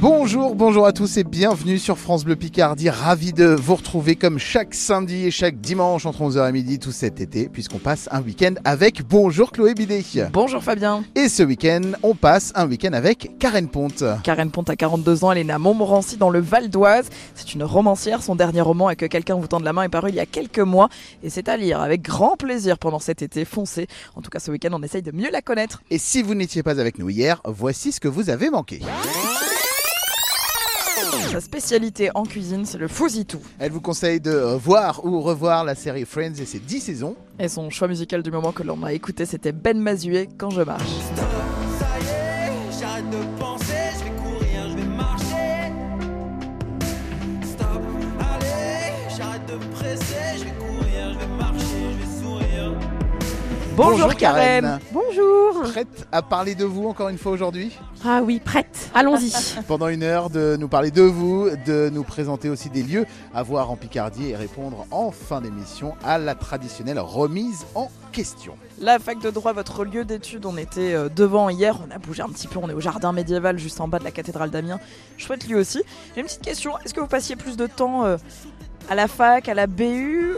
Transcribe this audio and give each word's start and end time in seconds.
Bonjour, 0.00 0.54
bonjour 0.54 0.86
à 0.86 0.92
tous 0.92 1.16
et 1.16 1.24
bienvenue 1.24 1.76
sur 1.76 1.98
France 1.98 2.24
Bleu 2.24 2.36
Picardie. 2.36 2.88
Ravi 2.88 3.32
de 3.32 3.46
vous 3.46 3.74
retrouver 3.74 4.14
comme 4.14 4.38
chaque 4.38 4.72
samedi 4.72 5.26
et 5.26 5.32
chaque 5.32 5.60
dimanche 5.60 6.06
entre 6.06 6.22
11h 6.22 6.48
et 6.48 6.52
midi 6.52 6.78
tout 6.78 6.92
cet 6.92 7.20
été, 7.20 7.48
puisqu'on 7.48 7.78
passe 7.78 8.08
un 8.12 8.22
week-end 8.22 8.54
avec 8.64 9.02
Bonjour 9.02 9.50
Chloé 9.50 9.74
Bidet. 9.74 10.04
Bonjour 10.32 10.62
Fabien. 10.62 11.02
Et 11.16 11.28
ce 11.28 11.42
week-end, 11.42 11.80
on 12.04 12.14
passe 12.14 12.52
un 12.54 12.68
week-end 12.68 12.92
avec 12.92 13.38
Karen 13.40 13.66
Ponte. 13.68 14.04
Karen 14.22 14.52
Ponte 14.52 14.70
a 14.70 14.76
42 14.76 15.24
ans, 15.24 15.32
elle 15.32 15.38
est 15.38 15.44
née 15.44 15.52
à 15.52 15.58
Montmorency 15.58 16.16
dans 16.16 16.30
le 16.30 16.38
Val 16.38 16.70
d'Oise. 16.70 17.08
C'est 17.34 17.54
une 17.54 17.64
romancière. 17.64 18.22
Son 18.22 18.36
dernier 18.36 18.60
roman, 18.60 18.86
avec 18.86 19.08
quelqu'un 19.10 19.34
vous 19.34 19.48
tend 19.48 19.58
de 19.58 19.64
la 19.64 19.72
main, 19.72 19.82
est 19.82 19.88
paru 19.88 20.10
il 20.10 20.14
y 20.14 20.20
a 20.20 20.26
quelques 20.26 20.60
mois 20.60 20.90
et 21.24 21.28
c'est 21.30 21.48
à 21.48 21.56
lire 21.56 21.80
avec 21.80 22.02
grand 22.02 22.36
plaisir 22.36 22.78
pendant 22.78 23.00
cet 23.00 23.22
été 23.22 23.44
foncé. 23.44 23.88
En 24.14 24.22
tout 24.22 24.30
cas, 24.30 24.38
ce 24.38 24.52
week-end, 24.52 24.70
on 24.74 24.82
essaye 24.84 25.02
de 25.02 25.10
mieux 25.10 25.30
la 25.32 25.42
connaître. 25.42 25.82
Et 25.90 25.98
si 25.98 26.22
vous 26.22 26.36
n'étiez 26.36 26.62
pas 26.62 26.78
avec 26.78 27.00
nous 27.00 27.10
hier, 27.10 27.42
voici 27.44 27.90
ce 27.90 27.98
que 27.98 28.06
vous 28.06 28.30
avez 28.30 28.48
manqué. 28.48 28.80
Sa 31.30 31.40
spécialité 31.40 32.10
en 32.14 32.22
cuisine, 32.24 32.64
c'est 32.64 32.78
le 32.78 32.88
fousitou. 32.88 33.38
Elle 33.58 33.72
vous 33.72 33.80
conseille 33.80 34.20
de 34.20 34.30
voir 34.56 35.04
ou 35.04 35.20
revoir 35.20 35.64
la 35.64 35.74
série 35.74 36.04
Friends 36.04 36.34
et 36.40 36.44
ses 36.46 36.58
10 36.58 36.80
saisons. 36.80 37.16
Et 37.38 37.48
son 37.48 37.70
choix 37.70 37.88
musical 37.88 38.22
du 38.22 38.30
moment 38.30 38.52
que 38.52 38.62
l'on 38.62 38.82
a 38.82 38.92
écouté, 38.92 39.26
c'était 39.26 39.52
Ben 39.52 39.78
Mazuet, 39.78 40.28
Quand 40.38 40.50
je 40.50 40.62
marche. 40.62 40.82
Ça 41.78 41.86
y 42.00 42.04
est, 42.04 42.80
j'arrête 42.80 43.10
de 43.10 43.38
penser, 43.40 43.74
Bonjour, 53.78 53.92
Bonjour, 53.92 54.16
Karen. 54.16 54.64
Karen. 54.64 54.80
Bonjour. 54.90 55.62
Prête 55.70 56.08
à 56.10 56.20
parler 56.20 56.56
de 56.56 56.64
vous 56.64 56.88
encore 56.88 57.10
une 57.10 57.16
fois 57.16 57.30
aujourd'hui 57.30 57.70
Ah 58.04 58.22
oui, 58.24 58.40
prête. 58.44 58.90
Allons-y. 58.92 59.30
Pendant 59.68 59.86
une 59.86 60.02
heure 60.02 60.30
de 60.30 60.56
nous 60.58 60.66
parler 60.66 60.90
de 60.90 61.02
vous, 61.02 61.48
de 61.64 61.88
nous 61.88 62.02
présenter 62.02 62.48
aussi 62.50 62.70
des 62.70 62.82
lieux 62.82 63.06
à 63.32 63.44
voir 63.44 63.70
en 63.70 63.76
Picardie 63.76 64.30
et 64.30 64.36
répondre 64.36 64.84
en 64.90 65.12
fin 65.12 65.40
d'émission 65.40 65.94
à 66.02 66.18
la 66.18 66.34
traditionnelle 66.34 66.98
remise 66.98 67.66
en 67.76 67.88
question. 68.10 68.56
La 68.80 68.98
fac 68.98 69.20
de 69.20 69.30
droit, 69.30 69.52
votre 69.52 69.84
lieu 69.84 70.04
d'études, 70.04 70.44
on 70.44 70.56
était 70.56 70.94
euh, 70.94 71.08
devant 71.08 71.48
hier, 71.48 71.78
on 71.88 71.94
a 71.94 71.98
bougé 71.98 72.24
un 72.24 72.30
petit 72.30 72.48
peu, 72.48 72.58
on 72.60 72.68
est 72.68 72.74
au 72.74 72.80
jardin 72.80 73.12
médiéval 73.12 73.60
juste 73.60 73.80
en 73.80 73.86
bas 73.86 74.00
de 74.00 74.04
la 74.04 74.10
cathédrale 74.10 74.50
d'Amiens. 74.50 74.80
Chouette 75.18 75.46
lieu 75.46 75.56
aussi. 75.56 75.84
J'ai 76.16 76.22
une 76.22 76.26
petite 76.26 76.42
question, 76.42 76.76
est-ce 76.84 76.94
que 76.94 77.00
vous 77.00 77.06
passiez 77.06 77.36
plus 77.36 77.56
de 77.56 77.68
temps 77.68 78.04
euh, 78.04 78.16
à 78.90 78.96
la 78.96 79.06
fac, 79.06 79.48
à 79.48 79.54
la 79.54 79.68
BU 79.68 80.34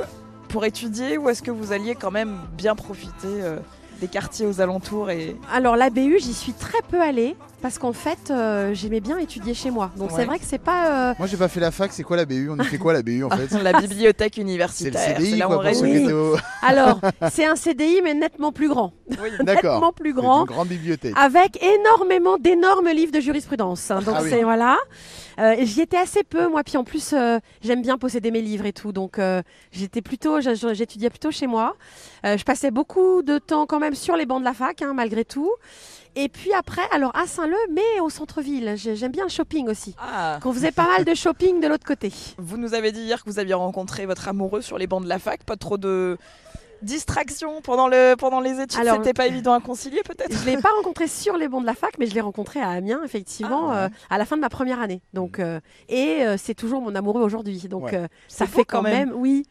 pour 0.50 0.64
étudier 0.64 1.16
ou 1.16 1.28
est-ce 1.28 1.42
que 1.42 1.50
vous 1.50 1.72
alliez 1.72 1.94
quand 1.94 2.10
même 2.10 2.40
bien 2.56 2.74
profiter 2.74 3.12
euh, 3.24 3.58
des 4.00 4.08
quartiers 4.08 4.46
aux 4.46 4.60
alentours 4.60 5.10
et 5.10 5.36
Alors 5.52 5.76
la 5.76 5.90
BU, 5.90 6.18
j'y 6.18 6.34
suis 6.34 6.52
très 6.52 6.82
peu 6.88 7.00
allée 7.00 7.36
parce 7.62 7.78
qu'en 7.78 7.92
fait, 7.92 8.30
euh, 8.30 8.72
j'aimais 8.74 9.00
bien 9.00 9.18
étudier 9.18 9.54
chez 9.54 9.70
moi. 9.70 9.90
Donc 9.96 10.10
Ouais. 10.10 10.16
c'est 10.16 10.24
vrai 10.24 10.38
que 10.38 10.44
c'est 10.46 10.58
pas. 10.58 11.10
euh, 11.10 11.14
Moi 11.18 11.26
j'ai 11.26 11.36
pas 11.36 11.48
fait 11.48 11.60
la 11.60 11.70
fac, 11.70 11.92
c'est 11.92 12.02
quoi 12.02 12.16
la 12.16 12.24
BU 12.24 12.50
On 12.50 12.56
y 12.56 12.64
fait 12.64 12.78
quoi 12.78 12.92
la 12.92 13.02
BU 13.02 13.24
en 13.24 13.30
fait? 13.36 13.50
La 13.62 13.72
bibliothèque 13.80 14.34
C'est 14.34 14.40
le 14.40 14.46
universitaire 14.48 15.16
CDI 15.16 15.36
là 15.36 15.46
quoi 15.46 15.62
on 15.64 15.72
pour 15.72 16.12
au... 16.14 16.36
Alors, 16.62 17.00
c'est 17.30 17.44
un 17.46 17.56
CDI 17.56 18.00
mais 18.02 18.14
nettement 18.14 18.52
plus 18.52 18.68
grand, 18.68 18.92
Oui. 19.10 19.16
D'accord. 19.40 19.74
nettement 19.74 19.92
plus 19.92 20.12
grand. 20.14 20.40
une 20.40 20.46
grande 20.46 20.68
bibliothèque. 20.68 21.14
Avec 21.16 21.62
énormément 21.62 22.38
d'énormes 22.38 22.88
livres 22.88 23.12
de 23.12 23.20
jurisprudence. 23.20 23.90
hein. 23.90 24.00
Donc 24.00 24.14
Ah 24.18 24.22
oui. 24.22 24.30
c'est 24.30 24.42
voilà. 24.42 24.76
Euh, 25.38 25.54
J'y 25.60 25.80
étais 25.82 25.96
assez 25.96 26.22
peu 26.22 26.48
moi. 26.48 26.62
Puis 26.64 26.76
en 26.76 26.84
plus, 26.84 27.12
euh, 27.14 27.38
j'aime 27.62 27.80
bien 27.82 27.96
posséder 27.98 28.30
mes 28.30 28.42
livres 28.42 28.66
et 28.66 28.72
tout. 28.72 28.92
Donc 28.92 29.18
j'étais 29.72 30.02
plutôt, 30.02 30.40
j'étudiais 30.40 31.10
plutôt 31.10 31.30
chez 31.30 31.46
moi. 31.46 31.76
Je 32.24 32.42
passais 32.44 32.70
beaucoup 32.70 33.22
de 33.22 33.38
temps 33.38 33.66
quand 33.66 33.78
même 33.80 33.94
sur 33.94 34.16
les 34.16 34.26
bancs 34.26 34.40
de 34.40 34.44
la 34.44 34.52
fac, 34.54 34.82
hein, 34.82 34.92
malgré 34.94 35.24
tout. 35.24 35.50
Et 36.16 36.28
puis 36.28 36.52
après, 36.52 36.82
alors 36.92 37.14
à 37.14 37.26
Saint-Leu, 37.26 37.56
mais 37.72 38.00
au 38.02 38.10
centre-ville. 38.10 38.74
J'ai- 38.76 38.96
J'aime 38.96 39.12
bien 39.12 39.24
le 39.24 39.30
shopping 39.30 39.68
aussi. 39.68 39.94
Ah, 39.98 40.38
Qu'on 40.42 40.52
faisait 40.52 40.72
pas 40.72 40.86
mal 40.86 41.04
de 41.04 41.14
shopping 41.14 41.60
de 41.60 41.68
l'autre 41.68 41.86
côté. 41.86 42.12
vous 42.38 42.56
nous 42.56 42.74
avez 42.74 42.92
dit 42.92 43.00
hier 43.02 43.22
que 43.22 43.30
vous 43.30 43.38
aviez 43.38 43.54
rencontré 43.54 44.06
votre 44.06 44.26
amoureux 44.28 44.60
sur 44.62 44.76
les 44.78 44.86
bancs 44.86 45.02
de 45.02 45.08
la 45.08 45.18
fac, 45.18 45.44
pas 45.44 45.56
trop 45.56 45.78
de 45.78 46.18
distractions 46.82 47.60
pendant, 47.60 47.88
le, 47.88 48.14
pendant 48.16 48.40
les 48.40 48.58
études, 48.60 48.80
Alors- 48.80 48.96
c'était 48.96 49.12
pas 49.12 49.26
évident 49.26 49.52
à 49.52 49.60
concilier 49.60 50.00
peut-être? 50.02 50.32
Je 50.34 50.46
l'ai 50.46 50.56
pas 50.56 50.70
rencontré 50.76 51.08
sur 51.08 51.36
les 51.36 51.46
bancs 51.46 51.60
de 51.60 51.66
la 51.66 51.74
fac, 51.74 51.92
mais 51.98 52.06
je 52.06 52.14
l'ai 52.14 52.22
rencontré 52.22 52.58
à 52.60 52.70
Amiens, 52.70 53.02
effectivement, 53.04 53.70
Ah, 53.70 53.72
ouais. 53.74 53.78
euh, 53.84 53.88
à 54.08 54.16
la 54.18 54.24
fin 54.24 54.36
de 54.36 54.40
ma 54.40 54.48
première 54.48 54.80
année. 54.80 55.02
Donc, 55.12 55.38
euh, 55.40 55.60
et 55.90 56.22
euh, 56.26 56.36
c'est 56.38 56.54
toujours 56.54 56.80
mon 56.80 56.94
amoureux 56.94 57.22
aujourd'hui. 57.22 57.58
Donc, 57.68 57.84
Ouais. 57.84 58.08
ça 58.28 58.46
fait 58.46 58.64
quand 58.64 58.78
quand 58.78 58.82
même. 58.82 59.10
même, 59.10 59.12
oui. 59.14 59.44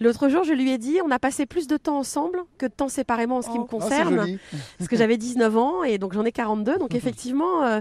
L'autre 0.00 0.28
jour, 0.28 0.44
je 0.44 0.52
lui 0.52 0.70
ai 0.70 0.78
dit, 0.78 0.98
on 1.04 1.10
a 1.10 1.18
passé 1.18 1.44
plus 1.46 1.66
de 1.66 1.76
temps 1.76 1.98
ensemble 1.98 2.42
que 2.56 2.66
de 2.66 2.72
temps 2.72 2.88
séparément 2.88 3.38
en 3.38 3.42
ce 3.42 3.48
qui 3.48 3.54
Oh. 3.56 3.60
me 3.60 3.64
Oh, 3.64 3.66
c'est 3.70 3.78
concerne, 3.78 4.38
parce 4.78 4.88
que 4.88 4.96
j'avais 4.96 5.16
19 5.16 5.56
ans 5.56 5.82
et 5.82 5.98
donc 5.98 6.12
j'en 6.12 6.24
ai 6.24 6.32
42. 6.32 6.78
Donc 6.78 6.94
effectivement, 6.94 7.64
euh, 7.64 7.80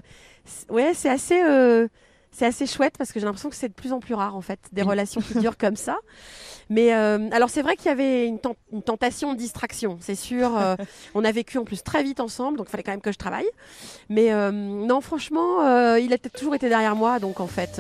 ouais, 0.70 0.94
c'est 0.96 1.10
assez, 1.10 1.42
euh, 1.44 1.88
c'est 2.32 2.46
assez 2.46 2.66
chouette 2.66 2.96
parce 2.98 3.12
que 3.12 3.20
j'ai 3.20 3.26
l'impression 3.26 3.50
que 3.50 3.56
c'est 3.56 3.70
de 3.70 3.74
plus 3.74 3.94
en 3.94 4.00
plus 4.00 4.14
rare 4.16 4.36
en 4.36 4.42
fait, 4.42 4.60
des 4.72 4.82
relations 4.92 5.22
qui 5.22 5.38
durent 5.40 5.58
comme 5.58 5.76
ça. 5.76 5.98
Mais 6.70 6.94
euh, 6.94 7.30
alors 7.32 7.50
c'est 7.50 7.62
vrai 7.62 7.76
qu'il 7.78 7.86
y 7.86 7.90
avait 7.90 8.26
une, 8.28 8.40
ten- 8.40 8.56
une 8.74 8.82
tentation 8.84 9.34
de 9.34 9.38
distraction, 9.38 9.98
c'est 10.02 10.16
sûr. 10.16 10.58
euh, 10.58 10.76
on 11.16 11.24
a 11.24 11.32
vécu 11.32 11.58
en 11.60 11.64
plus 11.64 11.82
très 11.84 12.04
vite 12.04 12.20
ensemble, 12.20 12.58
donc 12.58 12.68
il 12.68 12.72
fallait 12.72 12.84
quand 12.84 12.92
même 12.92 13.02
que 13.02 13.12
je 13.14 13.18
travaille. 13.18 13.48
Mais 14.10 14.34
euh, 14.34 14.52
non, 14.52 15.02
franchement, 15.02 15.96
il 15.98 16.12
a 16.14 16.18
toujours 16.18 16.56
été 16.56 16.68
derrière 16.68 16.96
moi, 16.96 17.20
donc 17.20 17.40
en 17.40 17.48
fait, 17.48 17.80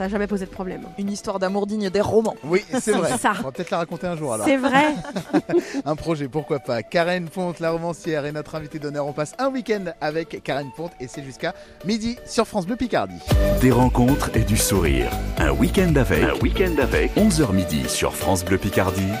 ça 0.00 0.06
n'a 0.06 0.12
jamais 0.12 0.26
posé 0.26 0.46
de 0.46 0.50
problème. 0.50 0.84
Une 0.96 1.12
histoire 1.12 1.38
d'amour 1.38 1.66
digne 1.66 1.90
des 1.90 2.00
romans. 2.00 2.34
Oui, 2.42 2.64
c'est 2.80 2.92
vrai. 2.92 3.18
ça. 3.18 3.32
On 3.40 3.42
va 3.42 3.52
peut-être 3.52 3.68
la 3.68 3.76
raconter 3.76 4.06
un 4.06 4.16
jour 4.16 4.32
alors. 4.32 4.46
C'est 4.46 4.56
vrai. 4.56 4.94
Un 5.84 5.94
projet, 5.94 6.26
pourquoi 6.26 6.58
pas. 6.58 6.82
Karen 6.82 7.28
Ponte, 7.28 7.60
la 7.60 7.72
romancière, 7.72 8.24
est 8.24 8.32
notre 8.32 8.54
invitée 8.54 8.78
d'honneur. 8.78 9.06
On 9.06 9.12
passe 9.12 9.34
un 9.38 9.50
week-end 9.50 9.92
avec 10.00 10.42
Karen 10.42 10.70
Ponte 10.74 10.92
et 11.00 11.06
c'est 11.06 11.22
jusqu'à 11.22 11.54
midi 11.84 12.16
sur 12.24 12.46
France 12.46 12.64
Bleu 12.66 12.76
Picardie. 12.76 13.20
Des 13.60 13.70
rencontres 13.70 14.30
et 14.34 14.44
du 14.44 14.56
sourire. 14.56 15.10
Un 15.36 15.50
week-end 15.50 15.94
avec. 15.94 16.22
Un 16.22 16.38
week-end 16.40 16.76
avec. 16.80 17.14
11h 17.16 17.52
midi 17.52 17.86
sur 17.86 18.14
France 18.14 18.42
Bleu 18.42 18.56
Picardie. 18.56 19.12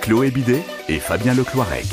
Chloé 0.00 0.32
Bidet 0.32 0.64
et 0.88 0.98
Fabien 0.98 1.34
Lecloirec. 1.34 1.86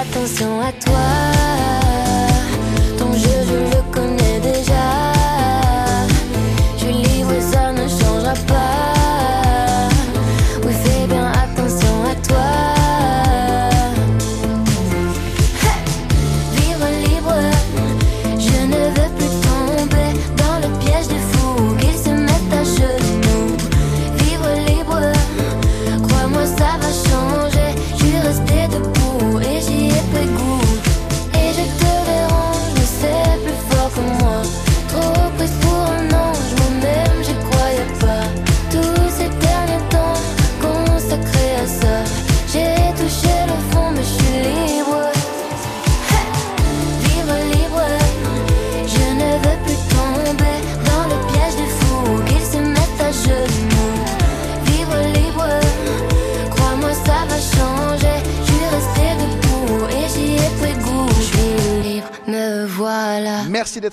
Attention 0.00 0.60
à 0.60 0.72
toi. 0.72 1.77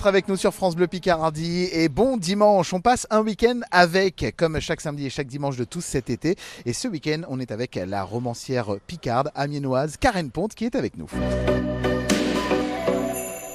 Avec 0.04 0.28
nous 0.28 0.36
sur 0.36 0.52
France 0.52 0.76
Bleu 0.76 0.88
Picardie 0.88 1.68
et 1.72 1.88
bon 1.88 2.18
dimanche. 2.18 2.74
On 2.74 2.80
passe 2.80 3.06
un 3.08 3.20
week-end 3.20 3.60
avec, 3.70 4.34
comme 4.36 4.60
chaque 4.60 4.82
samedi 4.82 5.06
et 5.06 5.10
chaque 5.10 5.28
dimanche 5.28 5.56
de 5.56 5.64
tous 5.64 5.80
cet 5.80 6.10
été. 6.10 6.36
Et 6.66 6.74
ce 6.74 6.88
week-end, 6.88 7.22
on 7.28 7.40
est 7.40 7.50
avec 7.50 7.76
la 7.76 8.02
romancière 8.02 8.76
picarde, 8.86 9.30
amiénoise, 9.34 9.96
Karen 9.96 10.30
Ponte, 10.30 10.54
qui 10.54 10.66
est 10.66 10.74
avec 10.74 10.98
nous. 10.98 11.08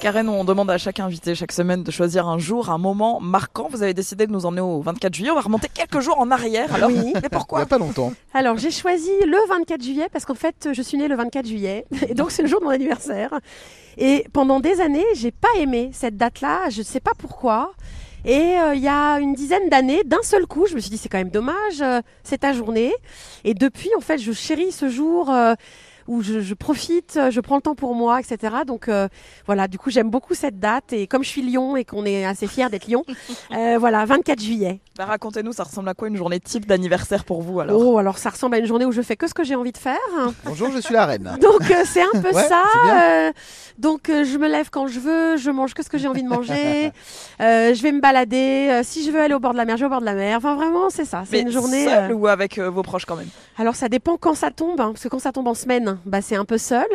Karen, 0.02 0.28
on 0.28 0.42
demande 0.42 0.68
à 0.68 0.78
chaque 0.78 0.98
invité 0.98 1.36
chaque 1.36 1.52
semaine 1.52 1.84
de 1.84 1.92
choisir 1.92 2.26
un 2.26 2.36
jour, 2.36 2.70
un 2.70 2.78
moment 2.78 3.20
marquant. 3.20 3.68
Vous 3.70 3.84
avez 3.84 3.94
décidé 3.94 4.26
de 4.26 4.32
nous 4.32 4.46
emmener 4.46 4.60
au 4.60 4.80
24 4.80 5.14
juillet. 5.14 5.30
On 5.30 5.36
va 5.36 5.42
remonter 5.42 5.68
quelques 5.72 6.00
jours 6.00 6.18
en 6.18 6.32
arrière. 6.32 6.74
Alors, 6.74 6.88
Oui. 6.90 6.96
mais 6.96 7.12
Il 7.14 7.22
n'y 7.22 7.28
pourquoi 7.30 7.60
a 7.60 7.66
pas 7.66 7.78
longtemps. 7.78 8.12
Alors, 8.34 8.56
j'ai 8.58 8.72
choisi 8.72 9.12
le 9.24 9.36
24 9.48 9.80
juillet 9.80 10.08
parce 10.12 10.24
qu'en 10.24 10.34
fait, 10.34 10.70
je 10.72 10.82
suis 10.82 10.98
née 10.98 11.06
le 11.06 11.14
24 11.14 11.46
juillet. 11.46 11.86
Et 12.08 12.14
donc, 12.14 12.32
c'est 12.32 12.42
le 12.42 12.48
jour 12.48 12.58
de 12.58 12.64
mon 12.64 12.72
anniversaire. 12.72 13.32
Et 13.96 14.26
pendant 14.32 14.58
des 14.58 14.80
années, 14.80 15.04
j'ai 15.14 15.30
pas 15.30 15.46
aimé 15.60 15.90
cette 15.92 16.16
date-là. 16.16 16.68
Je 16.70 16.80
ne 16.80 16.84
sais 16.84 16.98
pas 17.00 17.12
pourquoi. 17.16 17.72
Et 18.24 18.58
euh, 18.58 18.74
il 18.74 18.82
y 18.82 18.88
a 18.88 19.20
une 19.20 19.34
dizaine 19.34 19.68
d'années, 19.68 20.02
d'un 20.04 20.22
seul 20.22 20.46
coup, 20.46 20.66
je 20.66 20.74
me 20.74 20.80
suis 20.80 20.90
dit, 20.90 20.96
c'est 20.98 21.08
quand 21.08 21.18
même 21.18 21.30
dommage, 21.30 21.80
euh, 21.80 22.00
c'est 22.24 22.38
ta 22.38 22.52
journée. 22.52 22.92
Et 23.44 23.54
depuis, 23.54 23.90
en 23.96 24.00
fait, 24.00 24.18
je 24.18 24.32
chéris 24.32 24.72
ce 24.72 24.88
jour. 24.88 25.30
euh, 25.30 25.54
où 26.08 26.22
je, 26.22 26.40
je 26.40 26.54
profite, 26.54 27.18
je 27.30 27.40
prends 27.40 27.56
le 27.56 27.62
temps 27.62 27.74
pour 27.74 27.94
moi, 27.94 28.20
etc. 28.20 28.54
Donc 28.66 28.88
euh, 28.88 29.08
voilà, 29.46 29.68
du 29.68 29.78
coup 29.78 29.90
j'aime 29.90 30.10
beaucoup 30.10 30.34
cette 30.34 30.58
date 30.58 30.92
et 30.92 31.06
comme 31.06 31.22
je 31.24 31.28
suis 31.28 31.42
Lyon 31.42 31.76
et 31.76 31.84
qu'on 31.84 32.04
est 32.04 32.24
assez 32.24 32.46
fiers 32.46 32.68
d'être 32.68 32.86
Lyon, 32.86 33.04
euh, 33.54 33.76
voilà, 33.78 34.04
24 34.04 34.40
juillet. 34.40 34.80
Bah, 34.98 35.06
Racontez-nous, 35.06 35.52
ça 35.52 35.64
ressemble 35.64 35.88
à 35.88 35.94
quoi 35.94 36.08
une 36.08 36.16
journée 36.16 36.40
type 36.40 36.66
d'anniversaire 36.66 37.24
pour 37.24 37.42
vous 37.42 37.60
alors? 37.60 37.80
Oh, 37.80 37.98
alors 37.98 38.18
ça 38.18 38.30
ressemble 38.30 38.56
à 38.56 38.58
une 38.58 38.66
journée 38.66 38.84
où 38.84 38.92
je 38.92 39.02
fais 39.02 39.16
que 39.16 39.26
ce 39.26 39.34
que 39.34 39.44
j'ai 39.44 39.54
envie 39.54 39.72
de 39.72 39.78
faire. 39.78 39.96
Bonjour, 40.44 40.70
je 40.70 40.78
suis 40.80 40.94
la 40.94 41.06
reine. 41.06 41.36
Donc 41.40 41.70
euh, 41.70 41.82
c'est 41.84 42.02
un 42.02 42.20
peu 42.20 42.32
Ouais, 42.32 42.44
ça. 42.48 42.62
euh, 42.94 43.32
donc 43.78 44.08
euh, 44.10 44.24
je 44.24 44.38
me 44.38 44.48
lève 44.48 44.70
quand 44.70 44.86
je 44.86 45.00
veux, 45.00 45.36
je 45.36 45.50
mange 45.50 45.74
que 45.74 45.82
ce 45.82 45.88
que 45.88 45.98
j'ai 45.98 46.08
envie 46.08 46.22
de 46.22 46.28
manger. 46.28 46.90
euh, 47.40 47.74
je 47.74 47.82
vais 47.82 47.92
me 47.92 48.00
balader. 48.00 48.68
euh, 48.70 48.80
si 48.84 49.04
je 49.04 49.10
veux 49.10 49.20
aller 49.20 49.34
au 49.34 49.40
bord 49.40 49.52
de 49.52 49.56
la 49.58 49.64
mer, 49.64 49.76
je 49.76 49.82
vais 49.82 49.86
au 49.86 49.90
bord 49.90 50.00
de 50.00 50.04
la 50.06 50.14
mer. 50.14 50.36
Enfin 50.38 50.54
vraiment 50.54 50.88
c'est 50.90 51.04
ça. 51.04 51.22
C'est 51.26 51.32
Mais 51.36 51.40
une 51.42 51.50
journée. 51.50 51.84
seul 51.86 52.10
euh, 52.12 52.14
ou 52.14 52.26
avec 52.26 52.58
euh, 52.58 52.70
vos 52.70 52.82
proches 52.82 53.04
quand 53.06 53.16
même? 53.16 53.28
Alors 53.58 53.74
ça 53.74 53.88
dépend 53.88 54.16
quand 54.16 54.34
ça 54.34 54.50
tombe, 54.50 54.80
hein, 54.80 54.90
parce 54.92 55.02
que 55.02 55.08
quand 55.08 55.18
ça 55.18 55.32
tombe 55.32 55.48
en 55.48 55.54
semaine, 55.54 55.91
bah 56.06 56.22
c'est 56.22 56.36
un 56.36 56.44
peu 56.44 56.58
seul. 56.58 56.86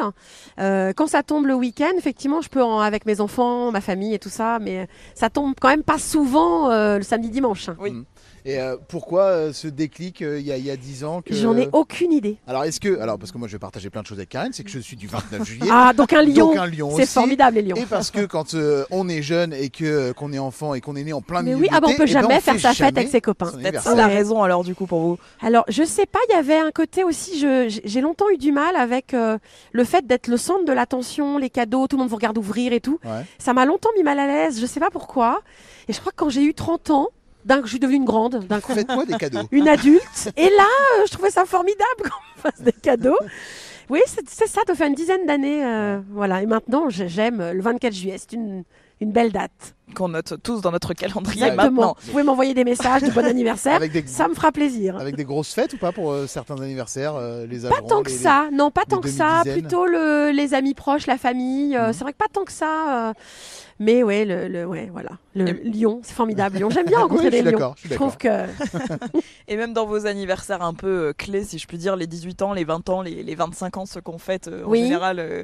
Euh, 0.60 0.94
quand 0.96 1.08
ça 1.08 1.24
tombe 1.24 1.46
le 1.46 1.54
week-end, 1.54 1.94
effectivement, 1.98 2.42
je 2.42 2.50
peux 2.50 2.64
en, 2.64 2.80
avec 2.80 3.06
mes 3.06 3.22
enfants, 3.22 3.72
ma 3.72 3.82
famille 3.82 4.14
et 4.14 4.20
tout 4.20 4.30
ça, 4.30 4.60
mais 4.60 4.88
ça 5.16 5.30
tombe 5.30 5.54
quand 5.60 5.70
même 5.70 5.84
pas 5.84 6.00
souvent 6.00 6.70
euh, 6.70 6.98
le 6.98 7.04
samedi 7.04 7.30
dimanche. 7.30 7.70
Oui. 7.80 8.04
Et 8.48 8.60
euh, 8.62 8.78
pourquoi 8.88 9.24
euh, 9.24 9.52
ce 9.54 9.68
déclic 9.68 10.22
euh, 10.22 10.40
il 10.40 10.46
y, 10.48 10.54
a- 10.54 10.58
il 10.58 10.64
y 10.66 10.72
a 10.72 10.78
10 10.78 11.04
ans 11.04 11.22
que... 11.22 11.34
J'en 11.34 11.58
ai 11.58 11.68
aucune 11.74 12.14
idée. 12.14 12.38
Alors 12.48 12.64
est-ce 12.64 12.80
que... 12.80 12.98
Alors 13.00 13.20
parce 13.20 13.34
que 13.34 13.38
moi 13.38 13.50
je 13.50 13.52
vais 13.54 13.60
partager 13.60 13.90
plein 13.90 14.02
de 14.02 14.08
choses 14.08 14.18
avec 14.20 14.30
Karen, 14.30 14.54
c'est 14.54 14.64
que 14.64 14.70
je 14.70 14.80
suis 14.80 14.96
du 14.96 15.06
29 15.08 15.44
juillet. 15.46 15.68
Ah 15.70 15.92
donc 15.94 16.14
un 16.14 16.22
lion, 16.24 16.48
Donc 16.48 16.56
un 16.56 16.66
lion 16.66 16.90
c'est 16.96 17.04
aussi. 17.04 17.12
formidable 17.14 17.58
les 17.58 17.62
lions. 17.64 17.76
Et 17.76 17.86
parce 17.86 18.10
que 18.10 18.26
quand 18.26 18.54
euh, 18.54 18.86
on 18.90 19.10
est 19.10 19.22
jeune 19.22 19.52
et 19.52 19.70
que 19.70 20.14
qu'on 20.14 20.32
est 20.32 20.40
enfant 20.40 20.74
et 20.76 20.80
qu'on 20.82 20.96
est 20.96 21.04
né 21.04 21.12
en 21.12 21.22
plein 21.22 21.42
Mais 21.44 21.52
milieu 21.56 21.64
oui, 21.64 21.68
ah 21.74 21.82
bah 21.82 21.88
on 21.90 21.96
peut 21.98 22.04
eh 22.08 22.14
ben, 22.14 22.22
jamais 22.22 22.36
on 22.38 22.40
faire 22.40 22.58
sa 22.60 22.74
fête 22.74 22.98
avec 22.98 23.10
ses 23.10 23.20
copains. 23.20 23.48
Peut-être 23.48 23.58
anniversaire. 23.66 23.92
ça 23.92 23.98
la 23.98 24.08
raison 24.08 24.42
alors 24.44 24.64
du 24.64 24.76
coup 24.76 24.86
pour 24.86 25.02
vous. 25.02 25.18
Alors, 25.42 25.66
je 25.68 25.84
sais 25.84 26.06
pas, 26.06 26.20
il 26.30 26.34
y 26.34 26.38
avait 26.38 26.58
un 26.58 26.72
côté 26.72 27.04
aussi, 27.04 27.38
je- 27.40 27.66
j'ai 27.68 27.82
j'ai 27.84 28.00
longtemps 28.02 28.30
eu 28.34 28.38
du 28.38 28.54
mal 28.54 28.78
avec 28.78 29.14
euh, 29.14 29.38
le 29.74 29.84
fait 29.84 30.08
d'être 30.08 30.28
le 30.30 30.38
centre 30.38 30.64
de 30.64 30.72
l'attention, 30.72 31.38
les 31.38 31.50
cadeaux, 31.50 31.88
tout 31.88 31.98
le 31.98 32.02
monde 32.02 32.10
vous 32.10 32.16
regarde 32.16 32.38
ouvrir 32.38 32.72
et 32.72 32.80
tout. 32.80 33.00
Ouais. 33.04 33.26
Ça 33.40 33.54
m'a 33.54 33.66
longtemps 33.66 33.90
mis 33.98 34.04
mal 34.04 34.20
à 34.20 34.26
l'aise, 34.28 34.62
je 34.62 34.66
sais 34.66 34.80
pas 34.80 34.90
pourquoi. 34.90 35.42
Et 35.90 35.94
je 35.94 36.00
crois 36.00 36.12
que 36.14 36.18
quand 36.18 36.30
j'ai 36.30 36.44
eu 36.44 36.54
30 36.54 36.92
ans, 36.92 37.08
d'un 37.46 37.58
coup, 37.60 37.66
je 37.66 37.72
suis 37.72 37.80
devenue 37.80 37.98
une 37.98 38.06
grande, 38.06 38.46
d'un 38.48 38.60
coup, 38.60 38.74
Faites-moi 38.74 39.06
des 39.06 39.14
cadeaux. 39.18 39.42
une 39.52 39.68
adulte. 39.68 40.32
Et 40.36 40.50
là, 40.50 40.66
euh, 41.00 41.04
je 41.08 41.12
trouvais 41.14 41.30
ça 41.32 41.46
formidable 41.46 41.84
qu'on 42.04 42.08
me 42.48 42.52
fasse 42.52 42.62
des 42.62 42.72
cadeaux. 42.74 43.18
Oui, 43.90 44.02
c'est 44.06 44.28
ça, 44.30 44.46
ça 44.68 44.76
fait 44.76 44.88
une 44.88 44.96
dizaine 44.96 45.26
d'années. 45.26 45.66
euh, 45.66 46.00
voilà, 46.12 46.42
et 46.42 46.46
maintenant, 46.46 46.90
j'ai- 46.90 47.08
j'aime 47.08 47.52
le 47.54 47.62
24 47.62 47.94
juillet, 47.94 48.18
c'est 48.18 48.34
une, 48.34 48.64
une 49.02 49.12
belle 49.12 49.32
date. 49.32 49.76
Qu'on 49.96 50.10
note 50.10 50.34
tous 50.44 50.60
dans 50.62 50.72
notre 50.72 50.94
calendrier 50.94 51.44
Exactement. 51.48 51.72
maintenant. 51.72 51.96
Vous 52.02 52.12
pouvez 52.12 52.24
m'envoyer 52.24 52.54
des 52.54 52.64
messages 52.66 53.04
de 53.04 53.10
bon 53.12 53.26
anniversaire, 53.26 53.76
Avec 53.76 53.92
des, 53.92 54.06
ça 54.06 54.28
me 54.28 54.34
fera 54.34 54.52
plaisir. 54.52 54.98
avec 54.98 55.16
des 55.16 55.24
grosses 55.24 55.54
fêtes 55.54 55.74
ou 55.74 55.78
pas 55.78 55.92
pour 55.92 56.12
euh, 56.12 56.28
certains 56.28 56.60
anniversaires 56.62 57.16
euh, 57.16 57.46
les 57.48 57.60
Pas 57.62 57.82
tant 57.88 58.04
que 58.04 58.10
les- 58.10 58.16
ça, 58.18 58.50
non, 58.52 58.70
pas 58.70 58.84
tant 58.86 59.00
que 59.00 59.10
ça. 59.10 59.44
Plutôt 59.46 59.86
le, 59.86 60.32
les 60.32 60.54
amis 60.54 60.74
proches, 60.74 61.08
la 61.08 61.18
famille. 61.18 61.76
euh, 61.76 61.88
Mhm. 61.88 61.94
C'est 61.94 62.04
vrai 62.04 62.12
que 62.14 62.18
pas 62.18 62.26
tant 62.32 62.44
que 62.44 62.52
ça. 62.52 63.10
euh, 63.10 63.14
mais 63.80 64.02
ouais, 64.04 64.26
le, 64.26 64.48
le- 64.48 64.66
ouais, 64.66 64.90
voilà. 64.92 65.12
Le 65.36 65.48
Et- 65.50 65.70
lion, 65.70 66.00
c'est 66.04 66.14
formidable. 66.16 66.58
Lyon, 66.58 66.70
j'aime 66.70 66.88
bien 66.88 66.98
Oui, 67.02 67.04
rencontrer 67.04 67.30
je 67.30 67.36
suis 67.36 67.44
des 67.44 67.52
d'accord, 67.52 67.74
je 67.76 67.82
suis 67.82 67.90
Je 67.90 67.96
trouve 67.96 68.18
que 68.18 68.28
Et 69.48 69.56
même 69.56 69.74
dans 69.74 69.86
vos 69.86 70.06
anniversaires 70.06 70.62
un 70.64 70.74
peu 70.74 71.14
clés, 71.18 71.44
si 71.44 71.60
je 71.60 71.68
puis 71.68 71.78
dire, 71.78 71.96
les 71.96 72.08
18 72.08 72.42
ans, 72.42 72.54
les 72.54 72.64
20 72.66 72.90
ans, 72.90 73.02
les, 73.02 73.24
les 73.24 73.36
25 73.36 73.78
ans, 73.78 73.86
ceux 73.86 74.02
qu'on 74.02 74.18
fête 74.18 74.48
euh, 74.48 74.66
en 74.66 74.70
Oui. 74.70 74.82
général 74.84 75.20
euh, 75.20 75.44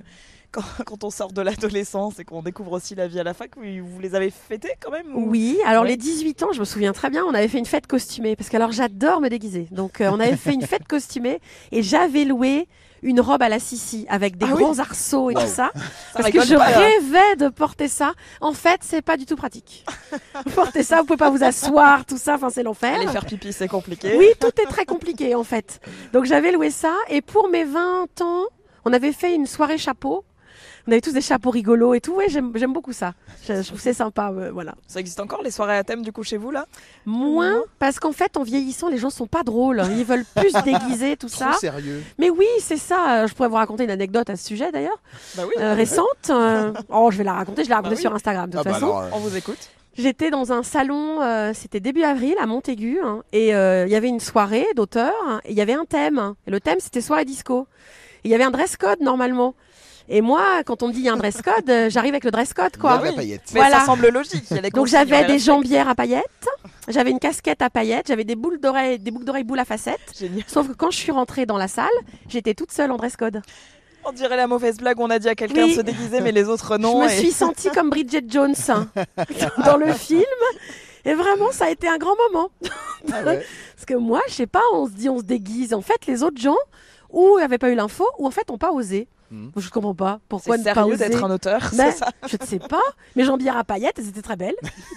quand, 0.53 0.63
quand 0.85 1.03
on 1.03 1.09
sort 1.09 1.33
de 1.33 1.41
l'adolescence 1.41 2.19
et 2.19 2.23
qu'on 2.23 2.41
découvre 2.41 2.71
aussi 2.73 2.95
la 2.95 3.07
vie 3.07 3.19
à 3.19 3.23
la 3.23 3.33
fac, 3.33 3.51
vous, 3.57 3.63
vous 3.85 3.99
les 3.99 4.15
avez 4.15 4.29
fêtés 4.29 4.71
quand 4.81 4.91
même 4.91 5.13
ou- 5.15 5.29
oui. 5.29 5.57
Alors 5.65 5.83
Ouais. 5.83 5.89
les 5.89 5.97
18 5.97 6.43
ans, 6.43 6.53
je 6.53 6.59
me 6.59 6.65
souviens 6.65 6.93
très 6.93 7.09
bien, 7.09 7.25
on 7.25 7.33
avait 7.33 7.47
fait 7.49 7.59
une 7.59 7.65
fête 7.65 7.87
costumée 7.87 8.35
parce 8.35 8.49
que 8.49 8.55
alors 8.55 8.71
j'adore 8.71 9.19
me 9.19 9.27
déguiser. 9.29 9.67
Donc 9.71 9.99
euh, 9.99 10.09
on 10.11 10.19
avait 10.19 10.37
fait 10.37 10.53
une 10.53 10.61
fête 10.61 10.87
costumée 10.87 11.39
et 11.71 11.83
j'avais 11.83 12.23
loué 12.23 12.67
une 13.05 13.19
robe 13.19 13.41
à 13.41 13.49
la 13.49 13.59
Sissi 13.59 14.05
avec 14.07 14.37
des 14.37 14.45
Ah 14.49 14.53
oui? 14.55 14.63
grands 14.63 14.79
arceaux 14.79 15.29
et 15.29 15.35
Wow. 15.35 15.41
tout 15.41 15.47
ça. 15.47 15.71
Ça 15.75 15.81
Parce 16.19 16.29
que 16.29 16.41
je 16.45 16.55
pas, 16.55 16.63
rêvais 16.67 17.35
de 17.37 17.49
porter 17.49 17.89
ça. 17.89 18.13
En 18.39 18.53
fait, 18.53 18.79
c'est 18.81 19.01
pas 19.01 19.17
du 19.17 19.25
tout 19.25 19.35
pratique. 19.35 19.83
porter 20.55 20.83
ça, 20.83 20.99
vous 21.01 21.05
pouvez 21.05 21.17
pas 21.17 21.29
vous 21.29 21.43
asseoir, 21.43 22.05
tout 22.05 22.17
ça. 22.17 22.35
Enfin, 22.35 22.49
c'est 22.49 22.63
l'enfer. 22.63 22.95
Aller 22.95 23.07
faire 23.09 23.25
pipi, 23.25 23.51
c'est 23.51 23.67
compliqué. 23.67 24.15
Oui, 24.17 24.27
tout 24.39 24.47
est 24.61 24.65
très 24.67 24.85
compliqué 24.85 25.35
en 25.35 25.43
fait. 25.43 25.81
Donc 26.13 26.23
j'avais 26.23 26.53
loué 26.53 26.69
ça 26.69 26.93
et 27.09 27.21
pour 27.21 27.49
mes 27.49 27.65
20 27.65 28.21
ans, 28.21 28.43
on 28.85 28.93
avait 28.93 29.11
fait 29.11 29.35
une 29.35 29.47
soirée 29.47 29.77
chapeau. 29.77 30.23
On 30.87 30.91
avait 30.91 30.99
tous 31.01 31.13
des 31.13 31.21
chapeaux 31.21 31.49
rigolos 31.49 31.93
et 31.93 32.01
tout. 32.01 32.13
Ouais, 32.13 32.27
j'aime 32.27 32.51
j'aime 32.55 32.73
beaucoup 32.73 32.91
ça. 32.91 33.13
Je, 33.47 33.53
je 33.53 33.61
trouve 33.67 33.77
que 33.77 33.83
c'est 33.83 33.93
sympa, 33.93 34.31
euh, 34.35 34.51
voilà. 34.51 34.75
Ça 34.87 34.99
existe 34.99 35.19
encore 35.21 35.41
les 35.41 35.49
soirées 35.51 35.77
à 35.77 35.83
thème 35.85 36.01
du 36.01 36.11
coup 36.11 36.23
chez 36.23 36.35
vous 36.37 36.51
là? 36.51 36.65
Moins 37.05 37.61
parce 37.79 37.99
qu'en 37.99 38.11
fait, 38.11 38.35
en 38.37 38.43
vieillissant, 38.43 38.89
les 38.89 38.97
gens 38.97 39.09
sont 39.09 39.27
pas 39.27 39.43
drôles. 39.43 39.81
Ils 39.97 40.03
veulent 40.03 40.25
plus 40.35 40.49
se 40.51 40.61
déguiser, 40.63 41.15
tout 41.15 41.27
Trop 41.29 41.51
ça. 41.51 41.53
sérieux. 41.53 42.03
Mais 42.17 42.29
oui, 42.29 42.47
c'est 42.59 42.75
ça. 42.77 43.23
Euh, 43.23 43.27
Je 43.27 43.33
pourrais 43.33 43.47
vous 43.49 43.55
raconter 43.55 43.85
une 43.85 43.91
anecdote 43.91 44.29
à 44.29 44.35
ce 44.35 44.45
sujet 44.45 44.71
d'ailleurs, 44.73 44.99
Bah 45.35 45.43
oui, 45.47 45.53
euh, 45.59 45.73
récente. 45.73 46.29
Euh, 46.29 46.73
Oh, 46.89 47.09
je 47.11 47.17
vais 47.17 47.23
la 47.23 47.33
raconter. 47.33 47.63
Je 47.63 47.69
l'ai 47.69 47.75
racontée 47.75 47.91
Bah 47.95 47.95
oui. 47.97 48.01
sur 48.01 48.13
Instagram 48.13 48.49
de 48.49 48.57
Ah 48.57 48.63
toute 48.63 48.65
bah 48.67 48.73
façon. 48.73 48.85
alors, 48.97 49.01
euh, 49.03 49.09
on 49.13 49.19
vous 49.19 49.35
écoute. 49.37 49.69
J'étais 49.95 50.31
dans 50.31 50.51
un 50.51 50.63
salon, 50.63 51.21
euh, 51.21 51.51
c'était 51.53 51.79
début 51.79 52.01
avril 52.03 52.33
à 52.41 52.47
Montaigu, 52.47 52.97
hein, 53.05 53.21
et 53.31 53.53
euh, 53.55 53.85
il 53.85 53.91
y 53.91 53.95
avait 53.95 54.07
une 54.09 54.19
soirée 54.19 54.65
d'auteurs, 54.75 55.13
hein, 55.27 55.39
et 55.45 55.51
il 55.51 55.57
y 55.57 55.61
avait 55.61 55.73
un 55.75 55.85
thème. 55.85 56.17
hein, 56.17 56.35
et 56.47 56.51
le 56.51 56.59
thème, 56.59 56.79
c'était 56.79 56.99
soirée 56.99 57.25
disco. 57.25 57.67
Et 58.23 58.29
Il 58.29 58.31
y 58.31 58.35
avait 58.35 58.43
un 58.43 58.49
dress 58.51 58.75
code 58.75 59.01
normalement. 59.01 59.53
Et 60.09 60.21
moi, 60.21 60.63
quand 60.65 60.83
on 60.83 60.89
me 60.89 60.93
dit 60.93 60.99
il 60.99 61.05
y 61.05 61.09
a 61.09 61.13
un 61.13 61.17
dress 61.17 61.41
code, 61.41 61.69
euh, 61.69 61.89
j'arrive 61.89 62.13
avec 62.13 62.23
le 62.25 62.31
dress 62.31 62.53
code, 62.53 62.71
il 62.73 62.77
y 62.77 62.79
quoi. 62.79 62.97
la 62.97 63.09
oui. 63.09 63.15
paillette. 63.15 63.41
Mais 63.53 63.59
Voilà. 63.61 63.79
ça 63.79 63.85
semble 63.85 64.09
logique. 64.09 64.43
il 64.51 64.55
y 64.55 64.59
a 64.59 64.61
les 64.61 64.69
Donc 64.69 64.87
j'avais 64.87 65.15
a 65.15 65.23
des 65.23 65.39
jambières 65.39 65.87
à 65.87 65.95
paillettes, 65.95 66.47
j'avais 66.89 67.11
une 67.11 67.19
casquette 67.19 67.61
à 67.61 67.69
paillettes, 67.69 68.07
j'avais 68.07 68.25
des 68.25 68.35
boules 68.35 68.59
d'oreilles, 68.59 68.99
des 68.99 69.11
boucles 69.11 69.25
d'oreilles 69.25 69.43
boules 69.45 69.59
à 69.59 69.65
facettes. 69.65 69.99
Génial. 70.19 70.43
Sauf 70.47 70.67
que 70.67 70.73
quand 70.73 70.91
je 70.91 70.97
suis 70.97 71.11
rentrée 71.11 71.45
dans 71.45 71.57
la 71.57 71.67
salle, 71.69 71.87
j'étais 72.27 72.53
toute 72.53 72.71
seule 72.71 72.91
en 72.91 72.97
dress 72.97 73.15
code. 73.15 73.41
On 74.05 74.11
dirait 74.11 74.35
la 74.35 74.47
mauvaise 74.47 74.77
blague, 74.77 74.99
on 74.99 75.09
a 75.09 75.17
dit 75.19 75.29
à 75.29 75.35
quelqu'un 75.35 75.63
Oui. 75.63 75.71
de 75.71 75.75
se 75.77 75.81
déguiser 75.81 76.19
mais 76.19 76.33
les 76.33 76.49
autres 76.49 76.77
non. 76.77 77.03
je 77.03 77.05
me 77.07 77.11
et- 77.11 77.17
suis 77.19 77.31
sentie 77.31 77.69
comme 77.69 77.89
Bridget 77.89 78.25
Jones 78.27 78.53
hein, 78.67 78.87
dans 79.65 79.77
le 79.77 79.93
film. 79.93 80.23
Et 81.05 81.13
vraiment, 81.13 81.51
ça 81.51 81.65
a 81.65 81.69
été 81.69 81.87
un 81.87 81.97
grand 81.97 82.15
moment. 82.29 82.49
Ah 83.11 83.21
ouais. 83.25 83.45
Parce 83.75 83.85
que 83.85 83.93
moi, 83.93 84.21
je 84.27 84.33
sais 84.33 84.47
pas, 84.47 84.61
on 84.73 84.87
se 84.87 84.91
dit 84.91 85.07
on 85.09 85.17
se 85.19 85.23
déguise. 85.23 85.73
En 85.73 85.81
fait, 85.81 86.05
les 86.07 86.23
autres 86.23 86.39
gens, 86.41 86.55
ou 87.09 87.37
n'avaient 87.39 87.57
pas 87.57 87.69
eu 87.69 87.75
l'info, 87.75 88.05
ou 88.19 88.27
en 88.27 88.31
fait, 88.31 88.47
n'ont 88.49 88.57
pas 88.57 88.71
osé. 88.71 89.07
Mhm. 89.31 89.51
Je 89.57 89.69
comprends 89.69 89.95
pas. 89.95 90.19
Pourquoi 90.29 90.57
C'est 90.57 90.69
ne 90.69 90.75
pas 90.75 90.85
oser 90.85 91.09
d'être 91.09 91.23
un 91.23 91.31
auteur, 91.31 91.61
ça 91.73 91.91
Je 92.27 92.37
ne 92.39 92.45
sais 92.45 92.59
pas. 92.59 92.81
Mes 93.15 93.23
jambières 93.23 93.57
à 93.57 93.63
paillettes, 93.63 93.97
elles 93.97 94.09
étaient 94.09 94.21
très 94.21 94.35
belles. 94.35 94.55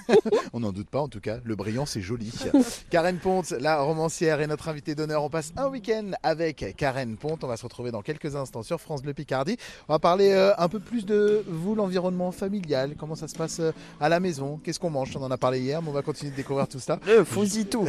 On 0.53 0.61
n'en 0.61 0.73
doute 0.73 0.89
pas 0.89 1.01
en 1.01 1.09
tout 1.09 1.21
cas, 1.21 1.39
le 1.45 1.57
brillant 1.57 1.87
c'est 1.87 2.01
joli. 2.01 2.33
Karen 2.91 3.19
Ponte, 3.19 3.51
la 3.51 3.81
romancière 3.81 4.41
est 4.41 4.47
notre 4.47 4.69
invitée 4.69 4.95
d'honneur. 4.95 5.25
On 5.25 5.31
passe 5.31 5.53
un 5.57 5.69
week-end 5.69 6.11
avec 6.23 6.75
Karen 6.77 7.17
Ponte. 7.17 7.45
On 7.45 7.49
va 7.49 7.57
se 7.57 7.65
retrouver 7.65 7.91
dans 7.91 8.03
quelques 8.03 8.37
instants 8.37 8.63
sur 8.63 8.81
France 8.81 9.03
Bleu 9.03 9.15
Picardie. 9.15 9.57
On 9.89 9.93
va 9.95 9.99
parler 9.99 10.33
euh, 10.33 10.53
un 10.59 10.69
peu 10.69 10.81
plus 10.81 11.07
de 11.07 11.45
vous, 11.49 11.75
l'environnement 11.75 12.33
familial, 12.33 12.95
comment 12.99 13.15
ça 13.15 13.29
se 13.29 13.35
passe 13.35 13.61
euh, 13.61 13.73
à 14.01 14.09
la 14.09 14.21
maison, 14.21 14.61
qu'est-ce 14.63 14.81
qu'on 14.81 14.91
mange? 14.91 15.17
On 15.17 15.23
en 15.23 15.31
a 15.31 15.39
parlé 15.39 15.61
hier, 15.61 15.81
mais 15.83 15.89
on 15.89 15.93
va 15.93 16.03
continuer 16.03 16.31
de 16.33 16.37
découvrir 16.37 16.69
tout 16.69 16.79
ça. 16.79 16.99
Le 17.07 17.25
tout. 17.65 17.87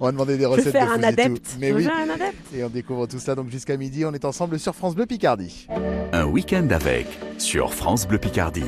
On 0.00 0.04
va 0.06 0.12
demander 0.12 0.36
des 0.36 0.44
Je 0.44 0.48
vais 0.48 0.54
recettes 0.54 0.72
faire 0.72 0.86
de 0.86 0.92
un 0.92 1.02
adepte. 1.02 1.56
Mais 1.58 1.68
Je 1.68 1.74
vais 1.74 1.78
oui, 1.78 1.84
faire 1.84 1.96
un 1.96 2.10
adepte. 2.10 2.54
et 2.54 2.64
on 2.64 2.68
découvre 2.68 3.06
tout 3.06 3.18
ça 3.18 3.34
donc 3.34 3.50
jusqu'à 3.50 3.76
midi. 3.76 4.04
On 4.04 4.12
est 4.12 4.24
ensemble 4.24 4.58
sur 4.58 4.74
France 4.78 4.94
Bleu 4.94 5.06
Picardie. 5.06 5.66
Un 6.12 6.26
week-end 6.26 6.68
avec 6.70 7.08
sur 7.38 7.74
France 7.74 8.06
Bleu 8.06 8.18
Picardie. 8.18 8.62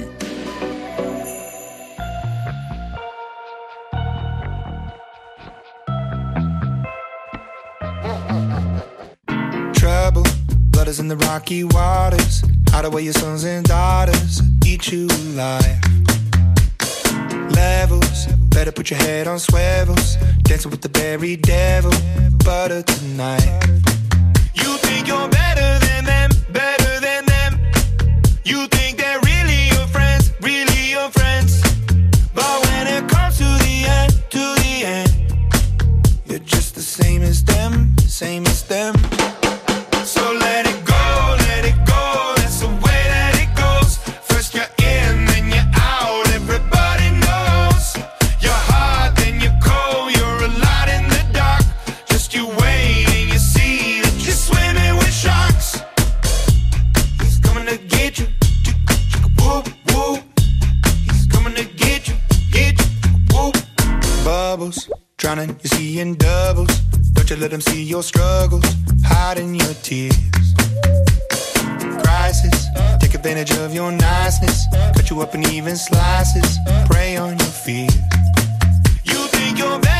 trouble. 9.75 10.25
Blood 10.73 10.89
is 10.89 10.99
in 10.99 11.07
the 11.07 11.17
rocky 11.29 11.63
waters. 11.63 12.43
Hide 12.71 12.87
away 12.87 13.03
your 13.03 13.15
sons 13.15 13.45
and 13.45 13.65
daughters. 13.65 14.43
Eat 14.67 14.91
you 14.91 15.07
alive. 15.07 15.79
Levels. 17.55 18.27
Better 18.51 18.73
put 18.73 18.91
your 18.91 18.99
head 18.99 19.29
on 19.29 19.39
swivels. 19.39 20.17
Dancing 20.43 20.73
with 20.73 20.83
the 20.83 20.89
berry 20.89 21.37
devil. 21.37 21.93
Butter 22.45 22.83
tonight. 22.83 24.00
You 28.51 28.67
think 28.67 28.99
they're 28.99 29.21
really 29.21 29.69
your 29.69 29.87
friends, 29.87 30.33
really 30.41 30.91
your 30.91 31.09
friends. 31.11 31.63
But 32.35 32.67
when 32.67 32.89
it 32.89 33.09
comes 33.09 33.39
to 33.39 33.45
the 33.45 33.85
end, 33.87 34.13
to 34.31 34.43
the 34.63 34.83
end, 34.85 35.13
you're 36.27 36.41
just 36.41 36.75
the 36.75 36.83
same 36.83 37.23
as 37.23 37.45
them, 37.45 37.97
same 37.99 38.45
as 38.47 38.65
them. 38.65 39.00
Let 67.51 67.65
them 67.65 67.75
see 67.75 67.83
your 67.83 68.03
struggles, 68.05 68.65
hiding 69.03 69.57
your 69.57 69.75
tears. 69.83 70.15
Crisis, 72.01 72.67
take 73.01 73.15
advantage 73.15 73.51
of 73.59 73.75
your 73.75 73.91
niceness, 73.91 74.67
cut 74.95 75.11
you 75.11 75.21
up 75.21 75.35
in 75.35 75.43
even 75.49 75.75
slices, 75.75 76.59
prey 76.89 77.17
on 77.17 77.31
your 77.31 77.49
fears. 77.49 77.97
You 79.03 79.27
think 79.35 79.59
you're 79.59 79.81
better 79.81 80.00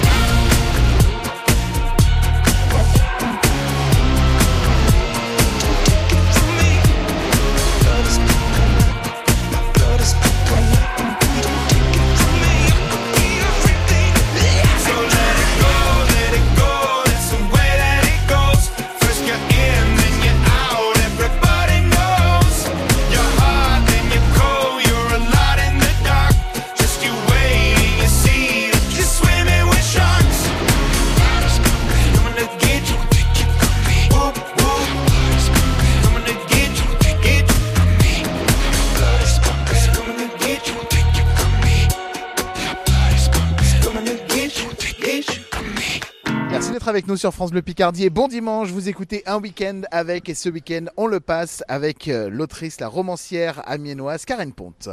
Nous 47.11 47.17
sur 47.17 47.33
France 47.33 47.51
Bleu 47.51 47.61
Picardie 47.61 48.05
et 48.05 48.09
bon 48.09 48.29
dimanche. 48.29 48.69
Vous 48.69 48.87
écoutez 48.87 49.21
un 49.25 49.37
week-end 49.37 49.81
avec 49.91 50.29
et 50.29 50.33
ce 50.33 50.47
week-end 50.47 50.85
on 50.95 51.07
le 51.07 51.19
passe 51.19 51.61
avec 51.67 52.07
euh, 52.07 52.29
l'autrice, 52.29 52.79
la 52.79 52.87
romancière 52.87 53.61
amiénoise 53.65 54.23
Karen 54.23 54.53
Ponte. 54.53 54.87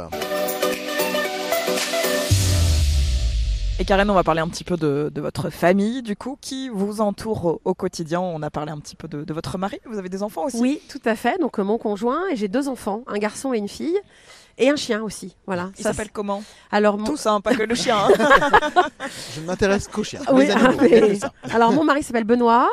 Et 3.79 3.85
Karen, 3.85 4.09
on 4.09 4.13
va 4.13 4.23
parler 4.25 4.41
un 4.41 4.49
petit 4.49 4.65
peu 4.65 4.75
de, 4.75 5.09
de 5.15 5.21
votre 5.21 5.49
famille, 5.49 6.01
du 6.01 6.17
coup, 6.17 6.37
qui 6.41 6.67
vous 6.67 6.99
entoure 6.99 7.45
au, 7.45 7.61
au 7.63 7.73
quotidien. 7.73 8.19
On 8.19 8.41
a 8.41 8.49
parlé 8.49 8.73
un 8.73 8.79
petit 8.79 8.97
peu 8.97 9.07
de, 9.07 9.23
de 9.23 9.33
votre 9.33 9.57
mari. 9.57 9.79
Vous 9.89 9.97
avez 9.97 10.09
des 10.09 10.21
enfants 10.21 10.43
aussi? 10.43 10.59
Oui, 10.59 10.81
tout 10.89 10.99
à 11.05 11.15
fait. 11.15 11.39
Donc 11.39 11.57
euh, 11.57 11.63
mon 11.63 11.77
conjoint 11.77 12.27
et 12.29 12.35
j'ai 12.35 12.49
deux 12.49 12.67
enfants, 12.67 13.03
un 13.07 13.17
garçon 13.17 13.53
et 13.53 13.57
une 13.57 13.69
fille, 13.69 13.97
et 14.59 14.69
un 14.69 14.75
chien 14.75 15.01
aussi. 15.01 15.35
Voilà. 15.47 15.71
Il 15.77 15.83
s'appelle 15.83 16.11
comment? 16.11 16.43
Alors 16.71 16.97
mon- 16.97 17.05
Tous, 17.05 17.25
hein, 17.25 17.41
pas 17.41 17.55
que 17.55 17.63
le 17.63 17.73
chien. 17.75 17.97
hein. 17.97 18.09
Je 19.35 19.41
ne 19.41 19.45
m'intéresse 19.47 19.87
qu'aux 19.87 20.03
chiens. 20.03 20.21
Oui, 20.31 20.47
ah, 20.53 20.71
mais-. 20.81 21.19
Alors 21.51 21.71
mon 21.71 21.83
mari 21.83 22.03
s'appelle 22.03 22.25
Benoît 22.25 22.69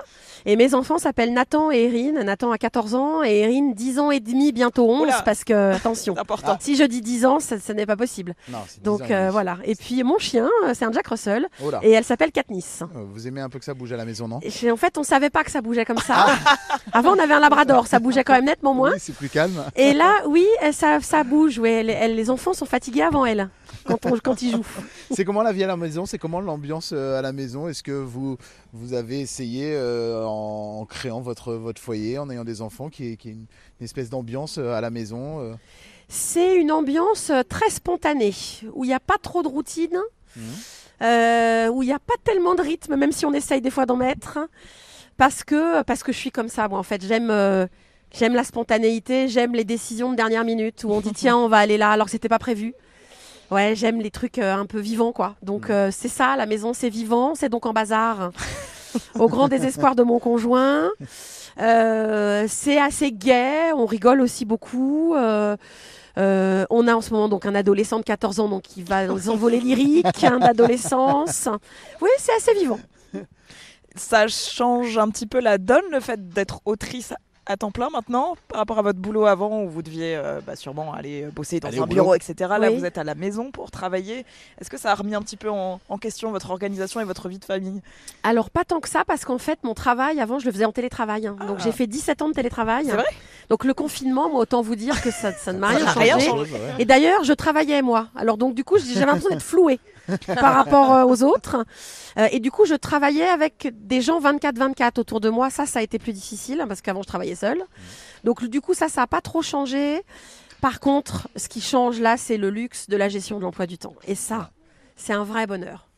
et 0.47 0.57
mes 0.57 0.75
enfants 0.75 0.97
s'appellent 0.99 1.33
Nathan 1.35 1.71
et 1.71 1.85
Erin. 1.85 2.23
Nathan 2.25 2.51
a 2.53 2.57
14 2.59 2.95
ans 2.95 3.23
et 3.23 3.41
Erin 3.41 3.73
10 3.75 3.99
ans 3.99 4.11
et 4.11 4.21
demi, 4.21 4.53
bientôt 4.53 4.89
11 4.89 5.03
Oula. 5.03 5.23
parce 5.25 5.45
que 5.45 5.73
attention. 5.75 6.17
Important. 6.17 6.57
Si 6.61 6.77
je 6.77 6.85
dis 6.85 7.03
10 7.03 7.27
ans, 7.27 7.41
ça, 7.41 7.59
ça 7.59 7.75
n'est 7.75 7.85
pas 7.87 7.97
possible. 7.97 8.35
Non, 8.49 8.59
Donc 8.83 9.11
euh, 9.11 9.29
voilà. 9.31 9.59
Et 9.65 9.75
puis 9.75 10.03
mon 10.05 10.19
chien, 10.19 10.49
c'est 10.73 10.85
un 10.85 10.93
Jack 10.93 11.09
Russell 11.09 11.49
et 11.83 11.91
elle 11.91 12.05
s'appelle 12.05 12.33
Katniss. 12.33 12.83
Euh, 12.83 12.87
Vous 13.13 13.27
aimez 13.29 13.41
un 13.43 13.49
peu 13.49 13.59
que 13.59 13.65
ça 13.65 13.75
bouge 13.75 13.93
à 13.93 13.97
la 13.97 14.05
maison, 14.05 14.29
non? 14.29 14.41
Et 14.43 14.71
en 14.71 14.77
fait, 14.77 14.97
on 14.97 15.03
savait 15.03 15.31
pas 15.31 15.45
que 15.45 15.51
ça 15.51 15.61
bougeait 15.61 15.85
comme 15.85 15.99
ça. 15.99 16.27
Avant, 16.93 17.11
on 17.15 17.19
avait 17.19 17.35
un 17.35 17.41
Labrador, 17.41 17.87
ça 17.87 17.99
bougeait 17.99 18.25
quand 18.25 18.35
même 18.35 18.45
nettement 18.47 18.73
moins. 18.75 18.93
Oui, 18.93 18.99
c'est 19.01 19.15
plus 19.15 19.29
calme. 19.29 19.65
Et 19.75 19.93
là, 19.93 20.13
oui, 20.27 20.47
ça, 20.73 21.01
ça 21.01 21.25
bouge. 21.25 21.59
Ouais, 21.59 21.73
Elle- 21.81 21.91
elle- 21.91 22.15
les 22.15 22.31
enfants 22.31 22.53
sont 22.55 22.67
fatigués 22.67 23.03
avant 23.03 23.27
elle 23.27 23.49
quand, 23.87 24.07
on, 24.07 24.19
quand 24.19 24.43
ils 24.43 24.53
jouent. 24.53 24.67
C'est 25.11 25.25
comment 25.25 25.43
la 25.43 25.53
vie 25.53 25.65
à 25.65 25.67
la 25.67 25.77
maison 25.77 26.07
C'est 26.07 26.19
comment 26.19 26.41
l'ambiance 26.41 26.91
euh, 26.93 27.19
à 27.19 27.23
la 27.23 27.33
maison? 27.33 27.69
Est-ce 27.69 27.83
que 27.83 27.93
vous, 27.93 28.37
vous 28.73 28.93
avez 28.93 29.21
essayé 29.21 29.73
euh, 29.75 30.25
en, 30.25 30.81
en 30.81 30.85
créant 30.85 31.21
votre, 31.21 31.55
votre 31.55 31.81
foyer, 31.81 32.19
en 32.19 32.29
ayant 32.31 32.45
des 32.45 32.63
enfants, 32.63 32.89
qui 32.89 33.13
est, 33.13 33.17
qui 33.17 33.29
est 33.29 33.33
une, 33.33 33.47
une 33.81 33.85
espèce 33.85 34.11
d'ambiance 34.11 34.59
euh, 34.59 34.73
à 34.73 34.81
la 34.81 34.91
maison 34.91 35.41
euh? 35.41 35.55
C'est 36.09 36.55
une 36.57 36.71
ambiance 36.71 37.33
très 37.49 37.69
spontanée 37.71 38.35
où 38.75 38.85
il 38.85 38.89
n'y 38.89 38.95
a 38.95 39.01
pas 39.01 39.19
trop 39.21 39.43
de 39.43 39.49
routine, 39.49 39.99
euh, 41.03 41.69
où 41.69 41.83
il 41.83 41.87
n'y 41.87 41.93
a 41.93 41.99
pas 41.99 42.15
tellement 42.23 42.55
de 42.55 42.63
rythme, 42.63 42.95
même 42.95 43.11
si 43.11 43.27
on 43.27 43.33
essaye 43.33 43.61
des 43.61 43.71
fois 43.71 43.87
d'en 43.87 43.97
mettre, 43.97 44.39
parce 45.17 45.43
que 45.43 45.83
parce 45.83 46.05
que 46.05 46.13
je 46.13 46.19
suis 46.19 46.31
comme 46.31 46.49
ça. 46.49 46.69
Moi, 46.69 46.79
en 46.79 46.85
fait, 46.85 47.05
j'aime 47.05 47.69
j'aime 48.13 48.35
la 48.35 48.45
spontanéité, 48.45 49.27
j'aime 49.27 49.55
les 49.55 49.65
décisions 49.65 50.13
de 50.13 50.17
dernière 50.17 50.45
minute 50.45 50.85
où 50.85 50.93
on 50.93 51.01
dit 51.01 51.13
tiens, 51.15 51.37
on 51.37 51.49
va 51.49 51.59
aller 51.59 51.77
là 51.77 51.91
alors 51.91 52.07
que 52.07 52.13
c'était 52.13 52.29
pas 52.29 52.39
prévu. 52.39 52.75
Ouais, 53.51 53.75
j'aime 53.77 54.01
les 54.01 54.11
trucs 54.11 54.39
euh, 54.39 54.55
un 54.55 54.67
peu 54.67 54.79
vivants, 54.81 55.13
quoi. 55.13 55.37
Donc 55.43 55.71
euh, 55.71 55.91
c'est 55.93 56.09
ça, 56.09 56.37
la 56.37 56.47
maison, 56.47 56.73
c'est 56.73 56.89
vivant, 56.89 57.35
c'est 57.35 57.49
donc 57.49 57.67
en 57.67 57.73
bazar. 57.73 58.31
Au 59.19 59.29
grand 59.29 59.49
désespoir 59.49 59.95
de 59.95 60.03
mon 60.03 60.19
conjoint. 60.19 60.91
Euh, 61.61 62.47
c'est 62.49 62.79
assez 62.79 63.13
gai, 63.13 63.73
on 63.75 63.87
rigole 63.87 64.21
aussi 64.21 64.45
beaucoup. 64.45 65.15
euh, 65.15 65.57
on 66.17 66.89
a 66.89 66.95
en 66.95 67.01
ce 67.03 67.13
moment 67.13 67.29
donc 67.29 67.45
un 67.47 67.55
adolescent 67.55 67.99
de 67.99 68.05
14 68.05 68.41
ans 68.41 68.49
donc 68.49 68.63
qui 68.63 68.83
va 68.83 69.07
dans 69.07 69.17
les 69.17 69.29
envolées 69.29 69.61
lyriques 69.61 70.25
hein, 70.25 70.39
d'adolescence. 70.39 71.49
Oui, 72.01 72.09
c'est 72.19 72.33
assez 72.35 72.55
vivant. 72.55 72.81
Ça 73.95 74.29
change 74.29 74.99
un 74.99 75.09
petit 75.09 75.27
peu 75.27 75.41
la 75.41 75.57
donne, 75.59 75.85
le 75.91 76.01
fait 76.01 76.29
d'être 76.29 76.61
autrice 76.67 77.15
à 77.49 77.57
temps 77.57 77.71
plein 77.71 77.89
maintenant, 77.91 78.37
par 78.49 78.59
rapport 78.59 78.79
à 78.79 78.83
votre 78.83 78.99
boulot 78.99 79.27
avant 79.27 79.63
où 79.63 79.69
vous 79.69 79.83
deviez 79.83 80.17
euh, 80.17 80.41
bah, 80.45 80.57
sûrement 80.57 80.93
aller 80.93 81.27
bosser 81.35 81.61
dans 81.61 81.69
un 81.69 81.87
bureau, 81.87 82.15
etc. 82.15 82.35
Là, 82.59 82.71
Oui. 82.71 82.77
vous 82.79 82.85
êtes 82.85 82.99
à 82.99 83.05
la 83.05 83.15
maison 83.15 83.51
pour 83.53 83.71
travailler. 83.71 84.25
Est-ce 84.61 84.69
que 84.69 84.77
ça 84.79 84.91
a 84.91 84.95
remis 84.97 85.15
un 85.15 85.23
petit 85.23 85.37
peu 85.37 85.49
en, 85.51 85.81
en 85.89 85.99
question 85.99 86.33
votre 86.33 86.51
organisation 86.51 87.01
et 87.01 87.05
votre 87.05 87.29
vie 87.29 87.39
de 87.39 87.45
famille? 87.45 87.81
Alors 88.25 88.51
pas 88.51 88.65
tant 88.65 88.81
que 88.81 88.89
ça 88.89 89.05
parce 89.05 89.25
qu'en 89.25 89.39
fait 89.39 89.59
mon 89.63 89.75
travail 89.75 90.21
avant 90.21 90.39
je 90.41 90.47
le 90.47 90.53
faisais 90.53 90.65
en 90.65 90.73
télétravail. 90.73 91.27
hein. 91.29 91.37
Donc 91.47 91.59
Ah. 91.61 91.63
j'ai 91.65 91.73
fait 91.73 91.87
17 91.87 92.23
ans 92.23 92.29
de 92.29 92.35
télétravail. 92.35 92.87
C'est 92.87 92.93
vrai? 92.93 93.05
Donc 93.49 93.65
le 93.65 93.75
confinement, 93.75 94.29
moi 94.29 94.41
autant 94.41 94.61
vous 94.63 94.75
dire 94.75 95.01
que 95.01 95.11
ça, 95.13 95.33
ça 95.33 95.53
ne 95.53 95.59
m'a 95.59 95.69
rien 95.69 95.87
changé. 95.87 96.01
rien 96.13 96.19
changé. 96.19 96.53
Ouais. 96.53 96.59
Et 96.81 96.85
d'ailleurs, 96.85 97.23
je 97.23 97.33
travaillais 97.33 97.81
moi. 97.83 98.09
Alors 98.17 98.37
donc 98.39 98.55
du 98.55 98.65
coup, 98.65 98.77
j'avais 98.79 99.07
l'impression 99.07 99.31
d'être 99.31 99.43
flouée 99.43 99.79
par 100.27 100.55
rapport 100.55 100.93
euh, 100.93 101.05
aux 101.05 101.23
autres. 101.23 101.65
Euh, 102.19 102.29
et 102.31 102.41
du 102.41 102.51
coup, 102.51 102.65
je 102.65 102.75
travaillais 102.75 103.27
avec 103.27 103.73
des 103.75 104.01
gens 104.01 104.21
24-24 104.21 105.01
autour 105.01 105.21
de 105.21 105.29
moi. 105.29 105.51
Ça, 105.51 105.67
ça 105.67 105.81
a 105.81 105.83
été 105.83 105.99
plus 105.99 106.13
difficile 106.13 106.65
parce 106.69 106.81
qu'avant, 106.81 107.03
je 107.03 107.09
travaillais 107.09 107.35
seule. 107.35 107.63
Donc 108.25 108.45
du 108.45 108.61
coup, 108.61 108.75
ça, 108.75 108.89
ça 108.89 109.03
n'a 109.03 109.07
pas 109.07 109.21
trop 109.21 109.43
changé. 109.43 110.03
Par 110.61 110.81
contre, 110.81 111.29
ce 111.37 111.49
qui 111.49 111.61
change 111.61 112.01
là, 112.01 112.17
c'est 112.17 112.37
le 112.37 112.51
luxe 112.51 112.89
de 112.89 112.97
la 112.97 113.09
gestion 113.09 113.39
de 113.39 113.43
l'emploi 113.43 113.67
du 113.67 113.79
temps. 113.79 113.95
Et 114.07 114.15
ça, 114.15 114.51
c'est 114.97 115.13
un 115.13 115.25
vrai 115.25 115.47
bonheur. 115.47 115.89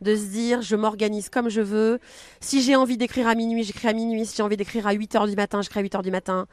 De 0.00 0.16
se 0.16 0.24
dire, 0.24 0.60
je 0.60 0.76
m'organise 0.76 1.28
comme 1.28 1.48
je 1.48 1.60
veux. 1.60 1.98
Si 2.40 2.62
j'ai 2.62 2.76
envie 2.76 2.96
d'écrire 2.96 3.26
à 3.26 3.34
minuit, 3.34 3.64
j'écris 3.64 3.88
à 3.88 3.92
minuit. 3.92 4.26
Si 4.26 4.36
j'ai 4.36 4.42
envie 4.42 4.56
d'écrire 4.56 4.86
à 4.86 4.92
8 4.92 5.14
heures 5.16 5.26
du 5.26 5.36
matin, 5.36 5.62
j'écris 5.62 5.80
à 5.80 5.82
8 5.82 5.94
heures 5.94 6.02
du 6.02 6.10
matin. 6.10 6.46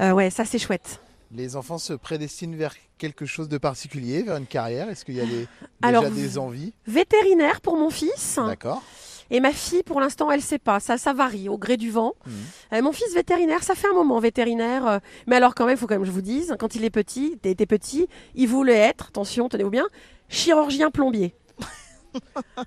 Euh, 0.00 0.12
ouais, 0.12 0.30
ça, 0.30 0.44
c'est 0.44 0.58
chouette. 0.58 1.00
Les 1.34 1.56
enfants 1.56 1.78
se 1.78 1.94
prédestinent 1.94 2.56
vers 2.56 2.74
quelque 2.98 3.24
chose 3.24 3.48
de 3.48 3.56
particulier, 3.56 4.22
vers 4.22 4.36
une 4.36 4.46
carrière? 4.46 4.90
Est-ce 4.90 5.04
qu'il 5.04 5.14
y 5.14 5.20
a 5.20 5.24
des, 5.24 5.48
déjà 5.82 6.10
des 6.10 6.36
envies? 6.36 6.74
Vétérinaire 6.86 7.62
pour 7.62 7.76
mon 7.76 7.88
fils. 7.88 8.38
D'accord. 8.46 8.82
Et 9.30 9.40
ma 9.40 9.52
fille, 9.52 9.82
pour 9.82 9.98
l'instant, 9.98 10.30
elle 10.30 10.42
sait 10.42 10.58
pas. 10.58 10.78
Ça, 10.78 10.98
ça 10.98 11.14
varie 11.14 11.48
au 11.48 11.56
gré 11.56 11.78
du 11.78 11.90
vent. 11.90 12.12
Mhm. 12.26 12.32
Euh, 12.74 12.82
mon 12.82 12.92
fils 12.92 13.14
vétérinaire, 13.14 13.62
ça 13.62 13.74
fait 13.74 13.88
un 13.88 13.94
moment 13.94 14.20
vétérinaire. 14.20 14.86
euh, 14.86 14.98
mais 15.26 15.36
alors 15.36 15.54
quand 15.54 15.64
même, 15.64 15.76
il 15.76 15.78
faut 15.78 15.86
quand 15.86 15.94
même 15.94 16.02
que 16.02 16.06
je 16.06 16.12
vous 16.12 16.20
dise, 16.20 16.54
quand 16.58 16.74
il 16.74 16.84
est 16.84 16.90
petit, 16.90 17.38
était 17.42 17.64
petit, 17.64 18.08
il 18.34 18.48
voulait 18.48 18.76
être, 18.76 19.06
attention, 19.08 19.48
tenez-vous 19.48 19.70
bien, 19.70 19.86
chirurgien 20.28 20.90
plombier. 20.90 21.34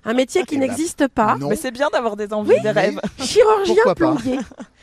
Un 0.04 0.14
métier 0.14 0.44
qui 0.44 0.56
ben, 0.58 0.68
n'existe 0.68 1.08
pas. 1.08 1.36
Non. 1.36 1.48
Mais 1.48 1.56
c'est 1.56 1.70
bien 1.70 1.88
d'avoir 1.92 2.16
des 2.16 2.32
envies, 2.32 2.60
des 2.60 2.70
rêves. 2.70 3.00
Chirurgien 3.20 3.94
plombier. 3.94 4.38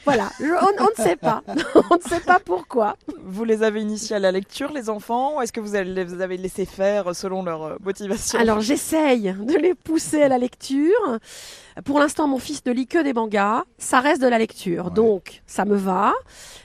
Voilà, 0.05 0.29
Je- 0.39 0.46
on, 0.46 0.84
on 0.84 0.89
ne 1.00 1.03
sait 1.08 1.15
pas. 1.15 1.41
on 1.91 1.96
ne 1.96 2.01
sait 2.01 2.20
pas 2.20 2.39
pourquoi. 2.39 2.96
Vous 3.24 3.43
les 3.46 3.63
avez 3.63 3.82
initiés 3.82 4.15
à 4.15 4.20
la 4.20 4.32
lecture, 4.32 4.72
les 4.74 4.89
enfants 4.89 5.38
ou 5.38 5.41
Est-ce 5.41 5.53
que 5.53 5.62
vous 5.62 5.74
les 5.74 6.22
avez 6.22 6.38
laissés 6.38 6.65
faire 6.65 7.15
selon 7.15 7.43
leur 7.43 7.63
euh, 7.63 7.75
motivation? 7.84 8.39
Alors 8.39 8.60
j'essaye 8.62 9.34
de 9.39 9.58
les 9.58 9.74
pousser 9.75 10.24
à 10.24 10.27
la 10.27 10.38
lecture. 10.38 11.20
Pour 11.86 12.00
l'instant, 12.00 12.27
mon 12.27 12.38
fils 12.39 12.63
ne 12.65 12.72
lit 12.72 12.88
que 12.88 13.01
des 13.03 13.13
mangas. 13.13 13.63
Ça 13.77 14.00
reste 14.00 14.22
de 14.22 14.27
la 14.27 14.38
lecture, 14.38 14.86
Ouais. 14.86 14.92
donc 14.92 15.42
ça 15.48 15.65
me 15.65 15.75
va. 15.75 16.13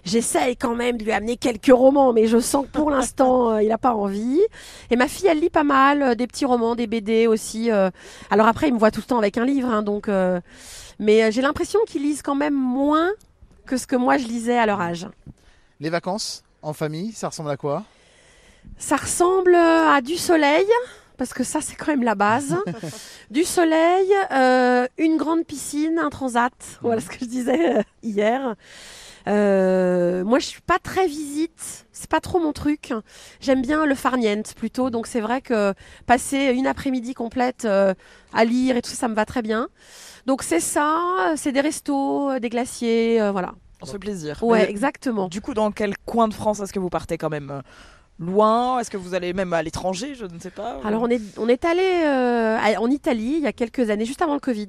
J'essaye 0.05 0.57
quand 0.57 0.75
même 0.75 0.97
de 0.99 1.05
lui 1.05 1.13
amener 1.13 1.37
quelques 1.37 1.73
romans, 1.73 2.13
mais 2.13 2.27
je 2.27 2.39
sens 2.39 2.67
que 2.67 2.71
pour 2.71 2.91
l'instant, 2.91 3.51
euh, 3.53 3.63
il 3.63 3.69
n'a 3.69 3.79
pas 3.79 3.95
envie. 3.95 4.41
Et 4.91 4.97
ma 4.97 5.09
fille, 5.09 5.27
elle 5.27 5.41
lit 5.41 5.51
pas 5.51 5.65
mal, 5.65 6.03
euh, 6.03 6.15
des 6.15 6.27
petits 6.27 6.45
romans, 6.45 6.75
des 6.75 6.87
BD 6.87 7.27
aussi. 7.27 7.71
euh. 7.71 7.91
Alors 8.31 8.47
après, 8.47 8.69
il 8.69 8.75
me 8.75 8.79
voit 8.79 8.91
tout 8.91 9.01
le 9.01 9.07
temps 9.07 9.19
avec 9.19 9.39
un 9.39 9.45
livre, 9.45 9.69
hein, 9.71 9.83
donc. 9.83 10.09
Mais 11.01 11.31
j'ai 11.31 11.43
l'impression 11.43 11.79
qu'ils 11.87 12.03
lisent 12.03 12.23
quand 12.23 12.35
même 12.35 12.55
moins 12.55 13.11
que 13.67 13.77
ce 13.77 13.87
que 13.87 13.95
moi 13.97 14.17
je 14.19 14.27
lisais 14.27 14.59
à 14.59 14.67
leur 14.67 14.81
âge. 14.81 15.07
Les 15.81 15.91
vacances 15.91 16.43
en 16.63 16.73
famille, 16.73 17.13
ça 17.13 17.29
ressemble 17.29 17.51
à 17.51 17.57
quoi? 17.57 17.85
Ça 18.79 18.97
ressemble 18.97 19.55
à 19.55 20.01
du 20.01 20.17
soleil, 20.17 20.67
parce 21.19 21.35
que 21.35 21.45
ça, 21.45 21.61
c'est 21.61 21.77
quand 21.77 21.89
même 21.89 22.05
la 22.05 22.15
base. 22.15 22.57
du 23.31 23.45
soleil, 23.45 24.11
euh, 24.33 24.87
une 24.97 25.19
grande 25.19 25.45
piscine, 25.45 25.99
un 25.99 26.09
transat. 26.09 26.53
Voilà 26.81 27.01
ce 27.03 27.09
que 27.09 27.19
je 27.21 27.27
disais 27.27 27.79
euh, 27.79 27.83
hier. 28.03 28.55
Euh, 29.29 30.25
moi, 30.25 30.39
je 30.39 30.47
suis 30.47 30.61
pas 30.61 30.79
très 30.79 31.07
visite. 31.07 31.87
C'est 31.93 32.09
pas 32.09 32.21
trop 32.21 32.39
mon 32.39 32.53
truc. 32.53 32.95
J'aime 33.41 33.63
bien 33.63 33.85
le 33.85 33.95
farniente 33.95 34.55
plutôt. 34.55 34.91
Donc, 34.91 35.07
c'est 35.07 35.21
vrai 35.21 35.43
que 35.43 35.75
passer 36.07 36.53
une 36.55 36.67
après-midi 36.67 37.15
complète 37.15 37.65
euh, 37.65 37.95
à 38.33 38.45
lire 38.45 38.77
et 38.77 38.83
tout 38.83 38.91
ça, 38.91 38.97
ça 38.97 39.09
me 39.09 39.15
va 39.15 39.27
très 39.27 39.43
bien. 39.43 39.69
Donc, 40.27 40.43
c'est 40.43 40.61
ça. 40.61 41.35
C'est 41.37 41.53
des 41.53 41.61
restos, 41.61 42.39
des 42.39 42.49
glaciers, 42.49 43.21
euh, 43.21 43.33
voilà. 43.33 43.55
On 43.81 43.87
se 43.87 43.93
fait 43.93 43.99
plaisir. 43.99 44.43
Ouais, 44.43 44.61
Mais, 44.61 44.71
exactement. 44.71 45.29
Du 45.29 45.41
coup, 45.41 45.55
dans 45.55 45.71
quel 45.71 45.95
coin 46.05 46.29
de 46.29 46.35
France 46.35 46.61
est-ce 46.61 46.73
que 46.73 46.81
vous 46.81 46.91
partez 46.91 47.17
quand 47.17 47.31
même 47.31 47.51
euh, 47.51 47.61
loin? 48.19 48.79
Est-ce 48.81 48.91
que 48.91 48.97
vous 48.97 49.15
allez 49.15 49.33
même 49.33 49.53
à 49.53 49.63
l'étranger? 49.63 50.15
Je 50.15 50.25
ne 50.25 50.39
sais 50.41 50.51
pas. 50.51 50.79
Alors 50.85 51.03
on 51.03 51.09
est, 51.09 51.21
on 51.39 51.49
est 51.49 51.65
allé 51.65 52.03
euh, 52.05 52.59
en 52.79 52.91
Italie 52.91 53.35
il 53.39 53.43
y 53.45 53.47
a 53.47 53.53
quelques 53.53 53.91
années, 53.91 54.05
juste 54.05 54.23
avant 54.23 54.35
le 54.35 54.41
Covid. 54.41 54.69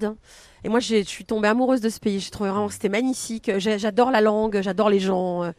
Et 0.63 0.69
moi 0.69 0.79
je 0.79 1.03
suis 1.03 1.25
tombée 1.25 1.47
amoureuse 1.47 1.81
de 1.81 1.89
ce 1.89 1.99
pays. 1.99 2.19
J'ai 2.19 2.31
trouvé 2.31 2.49
vraiment 2.49 2.67
que 2.67 2.73
c'était 2.73 2.89
magnifique. 2.89 3.51
J'adore 3.57 4.11
la 4.11 4.21
langue, 4.21 4.59
j'adore 4.61 4.89
les 4.89 4.99
gens. 4.99 5.43
euh, 5.43 5.51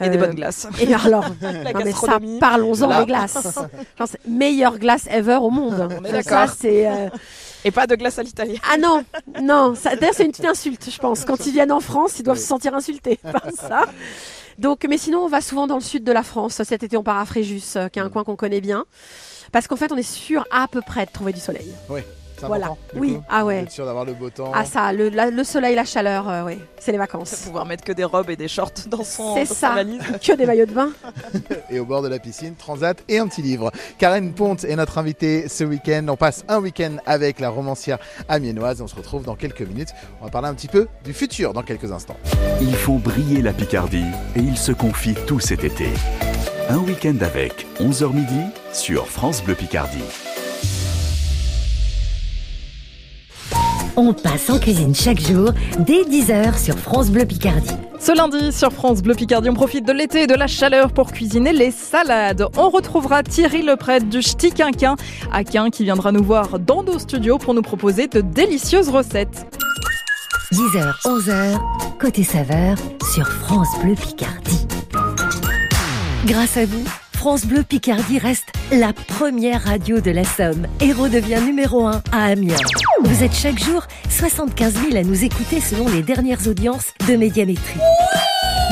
a 0.00 0.08
des 0.08 0.16
euh, 0.16 0.20
bonnes 0.20 0.34
glaces. 0.34 0.66
Et 0.80 0.92
alors, 0.94 1.24
non, 1.42 1.80
mais 1.84 1.92
ça, 1.92 2.18
parlons-en 2.40 3.00
des 3.00 3.06
glaces. 3.06 3.38
Genre, 3.98 4.08
meilleure 4.26 4.78
glace 4.78 5.06
ever 5.10 5.36
au 5.40 5.50
monde. 5.50 5.86
On 6.00 6.04
est 6.04 6.10
Ça, 6.10 6.22
d'accord. 6.22 6.54
c'est 6.58 6.88
euh, 6.90 7.08
Et 7.64 7.70
pas 7.70 7.86
de 7.86 7.94
glace 7.94 8.18
à 8.18 8.22
l'italienne. 8.22 8.56
ah 8.72 8.78
non, 8.78 9.04
non. 9.42 9.74
ça- 9.76 9.94
D'ailleurs 9.94 10.14
c'est 10.16 10.24
une 10.24 10.30
petite 10.32 10.46
insulte, 10.46 10.88
je 10.90 10.98
pense. 10.98 11.24
Quand 11.26 11.46
ils 11.46 11.52
viennent 11.52 11.70
en 11.70 11.80
France, 11.80 12.18
ils 12.18 12.22
doivent 12.24 12.38
Oui. 12.38 12.42
se 12.42 12.48
sentir 12.48 12.74
insultés 12.74 13.20
par 13.32 13.44
ça. 13.54 13.82
Donc, 14.58 14.84
mais 14.88 14.98
sinon, 14.98 15.20
on 15.20 15.28
va 15.28 15.40
souvent 15.40 15.66
dans 15.66 15.76
le 15.76 15.80
sud 15.80 16.04
de 16.04 16.12
la 16.12 16.22
France. 16.22 16.62
Cet 16.62 16.82
été, 16.82 16.96
on 16.96 17.02
part 17.02 17.18
à 17.18 17.26
Fréjus, 17.26 17.76
euh, 17.76 17.88
qui 17.88 17.98
est 17.98 18.02
un 18.02 18.10
coin 18.10 18.24
qu'on 18.24 18.36
connaît 18.36 18.60
bien. 18.60 18.84
Parce 19.50 19.66
qu'en 19.66 19.76
fait, 19.76 19.92
on 19.92 19.96
est 19.96 20.02
sûr 20.02 20.46
à 20.50 20.68
peu 20.68 20.80
près 20.80 21.06
de 21.06 21.10
trouver 21.10 21.32
du 21.32 21.40
soleil. 21.40 21.72
Voilà. 22.48 22.66
important, 22.66 22.82
Oui, 22.96 23.14
coup 23.14 23.22
ah 23.28 23.44
ouais. 23.44 23.60
êtes 23.60 23.70
sûr 23.70 23.84
d'avoir 23.86 24.04
le 24.04 24.12
beau 24.14 24.30
temps 24.30 24.52
Ah 24.54 24.64
ça, 24.64 24.92
le, 24.92 25.08
la- 25.08 25.30
le 25.30 25.44
soleil, 25.44 25.74
la 25.74 25.84
chaleur, 25.84 26.28
euh, 26.28 26.44
oui, 26.44 26.58
c'est 26.78 26.92
les 26.92 26.98
vacances. 26.98 27.32
pouvoir 27.44 27.66
mettre 27.66 27.84
que 27.84 27.92
des 27.92 28.04
robes 28.04 28.30
et 28.30 28.36
des 28.36 28.48
shorts 28.48 28.72
dans 28.88 29.04
son 29.04 29.34
C'est 29.34 29.44
sa 29.46 29.54
ça. 29.54 29.70
valise. 29.74 30.00
Que 30.22 30.36
des 30.36 30.46
maillots 30.46 30.66
de 30.66 30.72
bain. 30.72 30.90
et 31.70 31.78
au 31.80 31.84
bord 31.84 32.02
de 32.02 32.08
la 32.08 32.18
piscine, 32.18 32.54
transat 32.54 32.98
et 33.08 33.18
un 33.18 33.26
petit 33.28 33.42
livre. 33.42 33.70
Karen 33.98 34.32
Ponte 34.32 34.64
est 34.64 34.76
notre 34.76 34.98
invitée 34.98 35.48
ce 35.48 35.64
week-end. 35.64 36.06
On 36.08 36.16
passe 36.16 36.44
un 36.48 36.58
week-end 36.60 36.96
avec 37.06 37.40
la 37.40 37.48
romancière 37.50 37.98
amiénoise. 38.28 38.80
On 38.82 38.86
se 38.86 38.94
retrouve 38.94 39.24
dans 39.24 39.34
quelques 39.36 39.62
minutes. 39.62 39.90
On 40.20 40.24
va 40.24 40.30
parler 40.30 40.48
un 40.48 40.54
petit 40.54 40.68
peu 40.68 40.88
du 41.04 41.12
futur 41.12 41.52
dans 41.52 41.62
quelques 41.62 41.90
instants. 41.92 42.16
Ils 42.60 42.74
font 42.74 42.96
briller 42.96 43.42
la 43.42 43.52
Picardie 43.52 44.04
et 44.36 44.40
ils 44.40 44.56
se 44.56 44.72
confient 44.72 45.16
tout 45.26 45.40
cet 45.40 45.64
été. 45.64 45.88
Un 46.68 46.78
week-end 46.78 47.16
avec 47.20 47.66
11h 47.80 48.12
midi 48.12 48.40
sur 48.72 49.06
France 49.08 49.42
Bleu 49.42 49.54
Picardie. 49.54 50.02
On 53.96 54.14
passe 54.14 54.48
en 54.48 54.58
cuisine 54.58 54.94
chaque 54.94 55.20
jour 55.20 55.52
dès 55.80 56.02
10h 56.04 56.58
sur 56.58 56.78
France 56.78 57.10
Bleu 57.10 57.26
Picardie. 57.26 57.76
Ce 58.00 58.16
lundi, 58.16 58.50
sur 58.50 58.72
France 58.72 59.02
Bleu 59.02 59.14
Picardie, 59.14 59.50
on 59.50 59.54
profite 59.54 59.86
de 59.86 59.92
l'été 59.92 60.22
et 60.22 60.26
de 60.26 60.34
la 60.34 60.46
chaleur 60.46 60.92
pour 60.92 61.12
cuisiner 61.12 61.52
les 61.52 61.70
salades. 61.70 62.46
On 62.56 62.70
retrouvera 62.70 63.22
Thierry 63.22 63.62
Leprêtre 63.62 64.06
du 64.06 64.22
Ch'ti 64.22 64.50
Quinquin, 64.50 64.96
Aquin 65.30 65.68
qui 65.68 65.84
viendra 65.84 66.10
nous 66.10 66.24
voir 66.24 66.58
dans 66.58 66.82
nos 66.82 66.98
studios 66.98 67.36
pour 67.36 67.52
nous 67.52 67.62
proposer 67.62 68.06
de 68.06 68.22
délicieuses 68.22 68.88
recettes. 68.88 69.46
10h, 70.52 71.02
11h, 71.04 71.58
côté 71.98 72.24
saveur 72.24 72.76
sur 73.12 73.26
France 73.26 73.68
Bleu 73.82 73.94
Picardie. 73.94 74.66
Grâce 76.24 76.56
à 76.56 76.64
vous, 76.64 76.84
France 77.22 77.46
Bleu 77.46 77.62
Picardie 77.62 78.18
reste 78.18 78.48
la 78.72 78.92
première 78.92 79.62
radio 79.62 80.00
de 80.00 80.10
la 80.10 80.24
Somme 80.24 80.66
et 80.80 80.92
redevient 80.92 81.38
numéro 81.46 81.86
1 81.86 82.02
à 82.10 82.24
Amiens. 82.24 82.56
Vous 83.04 83.22
êtes 83.22 83.32
chaque 83.32 83.62
jour 83.62 83.86
75 84.10 84.74
000 84.90 84.96
à 84.96 85.04
nous 85.04 85.22
écouter 85.22 85.60
selon 85.60 85.88
les 85.88 86.02
dernières 86.02 86.48
audiences 86.48 86.86
de 87.06 87.14
Médiamétrie. 87.14 87.78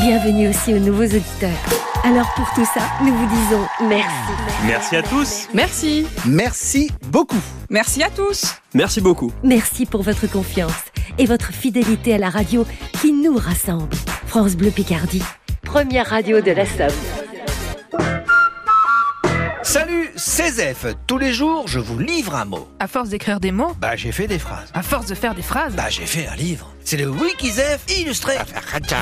Bienvenue 0.01 0.49
aussi 0.49 0.75
aux 0.75 0.81
nouveaux 0.81 1.05
auditeurs. 1.05 1.61
Alors 2.03 2.27
pour 2.35 2.53
tout 2.57 2.65
ça, 2.75 2.81
nous 3.05 3.15
vous 3.15 3.27
disons 3.29 3.65
merci. 3.83 4.33
Merci 4.67 4.97
à 4.97 5.03
tous. 5.05 5.47
Merci. 5.55 6.07
Merci 6.27 6.91
beaucoup. 7.07 7.41
Merci 7.69 8.03
à 8.03 8.11
tous. 8.11 8.57
Merci 8.75 9.01
beaucoup. 9.01 9.31
Merci 9.45 9.87
pour 9.87 10.03
votre 10.03 10.29
confiance 10.29 10.73
et 11.19 11.27
votre 11.27 11.53
fidélité 11.53 12.15
à 12.15 12.19
la 12.19 12.31
radio 12.31 12.67
qui 13.01 13.13
nous 13.13 13.37
rassemble. 13.37 13.95
France 14.27 14.57
Bleu 14.57 14.73
Picardie, 14.73 15.23
première 15.63 16.07
radio 16.07 16.41
de 16.41 16.51
la 16.51 16.67
Somme. 16.67 17.20
Salut, 19.71 20.11
c'est 20.17 20.51
Zef. 20.51 20.85
Tous 21.07 21.17
les 21.17 21.33
jours, 21.33 21.69
je 21.69 21.79
vous 21.79 21.97
livre 21.97 22.35
un 22.35 22.45
mot. 22.45 22.69
À 22.81 22.89
force 22.89 23.09
d'écrire 23.11 23.39
des 23.39 23.53
mots, 23.53 23.73
Bah, 23.81 23.95
j'ai 23.95 24.11
fait 24.11 24.27
des 24.27 24.41
phrases. 24.41 24.69
à 24.75 24.83
force 24.83 25.07
de 25.07 25.15
faire 25.15 25.33
des 25.33 25.43
phrases, 25.43 25.75
Bah, 25.77 25.85
j'ai 25.89 26.07
fait 26.07 26.27
un 26.27 26.35
livre. 26.35 26.73
C'est 26.85 26.97
le 26.97 27.09
WikiZef 27.09 27.85
illustré. 28.01 28.35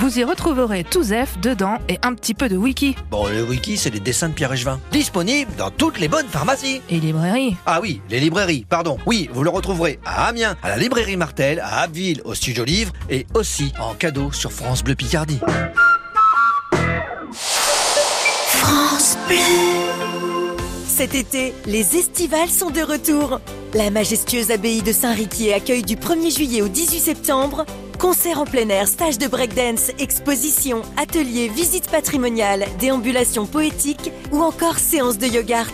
vous 0.02 0.18
y 0.18 0.24
retrouverez 0.24 0.84
tout 0.84 1.02
Zef 1.04 1.38
dedans 1.40 1.78
et 1.88 1.98
un 2.02 2.12
petit 2.12 2.34
peu 2.34 2.50
de 2.50 2.56
wiki 2.58 2.96
Bon, 3.10 3.26
le 3.28 3.42
wiki, 3.44 3.78
c'est 3.78 3.88
les 3.88 3.98
dessins 4.00 4.28
de 4.28 4.34
Pierre 4.34 4.52
Échevin. 4.52 4.78
Disponible 4.92 5.50
dans 5.56 5.70
toutes 5.70 5.98
les 5.98 6.08
bonnes 6.08 6.28
pharmacies. 6.28 6.82
et 6.90 7.00
librairie. 7.00 7.56
Ah 7.64 7.80
oui, 7.80 8.02
les 8.10 8.20
librairies, 8.20 8.66
pardon. 8.68 8.98
Oui, 9.06 9.30
vous 9.32 9.44
le 9.44 9.50
retrouverez 9.50 9.98
à 10.04 10.26
Amiens, 10.26 10.54
à 10.62 10.68
la 10.68 10.76
librairie 10.76 11.16
Martel, 11.16 11.60
à 11.60 11.80
Abbeville, 11.80 12.20
au 12.26 12.34
Studio 12.34 12.64
Livre 12.64 12.92
et 13.08 13.26
aussi 13.32 13.72
en 13.80 13.94
cadeau 13.94 14.32
sur 14.32 14.52
France 14.52 14.84
Bleu 14.84 14.94
Picardie. 14.96 15.40
Cet 20.98 21.14
été, 21.14 21.54
les 21.64 21.96
estivales 21.96 22.48
sont 22.48 22.70
de 22.70 22.80
retour. 22.80 23.38
La 23.72 23.88
majestueuse 23.88 24.50
abbaye 24.50 24.82
de 24.82 24.90
Saint-Riquier 24.90 25.54
accueille 25.54 25.84
du 25.84 25.94
1er 25.94 26.36
juillet 26.36 26.60
au 26.60 26.66
18 26.66 26.98
septembre 26.98 27.64
concerts 28.00 28.40
en 28.40 28.44
plein 28.44 28.68
air, 28.68 28.88
stages 28.88 29.16
de 29.16 29.28
breakdance, 29.28 29.92
expositions, 30.00 30.82
ateliers, 30.96 31.46
visites 31.46 31.88
patrimoniales, 31.88 32.66
déambulations 32.80 33.46
poétiques 33.46 34.10
ou 34.32 34.42
encore 34.42 34.80
séances 34.80 35.18
de 35.18 35.28
yoga. 35.28 35.66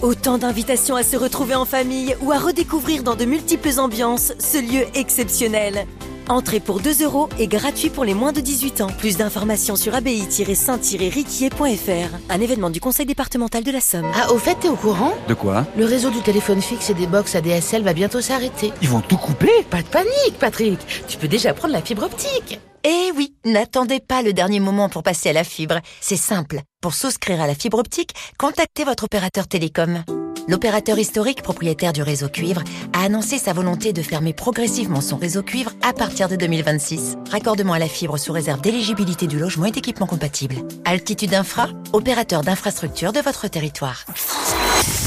Autant 0.00 0.38
d'invitations 0.38 0.94
à 0.94 1.02
se 1.02 1.16
retrouver 1.16 1.56
en 1.56 1.64
famille 1.64 2.14
ou 2.20 2.30
à 2.30 2.38
redécouvrir 2.38 3.02
dans 3.02 3.16
de 3.16 3.24
multiples 3.24 3.80
ambiances 3.80 4.32
ce 4.38 4.58
lieu 4.58 4.86
exceptionnel. 4.94 5.88
Entrée 6.28 6.60
pour 6.60 6.80
2 6.80 7.04
euros 7.04 7.28
et 7.38 7.46
gratuit 7.46 7.90
pour 7.90 8.04
les 8.04 8.14
moins 8.14 8.32
de 8.32 8.40
18 8.40 8.80
ans. 8.80 8.90
Plus 8.98 9.16
d'informations 9.16 9.76
sur 9.76 9.94
abbaye-saint-riquier.fr. 9.94 12.16
Un 12.30 12.40
événement 12.40 12.70
du 12.70 12.80
conseil 12.80 13.06
départemental 13.06 13.64
de 13.64 13.70
la 13.70 13.80
Somme. 13.80 14.10
Ah, 14.14 14.32
au 14.32 14.38
fait, 14.38 14.54
t'es 14.56 14.68
au 14.68 14.76
courant? 14.76 15.12
De 15.28 15.34
quoi? 15.34 15.66
Le 15.76 15.84
réseau 15.84 16.10
du 16.10 16.20
téléphone 16.20 16.62
fixe 16.62 16.90
et 16.90 16.94
des 16.94 17.06
box 17.06 17.34
ADSL 17.34 17.82
va 17.82 17.92
bientôt 17.92 18.20
s'arrêter. 18.20 18.72
Ils 18.82 18.88
vont 18.88 19.00
tout 19.00 19.16
couper? 19.16 19.50
Pas 19.70 19.82
de 19.82 19.88
panique, 19.88 20.38
Patrick. 20.38 20.78
Tu 21.08 21.18
peux 21.18 21.28
déjà 21.28 21.54
prendre 21.54 21.74
la 21.74 21.82
fibre 21.82 22.04
optique. 22.04 22.60
Eh 22.84 23.12
oui, 23.16 23.34
n'attendez 23.44 24.00
pas 24.00 24.22
le 24.22 24.32
dernier 24.32 24.60
moment 24.60 24.88
pour 24.88 25.02
passer 25.02 25.28
à 25.28 25.32
la 25.32 25.44
fibre. 25.44 25.78
C'est 26.00 26.16
simple. 26.16 26.60
Pour 26.80 26.94
souscrire 26.94 27.40
à 27.40 27.46
la 27.46 27.54
fibre 27.54 27.78
optique, 27.78 28.14
contactez 28.38 28.84
votre 28.84 29.04
opérateur 29.04 29.46
télécom. 29.46 30.02
L'opérateur 30.48 30.98
historique 30.98 31.42
propriétaire 31.42 31.92
du 31.92 32.02
réseau 32.02 32.28
cuivre 32.28 32.62
a 32.92 33.04
annoncé 33.04 33.38
sa 33.38 33.52
volonté 33.52 33.92
de 33.92 34.02
fermer 34.02 34.32
progressivement 34.32 35.00
son 35.00 35.16
réseau 35.16 35.42
cuivre 35.42 35.70
à 35.82 35.92
partir 35.92 36.28
de 36.28 36.36
2026. 36.36 37.16
Raccordement 37.30 37.74
à 37.74 37.78
la 37.78 37.86
fibre 37.86 38.18
sous 38.18 38.32
réserve 38.32 38.60
d'éligibilité 38.60 39.26
du 39.26 39.38
logement 39.38 39.66
et 39.66 39.70
d'équipement 39.70 40.06
compatible. 40.06 40.56
Altitude 40.84 41.34
Infra, 41.34 41.68
opérateur 41.92 42.42
d'infrastructure 42.42 43.12
de 43.12 43.20
votre 43.20 43.48
territoire. 43.48 44.04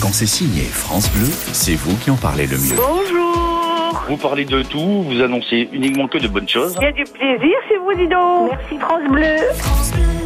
Quand 0.02 0.14
c'est 0.14 0.26
signé 0.26 0.64
France 0.64 1.12
Bleu, 1.12 1.28
c'est 1.52 1.76
vous 1.76 1.96
qui 1.98 2.12
en 2.12 2.16
parlez 2.16 2.48
le 2.48 2.58
mieux. 2.58 2.76
Bonjour 2.78 4.04
Vous 4.08 4.18
parlez 4.18 4.46
de 4.46 4.64
tout, 4.64 5.04
vous 5.04 5.22
annoncez 5.22 5.70
uniquement 5.74 6.08
que 6.08 6.18
de 6.18 6.28
bonnes 6.28 6.50
choses. 6.50 6.76
Il 6.80 6.84
y 6.84 6.88
a 6.88 6.92
du 6.92 7.04
plaisir 7.04 7.56
chez 7.68 7.78
vous, 7.78 7.94
dis 7.94 8.08
donc. 8.08 8.52
Merci 8.52 8.78
France 8.80 9.04
Bleu. 9.10 10.25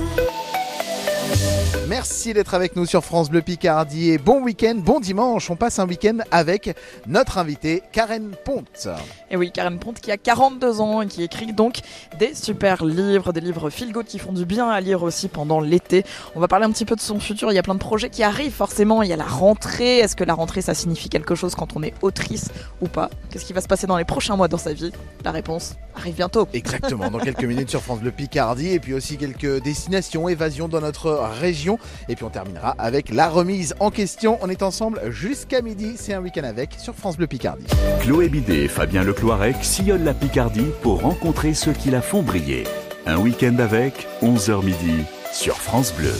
Merci 1.89 2.35
d'être 2.35 2.53
avec 2.53 2.75
nous 2.75 2.85
sur 2.85 3.03
France 3.03 3.31
Bleu 3.31 3.41
Picardie 3.41 4.11
et 4.11 4.19
bon 4.19 4.43
week-end, 4.43 4.75
bon 4.75 4.99
dimanche. 4.99 5.49
On 5.49 5.55
passe 5.55 5.79
un 5.79 5.87
week-end 5.87 6.19
avec 6.29 6.77
notre 7.07 7.39
invitée 7.39 7.81
Karen 7.91 8.29
Ponte. 8.45 8.87
Et 9.31 9.35
oui, 9.35 9.51
Karen 9.51 9.79
Ponte 9.79 9.99
qui 9.99 10.11
a 10.11 10.17
42 10.17 10.81
ans 10.81 11.01
et 11.01 11.07
qui 11.07 11.23
écrit 11.23 11.51
donc 11.51 11.79
des 12.19 12.35
super 12.35 12.85
livres, 12.85 13.33
des 13.33 13.41
livres 13.41 13.71
feel 13.71 13.91
good 13.91 14.05
qui 14.05 14.19
font 14.19 14.33
du 14.33 14.45
bien 14.45 14.69
à 14.69 14.79
lire 14.81 15.01
aussi 15.01 15.29
pendant 15.29 15.61
l'été. 15.61 16.05
On 16.35 16.39
va 16.39 16.47
parler 16.47 16.65
un 16.65 16.71
petit 16.71 16.85
peu 16.85 16.95
de 16.95 17.01
son 17.01 17.19
futur. 17.19 17.51
Il 17.51 17.55
y 17.55 17.59
a 17.59 17.63
plein 17.63 17.73
de 17.73 17.79
projets 17.79 18.11
qui 18.11 18.21
arrivent 18.21 18.53
forcément. 18.53 19.01
Il 19.01 19.09
y 19.09 19.13
a 19.13 19.17
la 19.17 19.25
rentrée. 19.25 19.97
Est-ce 19.97 20.15
que 20.15 20.23
la 20.23 20.35
rentrée 20.35 20.61
ça 20.61 20.75
signifie 20.75 21.09
quelque 21.09 21.33
chose 21.33 21.55
quand 21.55 21.75
on 21.75 21.81
est 21.81 21.95
autrice 22.03 22.49
ou 22.81 22.87
pas? 22.87 23.09
Qu'est-ce 23.31 23.45
qui 23.45 23.53
va 23.53 23.61
se 23.61 23.67
passer 23.67 23.87
dans 23.87 23.97
les 23.97 24.05
prochains 24.05 24.35
mois 24.35 24.47
dans 24.47 24.59
sa 24.59 24.73
vie? 24.73 24.91
La 25.25 25.31
réponse 25.31 25.73
arrive 25.95 26.13
bientôt. 26.13 26.47
Exactement, 26.53 27.09
dans 27.09 27.17
quelques 27.17 27.45
minutes 27.45 27.71
sur 27.71 27.81
France 27.81 27.99
Bleu 27.99 28.11
Picardie 28.11 28.73
et 28.73 28.79
puis 28.79 28.93
aussi 28.93 29.17
quelques 29.17 29.63
destinations, 29.63 30.29
évasions 30.29 30.67
dans 30.67 30.81
notre 30.81 31.09
région. 31.39 31.78
Et 32.07 32.15
puis 32.15 32.25
on 32.25 32.29
terminera 32.29 32.75
avec 32.77 33.09
la 33.09 33.29
remise 33.29 33.75
en 33.79 33.91
question. 33.91 34.37
On 34.41 34.49
est 34.49 34.63
ensemble 34.63 35.01
jusqu'à 35.09 35.61
midi. 35.61 35.93
C'est 35.97 36.13
un 36.13 36.21
week-end 36.21 36.43
avec 36.43 36.73
sur 36.77 36.95
France 36.95 37.17
Bleu 37.17 37.27
Picardie. 37.27 37.65
Chloé 38.01 38.29
Bidet 38.29 38.63
et 38.63 38.67
Fabien 38.67 39.03
Lecloirec 39.03 39.57
sillonnent 39.61 40.05
la 40.05 40.13
Picardie 40.13 40.71
pour 40.81 41.01
rencontrer 41.01 41.53
ceux 41.53 41.73
qui 41.73 41.89
la 41.89 42.01
font 42.01 42.21
briller. 42.21 42.63
Un 43.05 43.17
week-end 43.17 43.55
avec, 43.59 44.07
11h 44.21 44.63
midi, 44.63 45.03
sur 45.31 45.55
France 45.55 45.93
Bleu. 45.93 46.13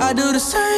I 0.00 0.14
do 0.14 0.32
the 0.32 0.40
same 0.40 0.62
thing 0.62 0.77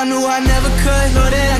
I 0.00 0.04
knew 0.04 0.24
I 0.24 0.40
never 0.40 0.70
could. 0.80 1.08
Know 1.12 1.28
that 1.28 1.59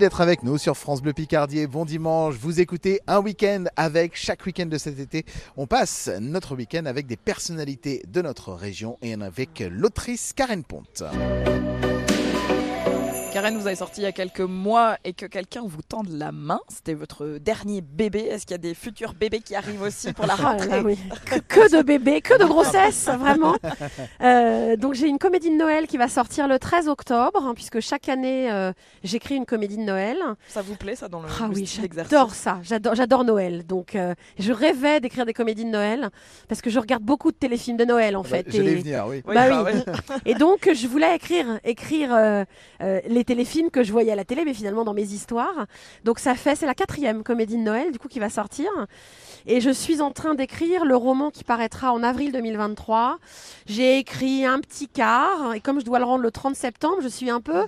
d'être 0.00 0.22
avec 0.22 0.42
nous 0.42 0.56
sur 0.56 0.78
France 0.78 1.02
Bleu 1.02 1.12
Picardie. 1.12 1.66
Bon 1.66 1.84
dimanche, 1.84 2.34
vous 2.36 2.58
écoutez 2.58 3.00
un 3.06 3.20
week-end 3.20 3.64
avec 3.76 4.16
chaque 4.16 4.46
week-end 4.46 4.64
de 4.64 4.78
cet 4.78 4.98
été. 4.98 5.26
On 5.58 5.66
passe 5.66 6.10
notre 6.20 6.56
week-end 6.56 6.86
avec 6.86 7.06
des 7.06 7.18
personnalités 7.18 8.02
de 8.08 8.22
notre 8.22 8.54
région 8.54 8.96
et 9.02 9.12
avec 9.12 9.62
l'autrice 9.70 10.32
Karen 10.34 10.64
Ponte. 10.64 11.02
Karen, 13.32 13.56
vous 13.56 13.66
avez 13.68 13.76
sorti 13.76 14.00
il 14.00 14.04
y 14.04 14.06
a 14.08 14.12
quelques 14.12 14.40
mois 14.40 14.96
et 15.04 15.12
que 15.12 15.24
quelqu'un 15.24 15.62
vous 15.64 15.82
tende 15.82 16.08
la 16.08 16.32
main. 16.32 16.58
C'était 16.68 16.94
votre 16.94 17.38
dernier 17.38 17.80
bébé. 17.80 18.20
Est-ce 18.22 18.44
qu'il 18.44 18.54
y 18.54 18.54
a 18.56 18.58
des 18.58 18.74
futurs 18.74 19.14
bébés 19.14 19.38
qui 19.38 19.54
arrivent 19.54 19.82
aussi 19.82 20.12
pour 20.12 20.26
la 20.26 20.34
Ah 20.36 20.42
là 20.42 20.48
rentrée 20.64 20.80
oui. 20.80 20.98
que, 21.26 21.36
que 21.38 21.76
de 21.76 21.82
bébés, 21.82 22.22
que 22.22 22.36
de 22.36 22.44
grossesse, 22.44 23.08
vraiment. 23.18 23.54
Euh, 24.20 24.74
donc 24.76 24.94
j'ai 24.94 25.06
une 25.06 25.18
comédie 25.18 25.48
de 25.50 25.54
Noël 25.54 25.86
qui 25.86 25.96
va 25.96 26.08
sortir 26.08 26.48
le 26.48 26.58
13 26.58 26.88
octobre, 26.88 27.40
hein, 27.46 27.52
puisque 27.54 27.78
chaque 27.78 28.08
année 28.08 28.50
euh, 28.50 28.72
j'écris 29.04 29.36
une 29.36 29.46
comédie 29.46 29.76
de 29.76 29.82
Noël. 29.84 30.18
Ça 30.48 30.60
vous 30.62 30.74
plaît 30.74 30.96
ça 30.96 31.06
dans 31.08 31.20
le, 31.22 31.28
Ah 31.40 31.46
le 31.46 31.54
oui, 31.54 31.66
j'adore 31.94 32.34
ça. 32.34 32.58
J'adore, 32.64 32.96
j'adore 32.96 33.22
Noël. 33.24 33.64
Donc, 33.64 33.94
euh, 33.94 34.14
je 34.40 34.52
rêvais 34.52 34.98
d'écrire 35.00 35.24
des 35.24 35.34
comédies 35.34 35.64
de 35.64 35.70
Noël 35.70 36.10
parce 36.48 36.60
que 36.60 36.68
je 36.70 36.80
regarde 36.80 37.04
beaucoup 37.04 37.30
de 37.30 37.36
téléfilms 37.36 37.76
de 37.76 37.84
Noël 37.84 38.16
en 38.16 38.22
Bah, 38.22 38.28
fait. 38.28 38.54
Et- 38.54 38.60
venir, 38.74 39.04
oui. 39.06 39.22
Oui, 39.24 39.34
Bah 39.36 39.48
bah 39.48 39.64
oui. 39.72 39.92
Et 40.26 40.34
donc, 40.34 40.68
je 40.74 40.86
voulais 40.88 41.14
écrire, 41.14 41.60
écrire 41.62 42.12
euh, 42.12 42.44
euh, 42.82 43.00
les 43.20 43.24
téléfilms 43.24 43.70
que 43.70 43.82
je 43.82 43.92
voyais 43.92 44.10
à 44.12 44.16
la 44.16 44.24
télé, 44.24 44.44
mais 44.46 44.54
finalement 44.54 44.82
dans 44.82 44.94
mes 44.94 45.02
histoires. 45.12 45.66
Donc, 46.04 46.18
ça 46.18 46.34
fait, 46.34 46.56
c'est 46.56 46.64
la 46.64 46.72
quatrième 46.74 47.22
comédie 47.22 47.56
de 47.58 47.62
Noël 47.62 47.92
du 47.92 47.98
coup 47.98 48.08
qui 48.08 48.18
va 48.18 48.30
sortir. 48.30 48.70
Et 49.46 49.60
je 49.60 49.68
suis 49.70 50.00
en 50.00 50.10
train 50.10 50.34
d'écrire 50.34 50.84
le 50.86 50.96
roman 50.96 51.30
qui 51.30 51.44
paraîtra 51.44 51.92
en 51.92 52.02
avril 52.02 52.32
2023. 52.32 53.18
J'ai 53.66 53.98
écrit 53.98 54.46
un 54.46 54.58
petit 54.60 54.88
quart 54.88 55.54
et 55.54 55.60
comme 55.60 55.80
je 55.80 55.84
dois 55.84 55.98
le 55.98 56.06
rendre 56.06 56.22
le 56.22 56.30
30 56.30 56.54
septembre, 56.56 56.96
je 57.02 57.08
suis 57.08 57.28
un 57.28 57.40
peu 57.42 57.64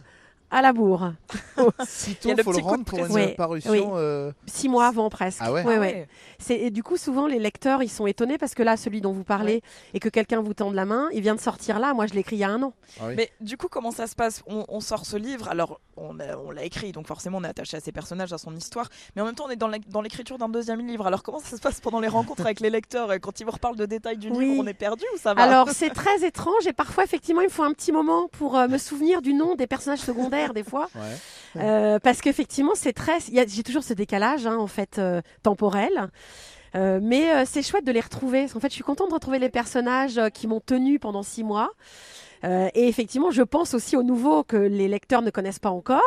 à 0.50 0.60
la 0.62 0.72
bourre. 0.72 1.12
Si 1.86 2.16
Il 2.24 2.28
y 2.28 2.32
a 2.32 2.36
tôt, 2.36 2.38
le 2.38 2.42
faut 2.44 2.52
le 2.52 2.56
petit 2.58 2.62
coup 2.62 2.68
de 2.68 2.70
rendre 2.70 2.84
pour 2.84 2.98
une 2.98 3.04
pression. 3.06 3.28
Oui, 3.28 3.34
parution. 3.36 3.70
oui. 3.72 3.82
euh, 3.94 4.32
Six 4.46 4.68
mois 4.68 4.86
avant 4.86 5.08
presque. 5.10 5.40
Ah 5.42 5.52
ouais? 5.52 5.64
Ouais, 5.64 5.76
Ah 5.76 5.80
ouais. 5.80 6.08
Et 6.50 6.70
du 6.70 6.82
coup 6.82 6.96
souvent 6.96 7.26
les 7.26 7.38
lecteurs 7.38 7.82
ils 7.82 7.88
sont 7.90 8.06
étonnés 8.06 8.38
parce 8.38 8.54
que 8.54 8.62
là 8.62 8.76
celui 8.76 9.00
dont 9.00 9.12
vous 9.12 9.24
parlez 9.24 9.62
et 9.94 10.00
que 10.00 10.08
quelqu'un 10.08 10.40
vous 10.40 10.54
tende 10.54 10.74
la 10.74 10.84
main, 10.84 11.08
il 11.12 11.20
vient 11.22 11.34
de 11.34 11.40
sortir 11.40 11.78
là. 11.78 11.94
Moi 11.94 12.06
je 12.06 12.14
l'ai 12.14 12.20
écrit 12.20 12.36
il 12.36 12.40
y 12.40 12.44
a 12.44 12.50
un 12.50 12.62
an. 12.62 12.72
ah 13.00 13.04
oui. 13.08 13.14
Mais 13.16 13.30
du 13.40 13.56
coup, 13.56 13.68
comment 13.68 13.90
ça 13.90 14.06
se 14.06 14.14
passe? 14.14 14.42
On, 14.46 14.64
on 14.68 14.80
sort 14.80 15.06
ce 15.06 15.16
livre, 15.16 15.48
alors 15.48 15.80
on 15.96 16.12
l'a 16.50 16.64
écrit, 16.64 16.90
donc 16.92 17.06
forcément 17.06 17.38
on 17.38 17.44
est 17.44 17.48
attaché 17.48 17.76
à 17.76 17.80
ses 17.80 17.92
personnages, 17.92 18.32
à 18.32 18.38
son 18.38 18.54
histoire, 18.56 18.88
mais 19.14 19.22
en 19.22 19.26
même 19.26 19.34
temps 19.34 19.44
on 19.46 19.50
est 19.50 19.56
dans 19.56 20.00
l'écriture 20.02 20.38
d'un 20.38 20.48
deuxième 20.48 20.86
livre. 20.86 21.06
Alors 21.06 21.22
comment 21.22 21.38
ça 21.40 21.56
se 21.56 21.60
passe 21.60 21.80
pendant 21.80 22.00
les 22.00 22.08
rencontres 22.08 22.42
avec 22.46 22.60
les 22.60 22.70
lecteurs? 22.70 23.10
Euh, 23.10 23.18
Quand 23.18 23.38
ils 23.40 23.44
vous 23.44 23.52
reparlent 23.52 23.76
de 23.76 23.86
détails 23.86 24.16
du 24.16 24.30
Oui. 24.30 24.46
livre, 24.46 24.62
on 24.62 24.66
est 24.66 24.74
perdu 24.74 25.04
ou 25.14 25.18
ça 25.18 25.34
va? 25.34 25.42
Alors 25.42 25.68
c'est 25.70 25.90
très 25.90 26.24
étrange 26.24 26.66
et 26.66 26.72
parfois 26.72 27.04
effectivement 27.04 27.40
il 27.42 27.46
me 27.48 27.50
faut 27.50 27.62
un 27.62 27.72
petit 27.72 27.92
moment 27.92 28.28
pour 28.28 28.56
euh, 28.56 28.68
me 28.68 28.78
souvenir 28.78 29.20
du 29.22 29.34
nom 29.34 29.54
des 29.54 29.66
personnages 29.66 30.00
secondaires 30.00 30.54
des 30.54 30.64
fois. 30.64 30.88
Ouais. 30.94 31.02
Euh, 31.56 31.98
parce 31.98 32.20
qu'effectivement, 32.22 32.72
c'est 32.74 32.94
très. 32.94 33.18
J'ai 33.46 33.62
toujours 33.62 33.82
ce 33.84 33.92
décalage, 33.92 34.46
hein, 34.46 34.56
en 34.56 34.66
fait, 34.66 34.98
euh, 34.98 35.20
temporel. 35.42 36.08
Euh, 36.74 37.00
mais 37.02 37.32
euh, 37.32 37.42
c'est 37.46 37.62
chouette 37.62 37.84
de 37.84 37.92
les 37.92 38.00
retrouver. 38.00 38.46
En 38.54 38.60
fait, 38.60 38.68
je 38.68 38.74
suis 38.74 38.84
contente 38.84 39.10
de 39.10 39.14
retrouver 39.14 39.38
les 39.38 39.50
personnages 39.50 40.18
euh, 40.18 40.28
qui 40.28 40.46
m'ont 40.46 40.60
tenu 40.60 40.98
pendant 40.98 41.22
six 41.22 41.44
mois. 41.44 41.72
Et 42.74 42.88
effectivement, 42.88 43.30
je 43.30 43.42
pense 43.42 43.72
aussi 43.72 43.96
aux 43.96 44.02
nouveaux 44.02 44.42
que 44.42 44.56
les 44.56 44.88
lecteurs 44.88 45.22
ne 45.22 45.30
connaissent 45.30 45.60
pas 45.60 45.70
encore. 45.70 46.02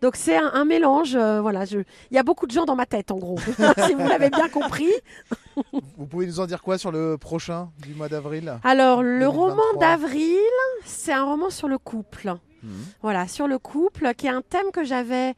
Donc 0.00 0.16
c'est 0.16 0.34
un, 0.34 0.50
un 0.54 0.64
mélange. 0.64 1.14
voilà, 1.14 1.66
je... 1.66 1.80
il 2.10 2.14
y 2.14 2.18
a 2.18 2.22
beaucoup 2.22 2.46
de 2.46 2.52
gens 2.52 2.64
dans 2.64 2.74
ma 2.74 2.86
tête, 2.86 3.10
en 3.10 3.18
gros. 3.18 3.38
si 3.86 3.92
vous 3.92 4.08
l'avez 4.08 4.30
bien 4.30 4.48
compris. 4.48 4.88
Vous 5.98 6.06
pouvez 6.06 6.24
nous 6.24 6.40
en 6.40 6.46
dire 6.46 6.62
quoi 6.62 6.78
sur 6.78 6.90
le 6.90 7.18
prochain 7.18 7.68
du 7.86 7.92
mois 7.92 8.08
d'avril? 8.08 8.58
Alors, 8.64 9.02
le 9.02 9.26
2023. 9.26 9.50
roman 9.50 9.78
d'avril, 9.78 10.38
c'est 10.86 11.12
un 11.12 11.24
roman 11.24 11.50
sur 11.50 11.68
le 11.68 11.76
couple. 11.76 12.34
Mhm. 12.62 12.86
Voilà, 13.02 13.28
sur 13.28 13.46
le 13.46 13.58
couple, 13.58 14.14
qui 14.14 14.26
est 14.26 14.30
un 14.30 14.40
thème 14.40 14.70
que 14.72 14.84
j'avais 14.84 15.34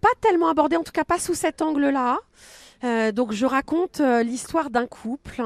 pas 0.00 0.08
tellement 0.20 0.48
abordé, 0.48 0.74
en 0.74 0.82
tout 0.82 0.90
cas 0.90 1.04
pas 1.04 1.20
sous 1.20 1.34
cet 1.34 1.62
angle-là. 1.62 2.18
Euh, 2.84 3.12
donc, 3.12 3.32
je 3.32 3.46
raconte 3.46 4.00
euh, 4.00 4.22
l'histoire 4.22 4.70
d'un 4.70 4.86
couple 4.86 5.42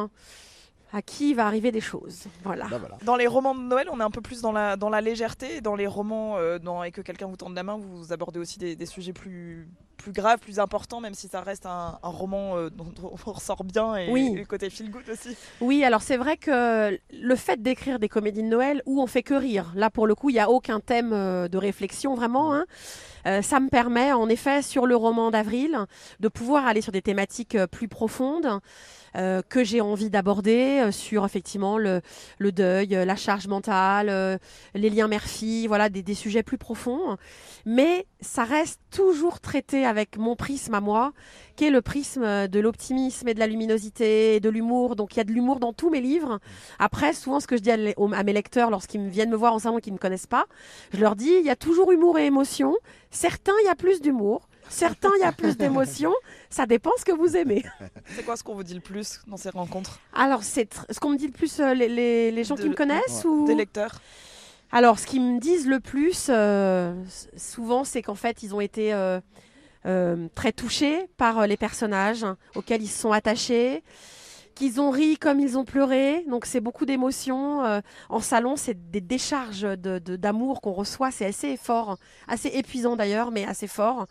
à 0.92 1.02
qui 1.02 1.30
il 1.30 1.34
va 1.34 1.46
arriver 1.46 1.72
des 1.72 1.80
choses. 1.80 2.26
Voilà. 2.44 2.66
Bah, 2.70 2.80
Dans 3.04 3.16
les 3.16 3.26
romans 3.26 3.54
de 3.56 3.60
Noël, 3.62 3.88
on 3.90 3.98
est 3.98 4.04
un 4.04 4.10
peu 4.12 4.20
plus 4.20 4.40
dans 4.42 4.52
la, 4.52 4.76
dans 4.76 4.90
la 4.90 5.00
légèreté. 5.00 5.56
Et 5.56 5.60
dans 5.60 5.74
les 5.74 5.88
romans 5.88 6.36
euh, 6.38 6.60
dans, 6.60 6.84
et 6.84 6.92
que 6.92 7.00
quelqu'un 7.00 7.26
vous 7.26 7.36
tende 7.36 7.56
la 7.56 7.64
main, 7.64 7.76
vous 7.76 8.12
abordez 8.12 8.38
aussi 8.38 8.60
des, 8.60 8.76
des 8.76 8.86
sujets 8.86 9.12
plus, 9.12 9.66
plus 9.96 10.12
graves, 10.12 10.38
plus 10.38 10.60
importants, 10.60 11.00
même 11.00 11.14
si 11.14 11.26
ça 11.26 11.40
reste 11.40 11.66
un, 11.66 11.98
un 12.00 12.08
roman 12.08 12.56
euh, 12.56 12.70
dont 12.70 12.92
on 13.02 13.08
ressort 13.32 13.64
bien 13.64 13.96
et, 13.96 14.08
Oui. 14.12 14.30
et 14.36 14.38
le 14.38 14.44
côté 14.44 14.70
feel 14.70 14.88
good 14.88 15.02
aussi. 15.10 15.36
Oui, 15.60 15.82
alors 15.82 16.02
c'est 16.02 16.16
vrai 16.16 16.36
que 16.36 16.96
le 17.12 17.34
fait 17.34 17.60
d'écrire 17.60 17.98
des 17.98 18.08
comédies 18.08 18.44
de 18.44 18.48
Noël 18.48 18.80
où 18.86 19.02
on 19.02 19.08
fait 19.08 19.24
que 19.24 19.34
rire, 19.34 19.72
là 19.74 19.90
pour 19.90 20.06
le 20.06 20.14
coup, 20.14 20.30
il 20.30 20.34
n'y 20.34 20.38
a 20.38 20.48
aucun 20.48 20.78
thème 20.78 21.10
de 21.10 21.58
réflexion 21.58 22.14
vraiment. 22.14 22.54
hein. 22.54 22.66
Euh, 23.26 23.42
ça 23.42 23.60
me 23.60 23.68
permet 23.68 24.12
en 24.12 24.28
effet 24.28 24.62
sur 24.62 24.86
le 24.86 24.96
roman 24.96 25.30
d'avril 25.30 25.78
de 26.20 26.28
pouvoir 26.28 26.66
aller 26.66 26.80
sur 26.80 26.92
des 26.92 27.02
thématiques 27.02 27.54
euh, 27.54 27.66
plus 27.66 27.88
profondes. 27.88 28.60
Euh, 29.16 29.42
que 29.48 29.62
j'ai 29.62 29.80
envie 29.80 30.10
d'aborder 30.10 30.80
euh, 30.80 30.90
sur 30.90 31.24
effectivement 31.24 31.78
le, 31.78 32.00
le 32.38 32.50
deuil, 32.50 32.96
euh, 32.96 33.04
la 33.04 33.14
charge 33.14 33.46
mentale, 33.46 34.40
les 34.74 34.90
liens 34.90 35.06
mère-fille, 35.06 35.66
voilà 35.66 35.88
des, 35.88 36.02
des 36.02 36.14
sujets 36.14 36.42
plus 36.42 36.58
profonds. 36.58 37.16
Mais 37.64 38.06
ça 38.20 38.44
reste 38.44 38.80
toujours 38.90 39.40
traité 39.40 39.86
avec 39.86 40.16
mon 40.16 40.34
prisme 40.34 40.74
à 40.74 40.80
moi, 40.80 41.12
qui 41.56 41.64
est 41.64 41.70
le 41.70 41.80
prisme 41.80 42.48
de 42.48 42.60
l'optimisme 42.60 43.28
et 43.28 43.34
de 43.34 43.38
la 43.38 43.46
luminosité 43.46 44.36
et 44.36 44.40
de 44.40 44.48
l'humour. 44.48 44.96
Donc 44.96 45.14
il 45.14 45.18
y 45.18 45.20
a 45.20 45.24
de 45.24 45.32
l'humour 45.32 45.60
dans 45.60 45.72
tous 45.72 45.90
mes 45.90 46.00
livres. 46.00 46.40
Après, 46.78 47.12
souvent, 47.12 47.40
ce 47.40 47.46
que 47.46 47.56
je 47.56 47.62
dis 47.62 47.70
à, 47.70 47.76
mes 47.76 48.32
lecteurs 48.32 48.70
lorsqu'ils 48.70 49.08
viennent 49.08 49.30
me 49.30 49.36
voir 49.36 49.54
en 49.54 49.58
salon 49.60 49.78
qu'ils 49.78 49.92
ne 49.92 49.98
me 49.98 50.02
connaissent 50.02 50.26
pas, 50.26 50.46
je 50.92 51.00
leur 51.00 51.14
dis 51.14 51.32
il 51.38 51.44
y 51.44 51.50
a 51.50 51.56
toujours 51.56 51.92
humour 51.92 52.18
et 52.18 52.26
émotion. 52.26 52.74
Certains, 53.10 53.52
il 53.62 53.66
y 53.66 53.70
a 53.70 53.76
plus 53.76 54.00
d'humour. 54.00 54.48
Certains, 54.68 55.10
il 55.16 55.20
y 55.20 55.24
a 55.24 55.32
plus 55.32 55.56
d'émotion. 55.56 56.12
Ça 56.50 56.66
dépend 56.66 56.90
ce 56.98 57.04
que 57.04 57.12
vous 57.12 57.36
aimez. 57.36 57.62
C'est 58.16 58.24
quoi 58.24 58.36
ce 58.36 58.42
qu'on 58.42 58.54
vous 58.54 58.62
dit 58.62 58.74
le 58.74 58.80
plus 58.80 59.20
dans 59.26 59.36
ces 59.36 59.50
rencontres? 59.50 60.00
Alors, 60.12 60.42
c'est 60.42 60.72
tr- 60.74 60.84
ce 60.92 60.98
qu'on 61.00 61.10
me 61.10 61.16
dit 61.16 61.26
le 61.26 61.32
plus, 61.32 61.60
euh, 61.60 61.74
les, 61.74 61.88
les- 61.88 62.30
les 62.30 62.44
gens 62.44 62.54
De- 62.56 62.62
qui 62.62 62.68
me 62.68 62.74
connaissent 62.74 63.24
ou 63.24 63.46
Des 63.46 63.54
lecteurs? 63.54 64.00
Alors, 64.72 64.98
ce 64.98 65.06
qu'ils 65.06 65.22
me 65.22 65.38
disent 65.38 65.66
le 65.68 65.78
plus, 65.80 66.26
euh, 66.30 66.94
s- 67.04 67.28
souvent, 67.36 67.84
c'est 67.84 68.02
qu'en 68.02 68.14
fait, 68.16 68.42
ils 68.42 68.54
ont 68.54 68.60
été 68.60 68.92
euh, 68.92 69.20
euh, 69.86 70.28
très 70.34 70.52
touchés 70.52 71.06
par 71.16 71.40
euh, 71.40 71.46
les 71.46 71.56
personnages 71.56 72.26
auxquels 72.56 72.82
ils 72.82 72.88
se 72.88 73.00
sont 73.02 73.12
attachés, 73.12 73.84
qu'ils 74.56 74.80
ont 74.80 74.90
ri 74.90 75.16
comme 75.18 75.38
ils 75.40 75.56
ont 75.58 75.64
pleuré. 75.64 76.24
Donc, 76.28 76.46
c'est 76.46 76.60
beaucoup 76.60 76.86
d'émotions. 76.86 77.64
Euh, 77.64 77.80
en 78.08 78.20
salon, 78.20 78.56
c'est 78.56 78.90
des 78.90 79.00
décharges 79.00 79.62
de- 79.62 79.98
de- 79.98 80.16
d'amour 80.16 80.60
qu'on 80.60 80.72
reçoit. 80.72 81.10
C'est 81.10 81.26
assez 81.26 81.56
fort, 81.56 81.98
assez 82.26 82.48
épuisant 82.48 82.96
d'ailleurs, 82.96 83.30
mais 83.30 83.44
assez 83.44 83.66
fort. 83.68 84.06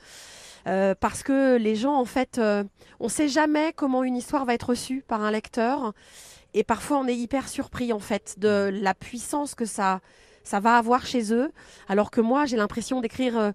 Euh, 0.68 0.96
parce 0.98 1.24
que 1.24 1.58
les 1.58 1.76
gens, 1.76 1.96
en 1.96 2.06
fait, 2.06 2.38
euh, 2.38 2.64
on 3.00 3.06
ne 3.06 3.10
sait 3.10 3.28
jamais 3.28 3.74
comment 3.74 4.04
une 4.04 4.16
histoire 4.16 4.46
va 4.46 4.54
être 4.54 4.70
reçue 4.70 5.04
par 5.08 5.22
un 5.22 5.32
lecteur. 5.32 5.94
Et 6.54 6.64
parfois, 6.64 7.00
on 7.00 7.08
est 7.08 7.16
hyper 7.16 7.50
surpris, 7.50 7.92
en 7.92 8.00
fait, 8.00 8.36
de 8.40 8.70
la 8.74 8.94
puissance 8.94 9.56
que 9.56 9.66
ça, 9.66 10.00
ça 10.44 10.60
va 10.60 10.78
avoir 10.78 11.06
chez 11.06 11.34
eux. 11.34 11.52
Alors 11.88 12.12
que 12.12 12.22
moi, 12.22 12.46
j'ai 12.46 12.58
l'impression 12.58 13.02
d'écrire 13.02 13.38
euh, 13.38 13.52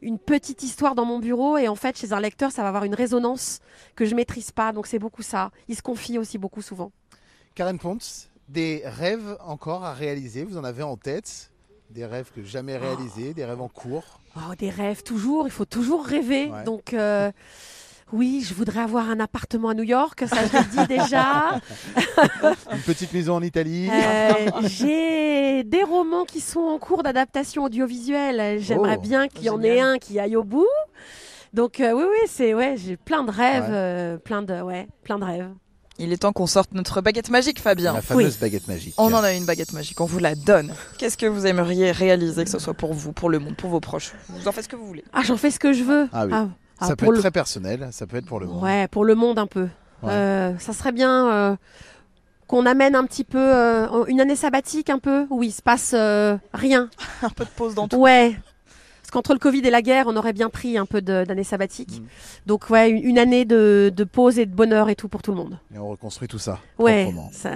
une 0.00 0.18
petite 0.18 0.62
histoire 0.62 0.94
dans 0.94 1.04
mon 1.04 1.18
bureau. 1.18 1.56
Et 1.56 1.68
en 1.68 1.74
fait, 1.74 1.98
chez 1.98 2.12
un 2.12 2.20
lecteur, 2.20 2.52
ça 2.52 2.62
va 2.62 2.68
avoir 2.68 2.84
une 2.84 2.94
résonance 2.94 3.60
que 3.96 4.04
je 4.04 4.14
maîtrise 4.14 4.52
pas. 4.52 4.72
Donc, 4.72 4.86
c'est 4.86 4.98
beaucoup 4.98 5.22
ça. 5.22 5.50
Il 5.68 5.76
se 5.76 5.82
confie 5.82 6.18
aussi 6.18 6.38
beaucoup 6.38 6.62
souvent. 6.62 6.92
Karen 7.54 7.78
Ponce, 7.78 8.30
des 8.48 8.82
rêves 8.84 9.38
encore 9.40 9.84
à 9.84 9.94
réaliser, 9.94 10.44
vous 10.44 10.58
en 10.58 10.64
avez 10.64 10.82
en 10.82 10.96
tête? 10.96 11.50
Des 11.90 12.04
rêves 12.04 12.30
que 12.34 12.42
jamais 12.42 12.76
réalisés, 12.76 13.34
des 13.34 13.44
rêves 13.44 13.60
en 13.60 13.68
cours? 13.68 14.20
Oh, 14.36 14.54
des 14.58 14.70
rêves, 14.70 15.02
toujours. 15.02 15.46
Il 15.46 15.50
faut 15.50 15.64
toujours 15.64 16.04
rêver. 16.04 16.46
Ouais. 16.46 16.64
Donc, 16.64 16.92
euh, 16.92 17.30
oui, 18.12 18.44
je 18.46 18.52
voudrais 18.54 18.80
avoir 18.80 19.08
un 19.08 19.20
appartement 19.20 19.68
à 19.70 19.74
New 19.74 19.82
York. 19.84 20.24
Ça, 20.26 20.36
je 20.46 20.56
le 20.56 20.64
dis 20.64 20.86
déjà. 20.88 21.60
Une 22.72 22.80
petite 22.80 23.12
maison 23.12 23.34
en 23.36 23.42
Italie 23.42 23.88
Euh, 23.90 24.50
J'ai 24.62 25.64
des 25.64 25.82
romans 25.82 26.24
qui 26.24 26.40
sont 26.40 26.60
en 26.60 26.78
cours 26.78 27.02
d'adaptation 27.02 27.64
audiovisuelle. 27.64 28.60
J'aimerais 28.60 28.96
Oh, 28.98 29.02
bien 29.02 29.28
qu'il 29.28 29.44
y 29.44 29.50
en 29.50 29.62
ait 29.62 29.80
un 29.80 29.98
qui 29.98 30.18
aille 30.20 30.36
au 30.36 30.44
bout. 30.44 30.66
Donc 31.52 31.78
euh, 31.78 31.92
oui, 31.92 32.02
oui, 32.02 32.26
c'est 32.26 32.52
ouais, 32.52 32.74
j'ai 32.76 32.96
plein 32.96 33.22
de 33.22 33.30
rêves, 33.30 33.64
Ouais. 33.64 33.70
euh, 33.70 34.16
plein 34.18 34.42
de 34.42 34.60
ouais, 34.60 34.88
plein 35.04 35.20
de 35.20 35.24
rêves. 35.24 35.50
Il 35.98 36.12
est 36.12 36.16
temps 36.16 36.32
qu'on 36.32 36.46
sorte 36.48 36.72
notre 36.72 37.00
baguette 37.00 37.30
magique, 37.30 37.60
Fabien. 37.60 37.92
La 37.92 38.02
fameuse 38.02 38.36
baguette 38.38 38.66
magique. 38.66 38.94
On 38.98 39.12
en 39.14 39.22
a 39.22 39.32
une 39.32 39.44
baguette 39.44 39.72
magique, 39.72 40.00
on 40.00 40.06
vous 40.06 40.18
la 40.18 40.34
donne. 40.34 40.72
Qu'est-ce 40.98 41.16
que 41.16 41.26
vous 41.26 41.46
aimeriez 41.46 41.92
réaliser, 41.92 42.42
que 42.44 42.50
ce 42.50 42.58
soit 42.58 42.74
pour 42.74 42.94
vous, 42.94 43.12
pour 43.12 43.30
le 43.30 43.38
monde, 43.38 43.54
pour 43.54 43.70
vos 43.70 43.78
proches? 43.80 44.12
Vous 44.28 44.48
en 44.48 44.52
faites 44.52 44.64
ce 44.64 44.68
que 44.68 44.74
vous 44.76 44.86
voulez. 44.86 45.04
Ah, 45.12 45.22
j'en 45.22 45.36
fais 45.36 45.52
ce 45.52 45.60
que 45.60 45.72
je 45.72 45.84
veux. 45.84 46.08
Ah 46.12 46.26
oui. 46.26 46.32
ah, 46.34 46.48
ça 46.80 46.88
peut 46.96 47.04
pour 47.04 47.12
être 47.12 47.16
le- 47.18 47.20
très 47.20 47.30
personnel, 47.30 47.88
ça 47.92 48.06
peut 48.08 48.16
être 48.16 48.26
pour 48.26 48.40
le 48.40 48.46
monde. 48.46 48.62
Ouais, 48.62 48.88
pour 48.88 49.04
le 49.04 49.14
monde 49.14 49.38
un 49.38 49.46
peu. 49.46 49.68
Ouais. 50.02 50.10
Euh, 50.10 50.58
ça 50.58 50.72
serait 50.72 50.90
bien 50.92 51.30
euh, 51.32 51.56
qu'on 52.48 52.66
amène 52.66 52.96
un 52.96 53.04
petit 53.04 53.24
peu 53.24 53.38
euh, 53.38 54.04
une 54.06 54.20
année 54.20 54.36
sabbatique 54.36 54.90
un 54.90 54.98
peu 54.98 55.26
où 55.30 55.44
il 55.44 55.52
se 55.52 55.62
passe 55.62 55.92
euh, 55.94 56.36
rien. 56.52 56.90
un 57.22 57.30
peu 57.30 57.44
de 57.44 57.50
pause 57.50 57.76
dans 57.76 57.86
tout. 57.86 57.96
Ouais. 57.98 58.36
Qu'entre 59.14 59.32
le 59.32 59.38
Covid 59.38 59.60
et 59.60 59.70
la 59.70 59.80
guerre, 59.80 60.06
on 60.08 60.16
aurait 60.16 60.32
bien 60.32 60.50
pris 60.50 60.76
un 60.76 60.86
peu 60.86 61.00
de- 61.00 61.24
d'année 61.24 61.44
sabbatique. 61.44 62.00
Mm. 62.00 62.06
Donc 62.46 62.68
ouais, 62.68 62.90
une, 62.90 63.16
année 63.16 63.44
de, 63.44 63.92
de 63.94 64.02
pause 64.02 64.40
et 64.40 64.44
de 64.44 64.52
bonheur 64.52 64.88
et 64.88 64.96
tout 64.96 65.06
pour 65.06 65.22
tout 65.22 65.30
le 65.30 65.36
monde. 65.36 65.56
Et 65.72 65.78
on 65.78 65.88
reconstruit 65.88 66.26
tout 66.26 66.40
ça. 66.40 66.58
Ouais. 66.80 67.14
Ça... 67.30 67.50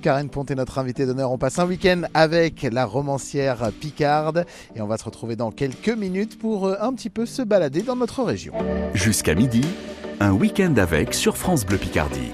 Karen 0.00 0.30
Ponte 0.30 0.50
est 0.50 0.54
notre 0.54 0.78
invitée 0.78 1.04
d'honneur. 1.04 1.30
On 1.30 1.36
passe 1.36 1.58
un 1.58 1.66
week-end 1.66 2.04
avec 2.14 2.62
la 2.62 2.86
romancière 2.86 3.70
Picarde 3.78 4.46
et 4.74 4.80
on 4.80 4.86
va 4.86 4.96
se 4.96 5.04
retrouver 5.04 5.36
dans 5.36 5.50
quelques 5.50 5.90
minutes 5.90 6.38
pour 6.38 6.68
euh, 6.68 6.76
un 6.80 6.94
petit 6.94 7.10
peu 7.10 7.26
se 7.26 7.42
balader 7.42 7.82
dans 7.82 7.96
notre 7.96 8.22
région. 8.22 8.54
Jusqu'à 8.94 9.34
midi, 9.34 9.60
un 10.20 10.32
week-end 10.32 10.72
avec 10.78 11.12
sur 11.12 11.36
France 11.36 11.66
Bleu 11.66 11.76
Picardie. 11.76 12.32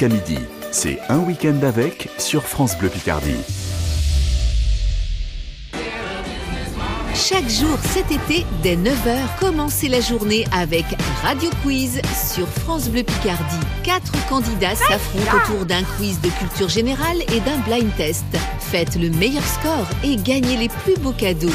Jusqu'à 0.00 0.08
midi. 0.08 0.38
C'est 0.72 0.98
un 1.08 1.18
week-end 1.18 1.58
avec 1.62 2.08
sur 2.18 2.42
France 2.44 2.76
Bleu 2.78 2.88
Picardie. 2.88 3.36
Chaque 7.14 7.48
jour 7.48 7.76
cet 7.82 8.10
été, 8.10 8.46
dès 8.62 8.76
9h, 8.76 9.38
commencez 9.38 9.88
la 9.88 10.00
journée 10.00 10.46
avec 10.52 10.84
Radio 11.22 11.50
Quiz 11.62 12.00
sur 12.34 12.46
France 12.48 12.88
Bleu 12.88 13.02
Picardie. 13.02 13.66
Quatre 13.82 14.12
candidats 14.28 14.74
s'affrontent 14.74 15.36
autour 15.36 15.66
d'un 15.66 15.82
quiz 15.96 16.20
de 16.20 16.30
culture 16.30 16.68
générale 16.68 17.18
et 17.34 17.40
d'un 17.40 17.58
blind 17.58 17.94
test. 17.96 18.24
Faites 18.58 18.96
le 18.96 19.10
meilleur 19.10 19.44
score 19.44 19.86
et 20.02 20.16
gagnez 20.16 20.56
les 20.56 20.68
plus 20.68 20.96
beaux 20.96 21.12
cadeaux. 21.12 21.50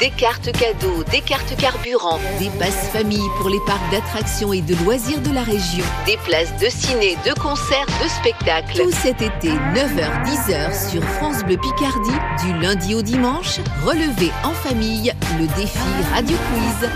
Des 0.00 0.08
cartes 0.08 0.50
cadeaux, 0.52 1.04
des 1.10 1.20
cartes 1.20 1.54
carburant, 1.58 2.18
des 2.38 2.48
passes 2.58 2.88
famille 2.90 3.28
pour 3.36 3.50
les 3.50 3.60
parcs 3.66 3.90
d'attractions 3.90 4.50
et 4.50 4.62
de 4.62 4.74
loisirs 4.82 5.20
de 5.20 5.30
la 5.30 5.42
région, 5.42 5.84
des 6.06 6.16
places 6.24 6.56
de 6.56 6.70
ciné, 6.70 7.18
de 7.26 7.38
concerts, 7.38 7.84
de 8.02 8.08
spectacles. 8.08 8.78
Tout 8.78 8.92
cet 8.92 9.20
été, 9.20 9.50
9h-10h 9.50 10.90
sur 10.90 11.04
France 11.04 11.44
Bleu 11.44 11.58
Picardie, 11.58 12.18
du 12.42 12.58
lundi 12.62 12.94
au 12.94 13.02
dimanche, 13.02 13.60
relevez 13.84 14.30
en 14.42 14.52
famille 14.52 15.12
le 15.38 15.46
défi 15.54 15.78
Radio 16.14 16.36
Quiz. 16.48 16.88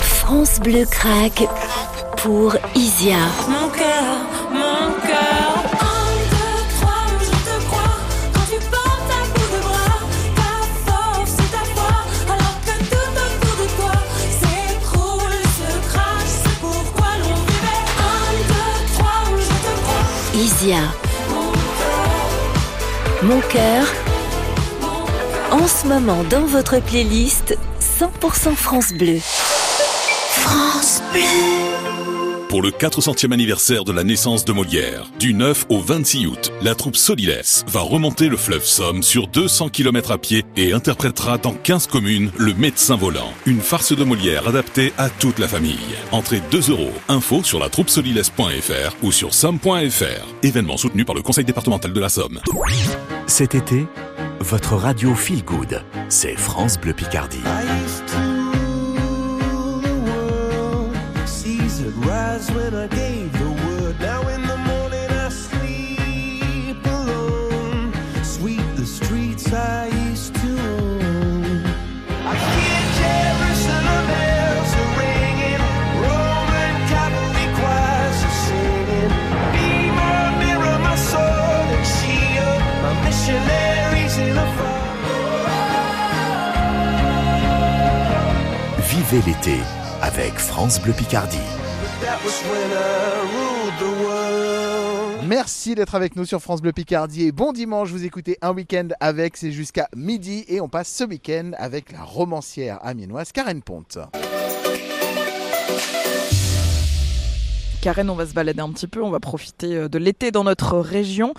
France 0.00 0.58
Bleu 0.58 0.84
craque 0.84 1.44
pour 2.16 2.56
Isia. 2.74 3.18
Mon 3.48 3.68
cœur, 3.68 4.26
mon 4.50 5.06
cœur. 5.06 5.37
Mon 23.22 23.40
cœur. 23.40 23.86
En 25.50 25.66
ce 25.66 25.86
moment 25.86 26.22
dans 26.24 26.44
votre 26.44 26.78
playlist 26.80 27.56
100% 27.80 28.54
France 28.54 28.92
Bleu. 28.92 29.18
France 30.30 31.00
Bleu. 31.12 31.77
Pour 32.58 32.64
le 32.64 32.72
400e 32.72 33.32
anniversaire 33.32 33.84
de 33.84 33.92
la 33.92 34.02
naissance 34.02 34.44
de 34.44 34.52
Molière, 34.52 35.08
du 35.20 35.32
9 35.32 35.66
au 35.68 35.78
26 35.78 36.26
août, 36.26 36.52
la 36.60 36.74
troupe 36.74 36.96
Soliles 36.96 37.40
va 37.68 37.78
remonter 37.82 38.28
le 38.28 38.36
fleuve 38.36 38.64
Somme 38.64 39.04
sur 39.04 39.28
200 39.28 39.68
km 39.68 40.10
à 40.10 40.18
pied 40.18 40.44
et 40.56 40.72
interprétera 40.72 41.38
dans 41.38 41.52
15 41.52 41.86
communes 41.86 42.32
Le 42.36 42.54
Médecin 42.54 42.96
Volant, 42.96 43.32
une 43.46 43.60
farce 43.60 43.92
de 43.92 44.02
Molière 44.02 44.48
adaptée 44.48 44.92
à 44.98 45.08
toute 45.08 45.38
la 45.38 45.46
famille. 45.46 45.78
Entrée 46.10 46.42
2 46.50 46.70
euros. 46.70 46.90
Info 47.08 47.44
sur 47.44 47.60
la 47.60 47.68
troupe 47.68 47.90
soliles.fr 47.90 48.96
ou 49.04 49.12
sur 49.12 49.34
somme.fr. 49.34 50.26
Événement 50.42 50.78
soutenu 50.78 51.04
par 51.04 51.14
le 51.14 51.22
Conseil 51.22 51.44
départemental 51.44 51.92
de 51.92 52.00
la 52.00 52.08
Somme. 52.08 52.40
Cet 53.28 53.54
été, 53.54 53.86
votre 54.40 54.74
radio 54.74 55.14
Feel 55.14 55.44
Good, 55.44 55.84
c'est 56.08 56.34
France 56.36 56.76
Bleu 56.76 56.92
Picardie. 56.92 57.38
Rise 62.38 62.50
when 62.52 62.74
I 62.74 62.86
gave 62.88 63.32
the 63.38 63.50
word. 63.50 64.00
Now 64.00 64.28
in 64.28 64.42
the 64.46 64.56
morning 64.56 65.10
I 65.10 65.28
sleep 65.28 66.84
alone. 66.86 67.92
Sweep 68.22 68.66
the 68.76 68.86
streets 68.86 69.52
I 69.52 69.86
used 70.10 70.34
to 70.34 70.48
own. 70.48 71.64
I 72.30 72.34
hear 72.46 72.82
Jerusalem 73.00 74.04
bells 74.10 74.72
are 74.82 74.92
ringing. 75.02 75.62
Roman 76.04 76.74
cavalry 76.92 77.48
choirs 77.58 78.18
are 78.28 78.36
singing. 78.46 79.12
Be 79.54 79.68
my 80.02 80.22
mirror, 80.42 80.78
my 80.88 80.96
sword 81.10 81.68
and 81.76 81.86
shield. 81.96 82.60
My 82.82 82.92
missionaries 83.04 84.18
in 84.18 84.38
a 84.38 84.48
Vivez 88.90 89.22
l'été 89.26 89.58
avec 90.02 90.38
France 90.38 90.80
Bleu 90.80 90.92
Picardie. 90.92 91.67
Merci 95.26 95.74
d'être 95.74 95.94
avec 95.94 96.16
nous 96.16 96.24
sur 96.24 96.40
France 96.40 96.62
Bleu 96.62 96.72
Picardie 96.72 97.24
et 97.24 97.32
bon 97.32 97.52
dimanche, 97.52 97.90
vous 97.90 98.04
écoutez 98.04 98.38
un 98.40 98.52
week-end 98.52 98.88
avec, 98.98 99.36
c'est 99.36 99.52
jusqu'à 99.52 99.88
midi 99.94 100.44
et 100.48 100.60
on 100.60 100.68
passe 100.68 100.88
ce 100.90 101.04
week-end 101.04 101.50
avec 101.58 101.92
la 101.92 102.02
romancière 102.02 102.78
amiénoise 102.82 103.32
Karen 103.32 103.62
Ponte. 103.62 103.98
Karen, 107.80 108.10
on 108.10 108.14
va 108.14 108.26
se 108.26 108.34
balader 108.34 108.60
un 108.60 108.70
petit 108.70 108.88
peu, 108.88 109.02
on 109.02 109.10
va 109.10 109.20
profiter 109.20 109.76
euh, 109.76 109.88
de 109.88 109.98
l'été 109.98 110.30
dans 110.30 110.44
notre 110.44 110.78
région. 110.78 111.34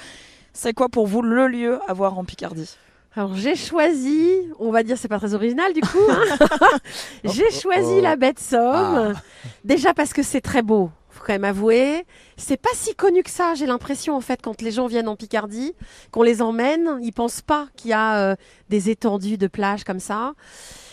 C'est 0.54 0.74
quoi 0.74 0.88
pour 0.88 1.06
vous 1.06 1.22
le 1.22 1.48
lieu 1.48 1.80
à 1.88 1.94
voir 1.94 2.18
en 2.18 2.24
Picardie? 2.24 2.78
Alors 3.16 3.36
j'ai 3.36 3.56
choisi, 3.56 4.30
on 4.60 4.72
va 4.72 4.84
dire 4.84 4.98
c'est 4.98 5.08
pas 5.08 5.18
très 5.18 5.34
original 5.34 5.74
du 5.74 5.82
coup, 5.82 5.98
hein. 6.10 6.38
j'ai 7.24 7.50
choisi 7.50 7.96
oh. 7.98 8.02
la 8.02 8.16
baie 8.16 8.34
de 8.34 8.40
Somme. 8.40 9.14
Ah. 9.16 9.22
Déjà 9.64 9.94
parce 9.96 10.14
que 10.14 10.22
c'est 10.22 10.42
très 10.42 10.62
beau, 10.62 10.92
faut 11.10 11.24
quand 11.26 11.34
même 11.34 11.44
avouer. 11.44 12.06
C'est 12.38 12.62
pas 12.62 12.70
si 12.74 12.94
connu 12.94 13.24
que 13.24 13.32
ça, 13.32 13.56
j'ai 13.56 13.66
l'impression 13.66 14.16
en 14.16 14.22
fait 14.22 14.42
quand 14.44 14.62
les 14.62 14.72
gens 14.72 14.86
viennent 14.86 15.08
en 15.08 15.16
Picardie, 15.16 15.74
qu'on 16.12 16.22
les 16.22 16.42
emmène, 16.44 17.00
ils 17.02 17.12
pensent 17.12 17.42
pas 17.42 17.68
qu'il 17.76 17.90
y 17.90 17.94
a 17.94 18.18
euh, 18.20 18.36
des 18.70 18.92
étendues 18.92 19.38
de 19.38 19.48
plage 19.48 19.84
comme 19.84 20.00
ça. 20.00 20.34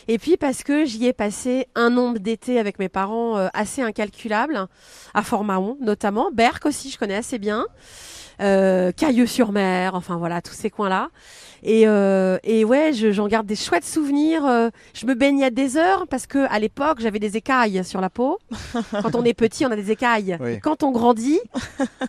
Et 0.09 0.19
puis 0.19 0.37
parce 0.37 0.63
que 0.63 0.85
j'y 0.87 1.05
ai 1.07 1.13
passé 1.13 1.67
un 1.75 1.91
nombre 1.91 2.19
d'étés 2.19 2.59
avec 2.59 2.79
mes 2.79 2.89
parents 2.89 3.37
euh, 3.37 3.49
assez 3.53 3.83
incalculable, 3.83 4.69
à 5.13 5.23
Fort-Mahon 5.23 5.77
notamment, 5.81 6.31
Berck 6.33 6.65
aussi 6.65 6.91
je 6.91 6.99
connais 6.99 7.17
assez 7.17 7.39
bien, 7.39 7.67
euh, 8.41 8.93
Cailleux-sur-Mer, 8.93 9.95
enfin 9.95 10.17
voilà 10.17 10.43
tous 10.43 10.55
ces 10.55 10.71
coins-là. 10.71 11.09
Et, 11.63 11.89
euh, 11.89 12.39
et 12.45 12.65
ouais, 12.65 12.93
je- 12.93 13.11
j'en 13.13 13.27
garde 13.29 13.47
des 13.47 13.57
chouettes 13.57 13.85
souvenirs. 13.85 14.45
euh, 14.47 14.69
je 14.95 15.07
me 15.07 15.15
baignais 15.15 15.47
à 15.47 15.51
des 15.51 15.77
heures 15.77 16.07
parce 16.09 16.27
que 16.27 16.47
à 16.51 16.59
l'époque 16.59 16.99
j'avais 17.01 17.19
des 17.19 17.37
écailles 17.37 17.83
sur 17.83 18.01
la 18.01 18.11
peau. 18.11 18.39
Quand 19.03 19.15
on 19.15 19.25
est 19.25 19.35
petit, 19.35 19.65
on 19.67 19.71
a 19.71 19.77
des 19.77 19.91
écailles. 19.91 20.37
Oui. 20.41 20.53
Et 20.53 20.61
Quand 20.61 20.83
on 20.83 20.93
grandit, 20.93 21.41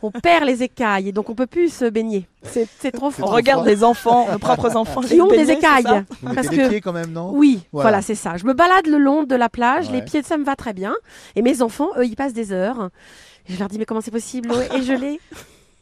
on 0.02 0.12
perd 0.12 0.44
les 0.46 0.64
écailles 0.64 1.10
et 1.10 1.12
donc 1.12 1.30
on 1.30 1.34
peut 1.36 1.48
plus 1.48 1.74
se 1.74 1.86
baigner. 1.86 2.28
C'est 2.44 2.92
trop 2.92 3.08
On 3.08 3.12
fort. 3.12 3.32
regarde 3.32 3.66
les 3.66 3.84
enfants, 3.84 4.28
nos 4.32 4.38
propres 4.38 4.76
enfants, 4.76 5.02
qui 5.02 5.20
ont 5.22 5.28
baigner, 5.28 5.46
des 5.46 5.52
écailles. 5.54 6.04
Vous 6.22 6.34
mettez 6.34 6.56
les 6.56 6.68
pieds 6.70 6.82
quand 6.82 6.94
même, 6.94 7.12
non? 7.12 7.32
Oui, 7.34 7.62
Voilà. 7.72 7.90
voilà, 7.90 8.02
c'est 8.02 8.16
ça. 8.16 8.38
Je 8.38 8.46
me 8.46 8.54
balade 8.54 8.86
le 8.88 8.98
long 8.98 9.24
de 9.24 9.36
la 9.36 9.50
plage, 9.50 9.90
les 9.92 10.02
pieds, 10.02 10.24
ça 10.24 10.38
me 10.38 10.44
va 10.44 10.56
très 10.56 10.74
bien. 10.74 10.94
Et 11.36 11.42
mes 11.42 11.62
enfants, 11.62 11.90
eux, 11.98 12.06
ils 12.06 12.16
passent 12.16 12.34
des 12.34 12.52
heures. 12.52 12.90
Je 13.50 13.58
leur 13.58 13.70
dis, 13.70 13.80
mais 13.80 13.86
comment 13.86 14.02
c'est 14.02 14.12
possible? 14.12 14.52
Et 14.76 14.82
je 14.84 14.94
l'ai. 14.94 15.20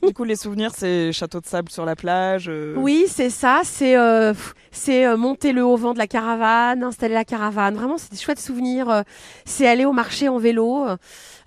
Du 0.08 0.14
coup, 0.14 0.24
les 0.24 0.36
souvenirs, 0.36 0.72
c'est 0.76 1.12
château 1.12 1.40
de 1.40 1.46
sable 1.46 1.70
sur 1.72 1.86
la 1.86 1.96
plage. 1.96 2.46
euh, 2.50 2.74
Oui, 2.78 3.06
c'est 3.08 3.30
ça. 3.30 3.62
C'est 3.64 3.98
euh, 3.98 4.34
c'est 4.72 5.06
euh, 5.06 5.18
monter 5.18 5.52
le 5.52 5.64
haut 5.66 5.76
vent 5.78 5.94
de 5.94 5.98
la 6.00 6.08
caravane, 6.08 6.84
installer 6.84 7.14
la 7.14 7.26
caravane. 7.26 7.76
Vraiment, 7.76 7.98
c'est 7.98 8.12
des 8.12 8.18
chouettes 8.18 8.40
souvenirs. 8.40 9.04
C'est 9.46 9.68
aller 9.68 9.86
au 9.86 9.94
marché 9.94 10.28
en 10.30 10.38
vélo. 10.38 10.86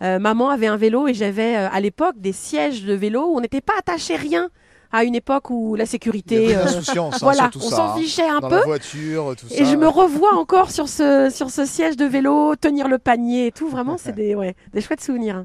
Euh, 0.02 0.18
maman 0.18 0.50
avait 0.50 0.66
un 0.68 0.76
vélo 0.76 1.08
et 1.08 1.14
j'avais 1.14 1.56
euh, 1.56 1.68
à 1.70 1.80
l'époque 1.80 2.14
des 2.18 2.32
sièges 2.32 2.84
de 2.84 2.94
vélo 2.94 3.26
où 3.26 3.36
on 3.36 3.40
n'était 3.40 3.60
pas 3.60 3.74
attaché 3.78 4.16
rien. 4.16 4.48
À 4.90 5.04
une 5.04 5.14
époque 5.14 5.50
où 5.50 5.74
la 5.74 5.84
sécurité, 5.84 6.56
euh, 6.56 6.64
l'insouciance, 6.64 7.16
hein, 7.16 7.18
voilà, 7.20 7.50
sur 7.50 7.50
tout 7.50 7.58
on 7.66 7.68
ça, 7.68 7.76
s'en 7.76 7.88
hein. 7.90 7.96
fichait 7.98 8.26
un 8.26 8.40
Dans 8.40 8.48
peu. 8.48 8.54
la 8.56 8.62
voiture, 8.64 9.34
tout 9.38 9.44
Et 9.50 9.58
ça. 9.58 9.70
je 9.70 9.76
me 9.76 9.86
revois 9.86 10.34
encore 10.34 10.70
sur 10.70 10.88
ce 10.88 11.28
sur 11.30 11.50
ce 11.50 11.66
siège 11.66 11.94
de 11.98 12.06
vélo, 12.06 12.56
tenir 12.56 12.88
le 12.88 12.96
panier 12.96 13.48
et 13.48 13.52
tout. 13.52 13.68
Vraiment, 13.68 13.98
c'est 14.02 14.14
des 14.14 14.34
ouais, 14.34 14.54
des 14.72 14.80
chouettes 14.80 15.02
souvenirs. 15.02 15.44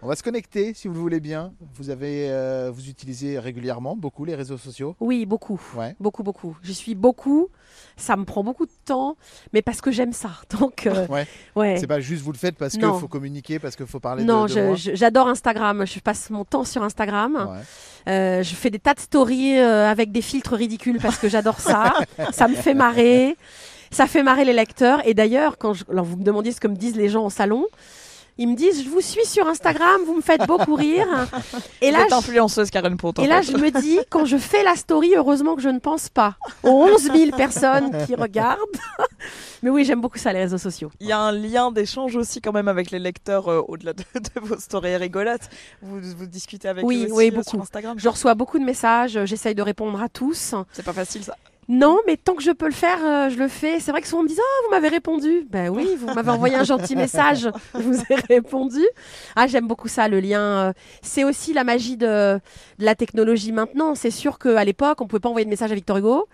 On 0.00 0.06
va 0.06 0.14
se 0.14 0.22
connecter 0.22 0.74
si 0.74 0.86
vous 0.86 0.94
le 0.94 1.00
voulez 1.00 1.18
bien. 1.18 1.52
Vous 1.74 1.90
avez, 1.90 2.30
euh, 2.30 2.70
vous 2.72 2.88
utilisez 2.88 3.36
régulièrement 3.38 3.96
beaucoup 3.96 4.24
les 4.24 4.36
réseaux 4.36 4.56
sociaux? 4.56 4.94
Oui, 5.00 5.26
beaucoup. 5.26 5.60
Ouais. 5.76 5.96
Beaucoup, 5.98 6.22
beaucoup. 6.22 6.56
J'y 6.62 6.74
suis 6.74 6.94
beaucoup. 6.94 7.48
Ça 7.96 8.16
me 8.16 8.24
prend 8.24 8.44
beaucoup 8.44 8.66
de 8.66 8.72
temps, 8.84 9.16
mais 9.52 9.60
parce 9.60 9.80
que 9.80 9.90
j'aime 9.90 10.12
ça. 10.12 10.30
Donc, 10.60 10.86
euh, 10.86 11.04
Ouais. 11.08 11.26
ouais. 11.56 11.76
C'est 11.80 11.88
pas 11.88 11.98
juste 11.98 12.22
vous 12.22 12.30
le 12.30 12.38
faites 12.38 12.54
parce 12.56 12.74
qu'il 12.74 12.82
faut 12.84 13.08
communiquer, 13.08 13.58
parce 13.58 13.74
qu'il 13.74 13.86
faut 13.86 13.98
parler 13.98 14.22
non, 14.22 14.44
de, 14.44 14.54
de 14.54 14.74
je- 14.76 14.90
je- 14.90 14.94
j'adore 14.96 15.26
Instagram. 15.26 15.84
Je 15.84 15.98
passe 15.98 16.30
mon 16.30 16.44
temps 16.44 16.64
sur 16.64 16.84
Instagram. 16.84 17.60
Euh, 18.08 18.42
je 18.44 18.54
fais 18.54 18.70
des 18.70 18.78
tas 18.78 18.94
de 18.94 19.00
stories 19.00 19.58
euh, 19.58 19.90
avec 19.90 20.12
des 20.12 20.22
filtres 20.22 20.54
ridicules 20.54 20.98
parce 21.00 21.18
que 21.18 21.28
j'adore 21.28 21.58
ça. 21.58 21.92
ça 22.32 22.46
me 22.46 22.54
fait 22.54 22.74
marrer. 22.74 23.36
Ça 23.90 24.06
fait 24.06 24.22
marrer 24.22 24.44
les 24.44 24.52
lecteurs. 24.52 25.04
Et 25.08 25.14
d'ailleurs, 25.14 25.58
quand 25.58 25.74
je- 25.74 25.84
alors 25.90 26.04
vous 26.04 26.16
me 26.16 26.22
demandiez 26.24 26.52
ce 26.52 26.60
que 26.60 26.68
me 26.68 26.76
disent 26.76 26.94
les 26.96 27.08
gens 27.08 27.24
au 27.26 27.30
salon, 27.30 27.66
ils 28.38 28.48
me 28.48 28.54
disent 28.54 28.84
Je 28.84 28.88
vous 28.88 29.00
suis 29.00 29.26
sur 29.26 29.46
Instagram, 29.48 30.00
vous 30.06 30.14
me 30.14 30.22
faites 30.22 30.46
beaucoup 30.46 30.74
rire. 30.74 31.06
Et 31.80 31.90
là, 31.90 32.06
influenceuse 32.10 32.70
Karen 32.70 32.96
Ponte. 32.96 33.18
en 33.18 33.24
Et 33.24 33.26
là, 33.26 33.42
je 33.42 33.52
me 33.52 33.70
dis, 33.80 33.98
quand 34.10 34.24
je 34.24 34.36
fais 34.36 34.62
la 34.62 34.76
story, 34.76 35.14
heureusement 35.16 35.56
que 35.56 35.62
je 35.62 35.68
ne 35.68 35.78
pense 35.78 36.08
pas 36.08 36.36
aux 36.62 36.68
11 36.70 37.02
000 37.12 37.36
personnes 37.36 38.06
qui 38.06 38.14
regardent. 38.14 38.58
Mais 39.62 39.70
oui, 39.70 39.84
j'aime 39.84 40.00
beaucoup 40.00 40.18
ça, 40.18 40.32
les 40.32 40.40
réseaux 40.40 40.58
sociaux. 40.58 40.90
Il 41.00 41.08
y 41.08 41.12
a 41.12 41.18
un 41.18 41.32
lien 41.32 41.72
d'échange 41.72 42.14
aussi 42.14 42.40
quand 42.40 42.52
même 42.52 42.68
avec 42.68 42.92
les 42.92 43.00
lecteurs 43.00 43.48
euh, 43.48 43.60
au-delà 43.66 43.92
de, 43.92 44.04
de 44.14 44.40
vos 44.40 44.56
stories 44.58 44.96
rigolotes. 44.96 45.48
Vous, 45.82 46.00
vous 46.16 46.26
discutez 46.26 46.68
avec 46.68 46.84
eux 46.84 46.86
Oui, 46.86 47.04
aussi 47.04 47.12
oui, 47.12 47.26
euh, 47.28 47.36
beaucoup. 47.36 47.50
sur 47.50 47.60
Instagram. 47.60 47.98
Je 47.98 48.08
reçois 48.08 48.34
beaucoup 48.34 48.58
de 48.60 48.64
messages, 48.64 49.18
j'essaye 49.24 49.56
de 49.56 49.62
répondre 49.62 50.00
à 50.00 50.08
tous. 50.08 50.54
C'est 50.72 50.84
pas 50.84 50.92
facile 50.92 51.24
ça. 51.24 51.34
Non, 51.68 51.98
mais 52.06 52.16
tant 52.16 52.34
que 52.34 52.42
je 52.42 52.50
peux 52.50 52.64
le 52.66 52.72
faire, 52.72 52.98
euh, 53.04 53.28
je 53.28 53.36
le 53.38 53.46
fais. 53.48 53.78
C'est 53.80 53.90
vrai 53.90 54.00
que 54.00 54.06
souvent 54.08 54.20
on 54.20 54.24
me 54.24 54.28
dit 54.28 54.36
Oh, 54.38 54.64
vous 54.64 54.70
m'avez 54.70 54.88
répondu. 54.88 55.46
Ben 55.50 55.68
oui, 55.68 55.86
vous 55.98 56.06
m'avez 56.14 56.30
envoyé 56.30 56.54
un 56.54 56.64
gentil 56.64 56.96
message. 57.04 57.50
Je 57.74 57.80
vous 57.82 58.00
ai 58.10 58.14
répondu. 58.28 58.80
Ah, 59.36 59.46
j'aime 59.46 59.66
beaucoup 59.66 59.88
ça, 59.88 60.08
le 60.08 60.20
lien. 60.20 60.40
euh, 60.40 60.72
C'est 61.02 61.24
aussi 61.24 61.52
la 61.52 61.64
magie 61.64 61.96
de, 61.98 62.40
de 62.78 62.84
la 62.84 62.94
technologie 62.94 63.52
maintenant. 63.52 63.94
C'est 63.94 64.10
sûr 64.10 64.38
qu'à 64.38 64.64
l'époque, 64.64 65.00
on 65.02 65.06
pouvait 65.06 65.20
pas 65.20 65.28
envoyer 65.28 65.44
de 65.44 65.50
message 65.50 65.70
à 65.70 65.74
Victor 65.74 65.98
Hugo. 65.98 66.26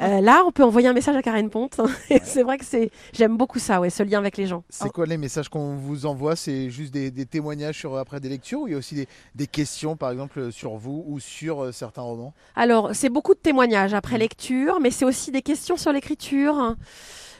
Euh, 0.00 0.20
là, 0.20 0.42
on 0.46 0.52
peut 0.52 0.64
envoyer 0.64 0.88
un 0.88 0.92
message 0.92 1.16
à 1.16 1.22
Karen 1.22 1.48
Ponte. 1.48 1.80
Et 2.10 2.20
c'est 2.22 2.42
vrai 2.42 2.58
que 2.58 2.64
c'est, 2.66 2.90
j'aime 3.14 3.36
beaucoup 3.38 3.58
ça, 3.58 3.80
ouais, 3.80 3.88
ce 3.90 4.02
lien 4.02 4.18
avec 4.18 4.36
les 4.36 4.46
gens. 4.46 4.64
C'est 4.68 4.90
quoi 4.92 5.06
les 5.06 5.16
messages 5.16 5.48
qu'on 5.48 5.76
vous 5.76 6.04
envoie? 6.04 6.36
C'est 6.36 6.68
juste 6.68 6.92
des, 6.92 7.10
des 7.10 7.24
témoignages 7.26 7.78
sur, 7.78 7.96
après 7.96 8.20
des 8.20 8.28
lectures 8.28 8.60
ou 8.60 8.66
il 8.68 8.72
y 8.72 8.74
a 8.74 8.78
aussi 8.78 8.94
des, 8.94 9.08
des 9.34 9.46
questions, 9.46 9.96
par 9.96 10.10
exemple, 10.10 10.52
sur 10.52 10.76
vous 10.76 11.04
ou 11.06 11.20
sur 11.20 11.64
euh, 11.64 11.72
certains 11.72 12.02
romans? 12.02 12.34
Alors, 12.54 12.90
c'est 12.92 13.08
beaucoup 13.08 13.32
de 13.34 13.38
témoignages 13.40 13.94
après 13.94 14.18
lecture, 14.18 14.73
mais 14.80 14.90
c'est 14.90 15.04
aussi 15.04 15.30
des 15.30 15.42
questions 15.42 15.76
sur 15.76 15.92
l'écriture. 15.92 16.76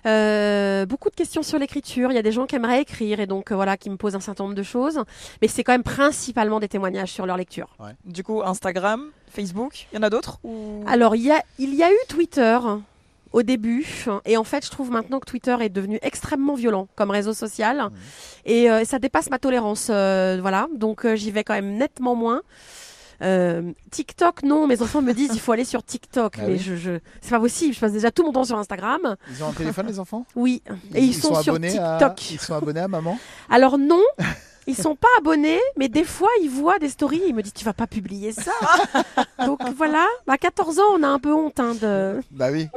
Euh, 0.07 0.85
beaucoup 0.85 1.09
de 1.09 1.15
questions 1.15 1.43
sur 1.43 1.59
l'écriture. 1.59 2.13
Il 2.13 2.15
y 2.15 2.19
a 2.19 2.23
des 2.23 2.33
gens 2.33 2.47
qui 2.47 2.57
aimeraient 2.57 2.83
écrire 2.83 3.21
et 3.21 3.27
donc 3.27 3.51
euh, 3.51 3.55
voilà, 3.55 3.77
qui 3.77 3.89
me 3.89 3.97
posent 3.97 4.15
un 4.15 4.21
certain 4.21 4.45
nombre 4.45 4.57
de 4.57 4.63
choses. 4.63 5.03
Mais 5.41 5.49
c'est 5.49 5.65
quand 5.65 5.73
même 5.73 5.83
principalement 5.83 6.61
des 6.61 6.69
témoignages 6.69 7.11
sur 7.11 7.25
leur 7.27 7.37
lecture. 7.37 7.69
Du 8.05 8.23
coup, 8.23 8.43
Instagram, 8.45 9.11
Facebook, 9.29 9.87
il 9.93 9.97
y 9.97 9.99
en 9.99 10.03
a 10.03 10.11
d'autres 10.11 10.39
ou... 10.45 10.85
Alors, 10.87 11.17
il 11.17 11.23
y 11.23 11.33
a, 11.33 11.43
il 11.59 11.75
y 11.75 11.83
a 11.83 11.91
eu 11.91 11.99
Twitter 12.09 12.59
au 13.33 13.43
début. 13.43 13.85
Et 14.25 14.37
en 14.37 14.45
fait, 14.45 14.65
je 14.65 14.71
trouve 14.71 14.91
maintenant 14.91 15.19
que 15.21 15.27
Twitter 15.27 15.57
est 15.61 15.69
devenu 15.69 15.99
extrêmement 16.03 16.55
violent 16.55 16.87
comme 16.95 17.11
réseau 17.11 17.35
social. 17.35 17.91
Et 18.45 18.71
euh, 18.71 18.85
ça 18.85 18.99
dépasse 18.99 19.29
ma 19.29 19.39
tolérance. 19.39 19.89
euh, 19.91 20.39
voilà. 20.41 20.69
Donc, 20.75 21.05
euh, 21.05 21.17
j'y 21.17 21.31
vais 21.31 21.45
quand 21.45 21.55
même 21.55 21.77
nettement 21.77 22.15
moins. 22.15 22.43
Euh, 23.23 23.73
TikTok, 23.91 24.43
non, 24.43 24.67
mes 24.67 24.83
enfants 24.83 25.03
me 25.03 25.13
disent 25.13 25.31
il 25.35 25.41
faut 25.41 25.53
aller 25.53 25.65
sur 25.65 25.83
TikTok, 25.83 26.35
Ah 26.39 26.43
mais 26.47 26.53
oui 26.55 26.59
je, 26.59 26.77
je... 26.77 26.99
c'est 27.21 27.31
pas 27.31 27.41
possible. 27.41 27.75
Je 27.75 27.81
passe 27.81 27.93
déjà 27.93 28.11
tout 28.11 28.25
mon 28.25 28.33
temps 28.33 28.45
sur 28.45 28.59
Instagram. 28.59 29.17
Ils 29.31 29.43
ont 29.43 29.49
un 29.49 29.53
téléphone, 29.53 29.87
les 29.87 29.99
enfants? 30.01 30.27
Oui, 30.37 30.63
et 30.95 31.01
ils, 31.01 31.15
sont, 31.15 31.35
sur 31.43 31.55
à- 31.55 31.59
TikTok. 31.59 32.31
Ils 32.33 32.41
sont 32.41 32.55
abonnés 32.55 32.81
à 32.81 32.89
maman? 32.89 33.19
Alors 33.51 33.79
non, 33.79 34.03
ils 34.67 34.77
sont 34.77 34.97
pas 34.97 35.09
abonnés, 35.19 35.61
mais 35.77 35.89
des 35.89 36.05
fois 36.05 36.31
ils 36.43 36.51
voient 36.51 36.79
des 36.79 36.89
stories, 36.89 37.23
ils 37.29 37.35
me 37.35 37.43
disent 37.43 37.55
tu 37.55 37.65
vas 37.65 37.73
pas 37.73 37.87
publier 37.87 38.33
ça. 38.33 38.53
Donc 39.47 39.61
voilà, 39.77 40.07
à 40.27 40.39
14 40.39 40.79
ans 40.79 40.83
on 40.95 41.03
a 41.03 41.09
un 41.09 41.19
peu 41.19 41.33
honte 41.33 41.61
hein, 41.61 41.75
de. 41.81 42.21
Bah 42.31 42.49
oui. 42.53 42.69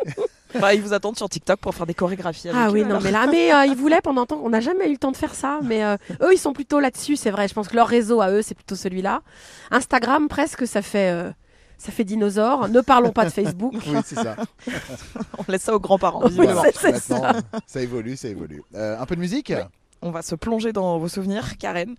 Bah, 0.59 0.73
ils 0.73 0.81
vous 0.81 0.93
attendent 0.93 1.17
sur 1.17 1.27
TikTok 1.29 1.59
pour 1.59 1.73
faire 1.75 1.85
des 1.85 1.93
chorégraphies. 1.93 2.49
avec 2.49 2.61
Ah 2.61 2.67
eux, 2.69 2.71
oui 2.73 2.81
non 2.83 2.89
alors. 2.91 3.01
mais 3.03 3.11
là 3.11 3.27
mais 3.27 3.53
euh, 3.53 3.65
ils 3.65 3.75
voulaient 3.75 4.01
pendant 4.01 4.25
temps, 4.25 4.39
on 4.43 4.49
n'a 4.49 4.59
jamais 4.59 4.87
eu 4.87 4.91
le 4.93 4.97
temps 4.97 5.11
de 5.11 5.17
faire 5.17 5.33
ça, 5.35 5.59
mais 5.63 5.83
euh, 5.83 5.97
eux 6.21 6.33
ils 6.33 6.37
sont 6.39 6.53
plutôt 6.53 6.79
là-dessus, 6.79 7.15
c'est 7.15 7.31
vrai. 7.31 7.47
Je 7.47 7.53
pense 7.53 7.67
que 7.67 7.75
leur 7.75 7.87
réseau 7.87 8.21
à 8.21 8.29
eux 8.31 8.41
c'est 8.41 8.55
plutôt 8.55 8.75
celui-là. 8.75 9.21
Instagram 9.71 10.27
presque 10.27 10.65
ça 10.67 10.81
fait. 10.81 11.11
euh, 11.11 11.31
ça 11.79 11.91
fait 11.91 12.03
dinosaure. 12.03 12.69
Ne 12.69 12.81
parlons 12.81 13.11
pas 13.11 13.25
de 13.25 13.29
Facebook. 13.29 13.73
Oui, 13.87 13.97
c'est 14.03 14.15
ça. 14.15 14.35
On 15.37 15.43
laisse 15.51 15.61
ça 15.61 15.75
aux 15.75 15.79
grands-parents. 15.79 16.21
Oui, 16.23 16.29
visiblement. 16.29 16.63
c'est- 16.63 16.75
c'est 16.75 16.91
Maintenant, 17.13 17.33
ça. 17.33 17.59
ça 17.67 17.81
évolue, 17.81 18.17
ça 18.17 18.27
évolue. 18.29 18.63
Euh, 18.73 18.97
un 18.99 19.05
peu 19.05 19.15
de 19.15 19.19
musique 19.21 19.53
On 20.01 20.09
va 20.09 20.23
se 20.23 20.33
plonger 20.33 20.73
dans 20.73 20.97
vos 20.97 21.07
souvenirs, 21.07 21.57
Karen. 21.59 21.95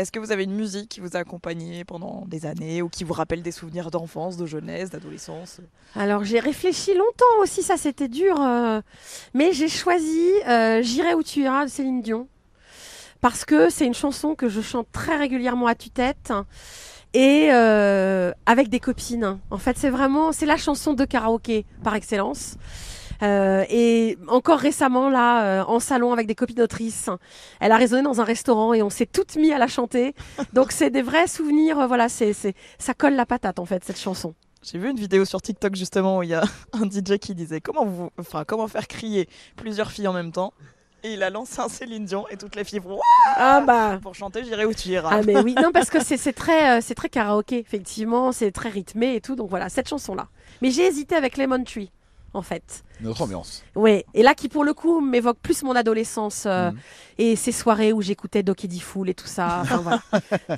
Est-ce 0.00 0.12
que 0.12 0.18
vous 0.18 0.32
avez 0.32 0.44
une 0.44 0.54
musique 0.54 0.88
qui 0.88 1.00
vous 1.00 1.14
a 1.14 1.18
accompagné 1.18 1.84
pendant 1.84 2.24
des 2.26 2.46
années 2.46 2.80
ou 2.80 2.88
qui 2.88 3.04
vous 3.04 3.12
rappelle 3.12 3.42
des 3.42 3.52
souvenirs 3.52 3.90
d'enfance, 3.90 4.38
de 4.38 4.46
jeunesse, 4.46 4.88
d'adolescence? 4.88 5.60
Alors 5.94 6.24
j'ai 6.24 6.40
réfléchi 6.40 6.94
longtemps 6.94 7.42
aussi, 7.42 7.62
ça 7.62 7.76
c'était 7.76 8.08
dur, 8.08 8.40
euh, 8.40 8.80
mais 9.34 9.52
j'ai 9.52 9.68
choisi 9.68 10.26
euh, 10.48 10.80
J'irai 10.80 11.12
où 11.12 11.22
tu 11.22 11.40
iras 11.40 11.66
de 11.66 11.70
Céline 11.70 12.00
Dion 12.00 12.28
parce 13.20 13.44
que 13.44 13.68
c'est 13.68 13.84
une 13.84 13.92
chanson 13.92 14.34
que 14.34 14.48
je 14.48 14.62
chante 14.62 14.86
très 14.90 15.18
régulièrement 15.18 15.66
à 15.66 15.74
tue-tête 15.74 16.32
et 17.12 17.48
euh, 17.52 18.32
avec 18.46 18.70
des 18.70 18.80
copines. 18.80 19.38
En 19.50 19.58
fait, 19.58 19.76
c'est 19.76 19.90
vraiment 19.90 20.32
c'est 20.32 20.46
la 20.46 20.56
chanson 20.56 20.94
de 20.94 21.04
karaoké 21.04 21.66
par 21.84 21.94
excellence. 21.94 22.56
Euh, 23.22 23.64
et 23.68 24.16
encore 24.28 24.58
récemment, 24.58 25.10
là, 25.10 25.60
euh, 25.60 25.64
en 25.64 25.80
salon 25.80 26.12
avec 26.12 26.26
des 26.26 26.34
copines 26.34 26.60
autrices, 26.62 27.08
elle 27.60 27.72
a 27.72 27.76
résonné 27.76 28.02
dans 28.02 28.20
un 28.20 28.24
restaurant 28.24 28.72
et 28.72 28.82
on 28.82 28.90
s'est 28.90 29.06
toutes 29.06 29.36
mis 29.36 29.52
à 29.52 29.58
la 29.58 29.66
chanter. 29.66 30.14
Donc 30.52 30.72
c'est 30.72 30.90
des 30.90 31.02
vrais 31.02 31.26
souvenirs. 31.26 31.78
euh, 31.78 31.86
voilà, 31.86 32.08
c'est 32.08 32.32
c'est 32.32 32.54
ça 32.78 32.94
colle 32.94 33.14
la 33.14 33.26
patate 33.26 33.58
en 33.58 33.66
fait 33.66 33.84
cette 33.84 33.98
chanson. 33.98 34.34
J'ai 34.62 34.78
vu 34.78 34.90
une 34.90 34.98
vidéo 34.98 35.24
sur 35.24 35.40
TikTok 35.40 35.74
justement 35.74 36.18
où 36.18 36.22
il 36.22 36.30
y 36.30 36.34
a 36.34 36.42
un 36.72 36.84
DJ 36.88 37.18
qui 37.18 37.34
disait 37.34 37.60
comment, 37.60 37.84
vous, 37.86 38.10
enfin, 38.18 38.44
comment 38.46 38.68
faire 38.68 38.86
crier 38.88 39.28
plusieurs 39.56 39.90
filles 39.90 40.08
en 40.08 40.12
même 40.12 40.32
temps? 40.32 40.52
Et 41.02 41.14
il 41.14 41.22
a 41.22 41.30
lancé 41.30 41.60
un 41.62 41.68
Céline 41.70 42.04
Dion 42.04 42.26
et 42.28 42.36
toutes 42.36 42.56
les 42.56 42.64
filles 42.64 42.80
Ouah 42.80 43.00
Ah 43.36 43.62
bah. 43.66 43.98
pour 44.02 44.14
chanter 44.14 44.44
J'irai 44.44 44.66
où 44.66 44.74
tu 44.74 44.90
iras. 44.90 45.08
Ah 45.12 45.22
mais 45.26 45.38
oui, 45.40 45.54
non 45.54 45.72
parce 45.72 45.88
que 45.88 45.98
c'est 46.04 46.18
c'est 46.18 46.34
très 46.34 46.76
euh, 46.76 46.80
c'est 46.82 46.94
très 46.94 47.08
karaoké 47.08 47.58
effectivement, 47.58 48.32
c'est 48.32 48.50
très 48.52 48.68
rythmé 48.68 49.14
et 49.14 49.20
tout 49.22 49.34
donc 49.34 49.48
voilà 49.48 49.70
cette 49.70 49.88
chanson 49.88 50.14
là. 50.14 50.28
Mais 50.60 50.70
j'ai 50.70 50.86
hésité 50.86 51.14
avec 51.14 51.38
Lemon 51.38 51.64
Tree 51.64 51.90
en 52.34 52.42
fait. 52.42 52.82
Notre 53.00 53.22
ambiance. 53.22 53.62
Ouais, 53.74 54.04
et 54.14 54.22
là 54.22 54.34
qui 54.34 54.48
pour 54.48 54.62
le 54.64 54.74
coup 54.74 55.00
m'évoque 55.00 55.38
plus 55.42 55.62
mon 55.62 55.74
adolescence 55.74 56.44
euh, 56.46 56.70
Mhm. 56.70 56.78
et 57.18 57.36
ces 57.36 57.50
soirées 57.52 57.92
où 57.92 58.02
j'écoutais 58.02 58.42
Doki 58.42 58.68
Fool 58.80 59.08
et 59.08 59.14
tout 59.14 59.26
ça. 59.26 59.60
Enfin 59.62 59.76
voilà. 59.82 60.00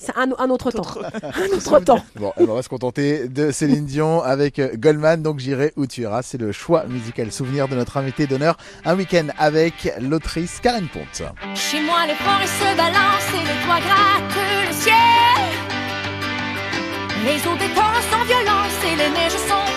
C'est 0.00 0.16
un, 0.16 0.28
un 0.38 0.50
autre 0.50 0.70
temps. 0.70 0.82
Un 1.12 1.56
autre 1.56 1.80
temps. 1.80 2.04
Bon, 2.16 2.32
on 2.36 2.46
va 2.46 2.62
se 2.62 2.68
contenter 2.68 3.28
de 3.28 3.50
Céline 3.52 3.86
Dion 3.86 4.22
avec 4.22 4.58
euh, 4.58 4.70
Goldman, 4.76 5.22
donc 5.22 5.38
j'irai 5.38 5.72
où 5.76 5.86
tu 5.86 6.02
iras. 6.02 6.22
C'est 6.22 6.38
le 6.38 6.52
choix 6.52 6.84
musical 6.84 7.30
souvenir 7.32 7.68
de 7.68 7.76
notre 7.76 7.96
invité 7.96 8.26
d'honneur. 8.26 8.56
Un 8.84 8.96
week-end 8.96 9.28
avec 9.38 9.92
l'autrice 10.00 10.60
Karen 10.60 10.88
Ponte. 10.88 11.22
Chez 11.54 11.80
moi, 11.82 12.06
les 12.06 12.14
forêts 12.14 12.46
se 12.46 12.76
balancent 12.76 13.34
et 13.34 13.46
les 13.46 13.64
toits 13.64 13.80
grattent 13.80 14.68
le 14.68 14.72
ciel. 14.74 14.94
Les 17.24 17.38
eaux 17.48 17.56
des 17.56 17.72
torrents 17.74 18.02
sont 18.10 18.24
violentes 18.26 18.82
et 18.84 18.96
les 18.96 19.10
neiges 19.10 19.32
sont 19.48 19.71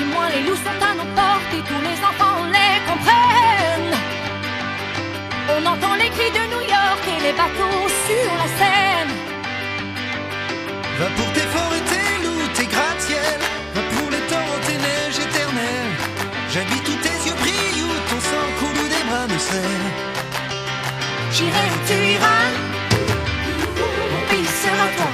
Chez 0.00 0.06
moi, 0.06 0.26
les 0.34 0.42
loups 0.48 0.56
sont 0.56 0.80
à 0.90 0.94
nos 0.94 1.10
portes 1.14 1.52
et 1.52 1.62
tous 1.68 1.82
les 1.88 1.98
enfants 2.08 2.42
les 2.54 2.76
comprennent. 2.88 3.96
On 5.54 5.60
entend 5.72 5.94
les 5.96 6.08
cris 6.16 6.32
de 6.38 6.44
New 6.54 6.64
York 6.76 7.02
et 7.14 7.20
les 7.26 7.34
bateaux 7.40 7.84
sur 8.06 8.30
la 8.40 8.48
Seine. 8.58 9.14
Va 10.98 11.08
pour 11.18 11.30
tes 11.34 11.48
forêts, 11.54 11.84
tes 11.92 12.24
loups, 12.24 12.48
tes 12.54 12.64
gratte-ciel. 12.64 13.40
Va 13.74 13.82
pour 13.92 14.08
les 14.10 14.24
torrents, 14.30 14.62
tes 14.66 14.78
neiges 14.86 15.20
éternelles. 15.26 15.94
J'habite 16.52 16.88
où 16.88 16.96
tes 17.04 17.18
yeux 17.26 17.36
brillent, 17.42 17.84
où 17.84 17.92
ton 18.08 18.20
sang 18.30 18.48
coule, 18.58 18.78
où 18.82 18.88
des 18.94 19.04
bras 19.08 19.26
me 19.28 19.38
serrent. 19.38 19.92
J'irai 21.34 21.64
où 21.74 21.78
tu 21.88 21.96
iras, 22.14 22.48
mon 24.12 24.22
pays 24.30 24.50
sera 24.64 24.86
toi. 24.96 25.10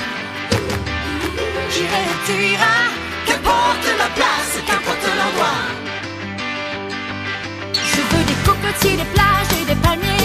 J'irai 1.73 2.03
où 2.13 2.17
tu 2.27 2.35
iras, 2.55 2.85
qu'importe 3.27 3.89
la 3.99 4.09
place, 4.19 4.36
cocotiers, 8.67 8.97
des 8.97 9.05
plages 9.05 9.63
et 9.63 9.75
des 9.75 9.81
palmiers 9.81 10.16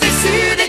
decide 0.00 0.59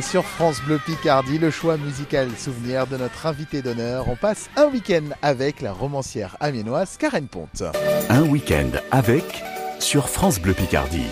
Sur 0.00 0.24
France 0.24 0.62
Bleu 0.62 0.80
Picardie, 0.82 1.38
le 1.38 1.50
choix 1.50 1.76
musical 1.76 2.30
souvenir 2.38 2.86
de 2.86 2.96
notre 2.96 3.26
invité 3.26 3.60
d'honneur. 3.60 4.08
On 4.08 4.16
passe 4.16 4.48
un 4.56 4.64
week-end 4.64 5.04
avec 5.20 5.60
la 5.60 5.74
romancière 5.74 6.38
amiénoise 6.40 6.96
Karen 6.96 7.28
Ponte. 7.28 7.64
Un 8.08 8.22
week-end 8.22 8.70
avec 8.90 9.44
sur 9.78 10.08
France 10.08 10.40
Bleu 10.40 10.54
Picardie. 10.54 11.10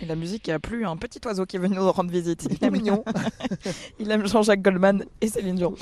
Et 0.00 0.06
la 0.06 0.16
musique 0.16 0.48
a 0.48 0.58
plu 0.58 0.86
un 0.86 0.96
petit 0.96 1.20
oiseau 1.26 1.44
qui 1.44 1.56
est 1.56 1.60
venu 1.60 1.76
nous 1.76 1.92
rendre 1.92 2.10
visite. 2.10 2.46
Il 2.48 2.54
est 2.54 2.62
aime, 2.62 2.72
mignon. 2.72 3.04
il 3.98 4.10
aime 4.10 4.26
Jean-Jacques 4.26 4.62
Goldman 4.62 5.04
et 5.20 5.28
Céline 5.28 5.56
Dion. 5.56 5.74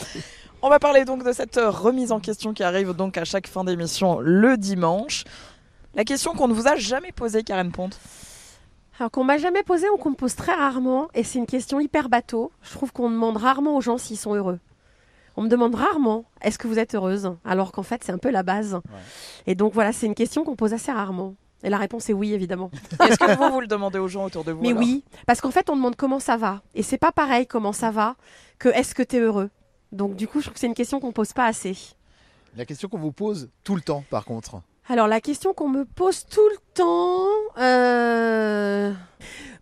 On 0.62 0.68
va 0.68 0.81
parler 0.81 1.05
donc 1.05 1.25
de 1.25 1.33
cette 1.33 1.61
remise 1.62 2.11
en 2.11 2.18
question 2.18 2.55
qui 2.55 2.64
arrive 2.64 2.93
donc 2.93 3.16
à 3.16 3.25
chaque 3.25 3.47
fin 3.47 3.62
d'émission 3.62 4.18
le 4.18 4.57
dimanche. 4.57 5.23
La 5.95 6.03
question 6.03 6.33
qu'on 6.33 6.49
ne 6.49 6.55
vous 6.55 6.66
a 6.66 6.75
jamais 6.75 7.12
posée, 7.12 7.45
Karen 7.45 7.70
Ponte? 7.70 8.01
Alors 9.03 9.11
qu'on 9.11 9.24
m'a 9.24 9.36
jamais 9.36 9.64
posé 9.64 9.88
ou 9.90 9.96
qu'on 9.96 10.11
me 10.11 10.14
pose 10.14 10.36
très 10.36 10.55
rarement, 10.55 11.09
et 11.12 11.24
c'est 11.24 11.40
une 11.40 11.46
question 11.46 11.80
hyper 11.80 12.09
bateau. 12.09 12.53
Je 12.62 12.70
trouve 12.70 12.92
qu'on 12.92 13.11
demande 13.11 13.36
rarement 13.36 13.76
aux 13.76 13.80
gens 13.80 13.98
s'ils 13.98 14.16
sont 14.16 14.32
heureux. 14.32 14.61
On 15.36 15.42
me 15.42 15.48
demande 15.48 15.74
rarement 15.74 16.24
est-ce 16.40 16.57
que 16.57 16.68
vous 16.68 16.78
êtes 16.78 16.94
heureuse? 16.94 17.34
Alors 17.44 17.72
qu'en 17.72 17.82
fait, 17.82 18.05
c'est 18.05 18.12
un 18.12 18.18
peu 18.18 18.30
la 18.30 18.44
base. 18.44 18.80
Et 19.48 19.57
donc 19.57 19.74
voilà, 19.74 19.92
c'est 19.92 20.07
une 20.07 20.14
question 20.14 20.44
qu'on 20.44 20.55
pose 20.55 20.72
assez 20.72 20.92
rarement. 20.92 21.34
Et 21.64 21.68
la 21.68 21.78
réponse 21.78 22.11
est 22.11 22.12
oui, 22.12 22.32
évidemment. 22.32 22.70
Est-ce 23.00 23.18
que 23.18 23.36
vous, 23.36 23.53
vous 23.53 23.61
le 23.61 23.66
demandez 23.66 23.98
aux 23.98 24.07
gens 24.07 24.26
autour 24.26 24.44
de 24.44 24.53
vous 24.53 24.62
Mais 24.62 24.72
oui, 24.72 25.03
parce 25.26 25.40
qu'en 25.40 25.50
fait, 25.50 25.68
on 25.68 25.74
demande 25.74 25.96
comment 25.96 26.20
ça 26.20 26.36
va. 26.36 26.62
Et 26.76 26.84
c'est 26.84 26.96
pas 26.96 27.11
pareil 27.11 27.48
comment 27.48 27.72
ça 27.72 27.90
va 27.90 28.14
que 28.61 28.68
est-ce 28.68 28.94
que 28.94 29.03
tu 29.03 29.16
es 29.16 29.18
heureux. 29.18 29.50
Donc 29.90 30.14
du 30.14 30.28
coup, 30.28 30.38
je 30.38 30.44
trouve 30.44 30.55
que 30.55 30.61
c'est 30.61 30.68
une 30.68 30.74
question 30.74 31.00
qu'on 31.00 31.11
pose 31.11 31.32
pas 31.32 31.46
assez. 31.46 31.76
La 32.57 32.66
question 32.66 32.88
qu'on 32.88 32.98
vous 33.00 33.11
pose 33.11 33.50
tout 33.64 33.74
le 33.74 33.80
temps, 33.80 34.05
par 34.11 34.24
contre. 34.24 34.62
Alors 34.89 35.07
la 35.09 35.20
question 35.20 35.55
qu'on 35.55 35.68
me 35.68 35.85
pose 35.85 36.26
tout 36.26 36.47
le 36.51 36.57
temps, 36.74 37.26
euh, 37.59 38.93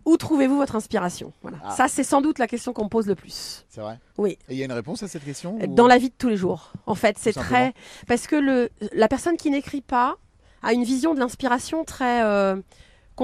où 0.05 0.17
trouvez-vous 0.17 0.57
votre 0.57 0.75
inspiration? 0.75 1.31
Voilà. 1.41 1.57
Ah. 1.63 1.71
Ça, 1.75 1.87
c'est 1.87 2.03
sans 2.03 2.21
doute 2.21 2.39
la 2.39 2.47
question 2.47 2.73
qu'on 2.73 2.85
me 2.85 2.89
pose 2.89 3.05
le 3.07 3.15
plus. 3.15 3.65
C'est 3.69 3.81
vrai? 3.81 3.99
Oui. 4.17 4.31
Et 4.49 4.53
il 4.53 4.57
y 4.57 4.61
a 4.63 4.65
une 4.65 4.71
réponse 4.71 5.03
à 5.03 5.07
cette 5.07 5.23
question 5.23 5.57
ou- 5.61 5.67
Dans 5.67 5.87
la 5.87 5.97
vie 5.99 6.09
de 6.09 6.15
tous 6.17 6.29
les 6.29 6.37
jours. 6.37 6.73
En 6.87 6.95
fait, 6.95 7.17
c'est 7.19 7.33
très 7.33 7.73
parce 8.07 8.25
que 8.27 8.35
le 8.35 8.69
la 8.93 9.07
personne 9.07 9.37
qui 9.37 9.51
n'écrit 9.51 9.81
pas 9.81 10.17
a 10.63 10.73
une 10.73 10.83
vision 10.83 11.13
de 11.13 11.19
l'inspiration 11.19 11.83
très 11.85 12.23
euh, 12.23 12.55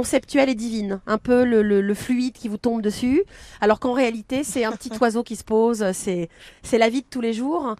conceptuelle 0.02 0.48
et 0.48 0.54
divine, 0.54 1.02
un 1.08 1.18
peu 1.18 1.43
le, 1.43 1.64
le- 1.64 1.82
le 1.82 1.93
fluide 1.95 2.34
qui 2.34 2.48
vous 2.50 2.58
tombe 2.58 2.84
dessus, 2.84 3.24
alors 3.62 3.80
qu'en 3.80 3.93
réalité 3.93 4.43
c'est 4.43 4.64
un 4.64 4.72
petit 4.74 4.91
oiseau 5.02 5.24
qui 5.24 5.36
se 5.36 5.43
pose, 5.43 5.84
c'est 5.93 6.30
c'est 6.62 6.78
la 6.78 6.89
vie 6.89 7.02
de 7.02 7.08
tous 7.10 7.20
les 7.22 7.34
jours, 7.34 7.76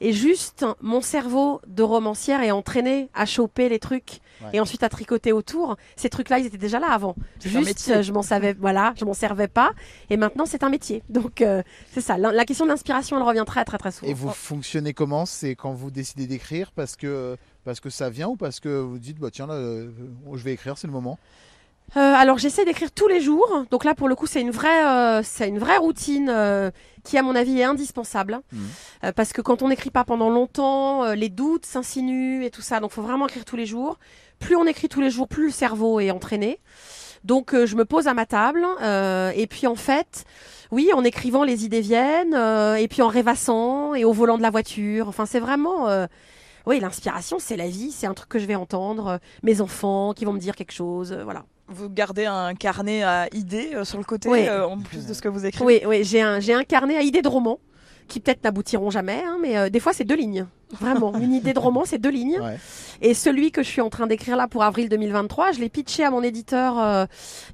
et 0.00 0.12
juste 0.12 0.66
mon 0.80 1.00
cerveau 1.00 1.60
de 1.68 1.84
romancière 1.84 2.42
est 2.42 2.50
entraîné 2.50 3.08
à 3.14 3.24
choper 3.24 3.68
les 3.68 3.78
trucs 3.78 4.18
Ouais. 4.42 4.48
et 4.54 4.60
ensuite 4.60 4.82
à 4.82 4.88
tricoter 4.88 5.32
autour. 5.34 5.76
Ces 5.96 6.08
trucs-là, 6.08 6.38
ils 6.38 6.46
étaient 6.46 6.56
déjà 6.56 6.78
là 6.80 6.90
avant. 6.92 7.14
Juste, 7.44 8.00
je 8.02 8.10
m'en 8.10 8.22
savais, 8.22 8.54
voilà, 8.58 8.94
je 8.98 9.04
m'en 9.04 9.12
servais 9.12 9.48
pas, 9.48 9.72
et 10.08 10.16
maintenant 10.16 10.46
c'est 10.46 10.62
un 10.62 10.70
métier. 10.70 11.02
Donc 11.10 11.42
euh, 11.42 11.62
c'est 11.92 12.00
ça. 12.00 12.16
La, 12.16 12.32
la 12.32 12.44
question 12.46 12.64
de 12.64 12.70
l'inspiration, 12.70 13.18
elle 13.18 13.22
revient 13.22 13.44
très 13.46 13.66
très 13.66 13.76
très 13.76 13.92
souvent. 13.92 14.10
Et 14.10 14.14
vous 14.14 14.30
fonctionnez 14.30 14.94
comment? 14.94 15.26
C'est 15.26 15.54
quand 15.54 15.74
vous 15.74 15.90
décidez 15.90 16.26
d'écrire 16.26 16.72
parce 16.72 16.96
que, 16.96 17.36
parce 17.66 17.80
que 17.80 17.90
ça 17.90 18.08
vient 18.08 18.28
ou 18.28 18.36
parce 18.36 18.60
que 18.60 18.70
vous 18.80 18.98
dites, 18.98 19.18
bah, 19.18 19.28
tiens, 19.30 19.46
là, 19.46 19.54
euh, 19.54 19.90
je 20.32 20.42
vais 20.42 20.54
écrire, 20.54 20.78
c'est 20.78 20.86
le 20.86 20.94
moment? 20.94 21.18
Euh, 21.96 22.14
alors 22.14 22.38
j'essaie 22.38 22.64
d'écrire 22.64 22.92
tous 22.92 23.08
les 23.08 23.20
jours. 23.20 23.64
Donc 23.70 23.84
là 23.84 23.94
pour 23.94 24.08
le 24.08 24.14
coup 24.14 24.26
c'est 24.26 24.40
une 24.40 24.50
vraie, 24.52 24.84
euh, 24.86 25.22
c'est 25.24 25.48
une 25.48 25.58
vraie 25.58 25.76
routine 25.78 26.28
euh, 26.30 26.70
qui 27.02 27.18
à 27.18 27.22
mon 27.22 27.34
avis 27.34 27.58
est 27.60 27.64
indispensable 27.64 28.40
Euh, 29.04 29.12
parce 29.12 29.32
que 29.32 29.40
quand 29.42 29.62
on 29.62 29.68
n'écrit 29.68 29.90
pas 29.90 30.04
pendant 30.04 30.30
longtemps, 30.30 31.04
euh, 31.04 31.14
les 31.14 31.30
doutes 31.30 31.66
s'insinuent 31.66 32.44
et 32.44 32.50
tout 32.50 32.62
ça. 32.62 32.78
Donc 32.80 32.92
faut 32.92 33.02
vraiment 33.02 33.26
écrire 33.26 33.44
tous 33.44 33.56
les 33.56 33.66
jours. 33.66 33.98
Plus 34.38 34.56
on 34.56 34.66
écrit 34.66 34.88
tous 34.88 35.00
les 35.00 35.10
jours, 35.10 35.26
plus 35.26 35.46
le 35.46 35.52
cerveau 35.52 36.00
est 36.00 36.10
entraîné. 36.10 36.60
Donc 37.24 37.54
euh, 37.54 37.66
je 37.66 37.76
me 37.76 37.84
pose 37.84 38.06
à 38.06 38.14
ma 38.14 38.24
table 38.26 38.64
euh, 38.82 39.32
et 39.34 39.46
puis 39.46 39.66
en 39.66 39.74
fait, 39.74 40.24
oui, 40.70 40.90
en 40.94 41.02
écrivant 41.04 41.44
les 41.44 41.64
idées 41.64 41.80
viennent 41.80 42.34
euh, 42.34 42.76
et 42.76 42.88
puis 42.88 43.02
en 43.02 43.08
rêvassant 43.08 43.94
et 43.94 44.04
au 44.04 44.12
volant 44.12 44.38
de 44.38 44.42
la 44.42 44.50
voiture. 44.50 45.08
Enfin 45.08 45.26
c'est 45.26 45.40
vraiment 45.40 45.88
euh, 45.88 46.06
oui, 46.66 46.78
l'inspiration, 46.78 47.38
c'est 47.38 47.56
la 47.56 47.68
vie, 47.68 47.90
c'est 47.90 48.06
un 48.06 48.14
truc 48.14 48.28
que 48.28 48.38
je 48.38 48.44
vais 48.46 48.54
entendre, 48.54 49.18
mes 49.42 49.60
enfants 49.62 50.12
qui 50.14 50.24
vont 50.26 50.34
me 50.34 50.38
dire 50.38 50.54
quelque 50.54 50.72
chose, 50.72 51.12
voilà. 51.24 51.44
Vous 51.70 51.88
gardez 51.88 52.26
un 52.26 52.54
carnet 52.54 53.02
à 53.02 53.28
idées 53.32 53.70
euh, 53.74 53.84
sur 53.84 53.98
le 53.98 54.04
côté, 54.04 54.28
Oui. 54.28 54.46
euh, 54.48 54.66
en 54.66 54.78
plus 54.78 55.06
de 55.06 55.14
ce 55.14 55.22
que 55.22 55.28
vous 55.28 55.46
écrivez 55.46 55.64
Oui, 55.64 55.80
oui, 55.86 56.04
j'ai 56.04 56.20
un, 56.20 56.64
carnet 56.64 56.96
à 56.96 57.02
idées 57.02 57.22
de 57.22 57.28
romans 57.28 57.60
qui 58.08 58.20
peut-être 58.20 58.42
n'aboutiront 58.44 58.90
jamais, 58.90 59.22
hein, 59.24 59.38
mais 59.40 59.56
euh, 59.56 59.70
des 59.70 59.80
fois 59.80 59.92
c'est 59.92 60.04
deux 60.04 60.16
lignes. 60.16 60.46
Vraiment, 60.78 61.14
une 61.18 61.32
idée 61.32 61.52
de 61.52 61.58
roman, 61.58 61.84
c'est 61.84 61.98
deux 61.98 62.10
lignes. 62.10 62.40
Et 63.00 63.14
celui 63.14 63.50
que 63.50 63.62
je 63.62 63.68
suis 63.68 63.80
en 63.80 63.90
train 63.90 64.06
d'écrire 64.06 64.36
là 64.36 64.46
pour 64.46 64.62
avril 64.62 64.88
2023, 64.88 65.52
je 65.52 65.60
l'ai 65.60 65.68
pitché 65.68 66.04
à 66.04 66.10
mon 66.10 66.22
éditeur 66.22 66.78
euh, 66.78 67.06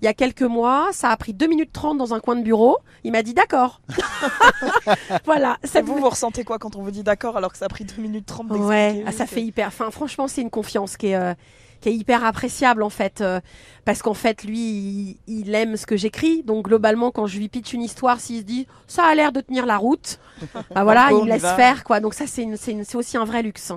il 0.03 0.05
y 0.05 0.09
a 0.09 0.12
quelques 0.14 0.43
mois. 0.43 0.89
Ça 0.93 1.11
a 1.11 1.17
pris 1.17 1.33
2 1.33 1.47
minutes 1.47 1.73
30 1.73 1.97
dans 1.97 2.12
un 2.12 2.21
coin 2.21 2.37
de 2.37 2.43
bureau. 2.43 2.79
Il 3.05 3.12
m'a 3.12 3.23
dit 3.23 3.33
d'accord. 3.33 3.81
voilà. 5.25 5.57
Et 5.75 5.81
vous, 5.81 5.97
vous 5.97 6.11
ressentez 6.11 6.45
quoi 6.45 6.59
quand 6.59 6.77
on 6.77 6.83
vous 6.83 6.91
dit 6.91 7.03
d'accord 7.03 7.37
alors 7.37 7.53
que 7.53 7.59
ça 7.59 7.67
a 7.67 7.69
pris 7.69 7.85
2 7.85 8.03
minutes 8.03 8.27
30 8.27 8.51
Ouais, 8.51 9.03
ah, 9.07 9.12
ça 9.12 9.27
fait 9.27 9.43
hyper. 9.43 9.69
Enfin, 9.69 9.91
franchement, 9.91 10.29
c'est 10.29 10.43
une 10.43 10.51
confiance 10.51 10.97
qui 10.99 11.09
est, 11.09 11.17
euh, 11.17 11.33
qui 11.81 11.89
est 11.89 11.95
hyper 11.95 12.24
appréciable 12.24 12.83
en 12.83 12.91
fait, 12.91 13.20
euh, 13.20 13.41
parce 13.85 14.03
qu'en 14.03 14.14
fait, 14.14 14.45
lui, 14.45 14.59
il, 14.59 15.18
il 15.27 15.55
aime 15.55 15.77
ce 15.77 15.87
que 15.87 15.97
j'écris. 15.97 16.43
Donc 16.43 16.66
globalement, 16.66 17.11
quand 17.11 17.27
je 17.27 17.39
lui 17.39 17.49
pitch 17.49 17.72
une 17.72 17.83
histoire, 17.83 18.20
s'il 18.20 18.39
se 18.39 18.45
dit 18.45 18.66
ça 18.87 19.05
a 19.05 19.14
l'air 19.14 19.33
de 19.33 19.41
tenir 19.41 19.66
la 19.66 19.77
route, 19.77 20.18
bah 20.74 20.85
voilà, 20.85 21.11
il 21.12 21.29
laisse 21.29 21.43
faire 21.43 21.85
quoi. 21.85 22.01
Donc 22.01 22.14
ça, 22.14 22.27
c'est 22.27 22.95
aussi 22.95 23.16
un 23.16 23.24
vrai 23.24 23.43
luxe. 23.43 23.72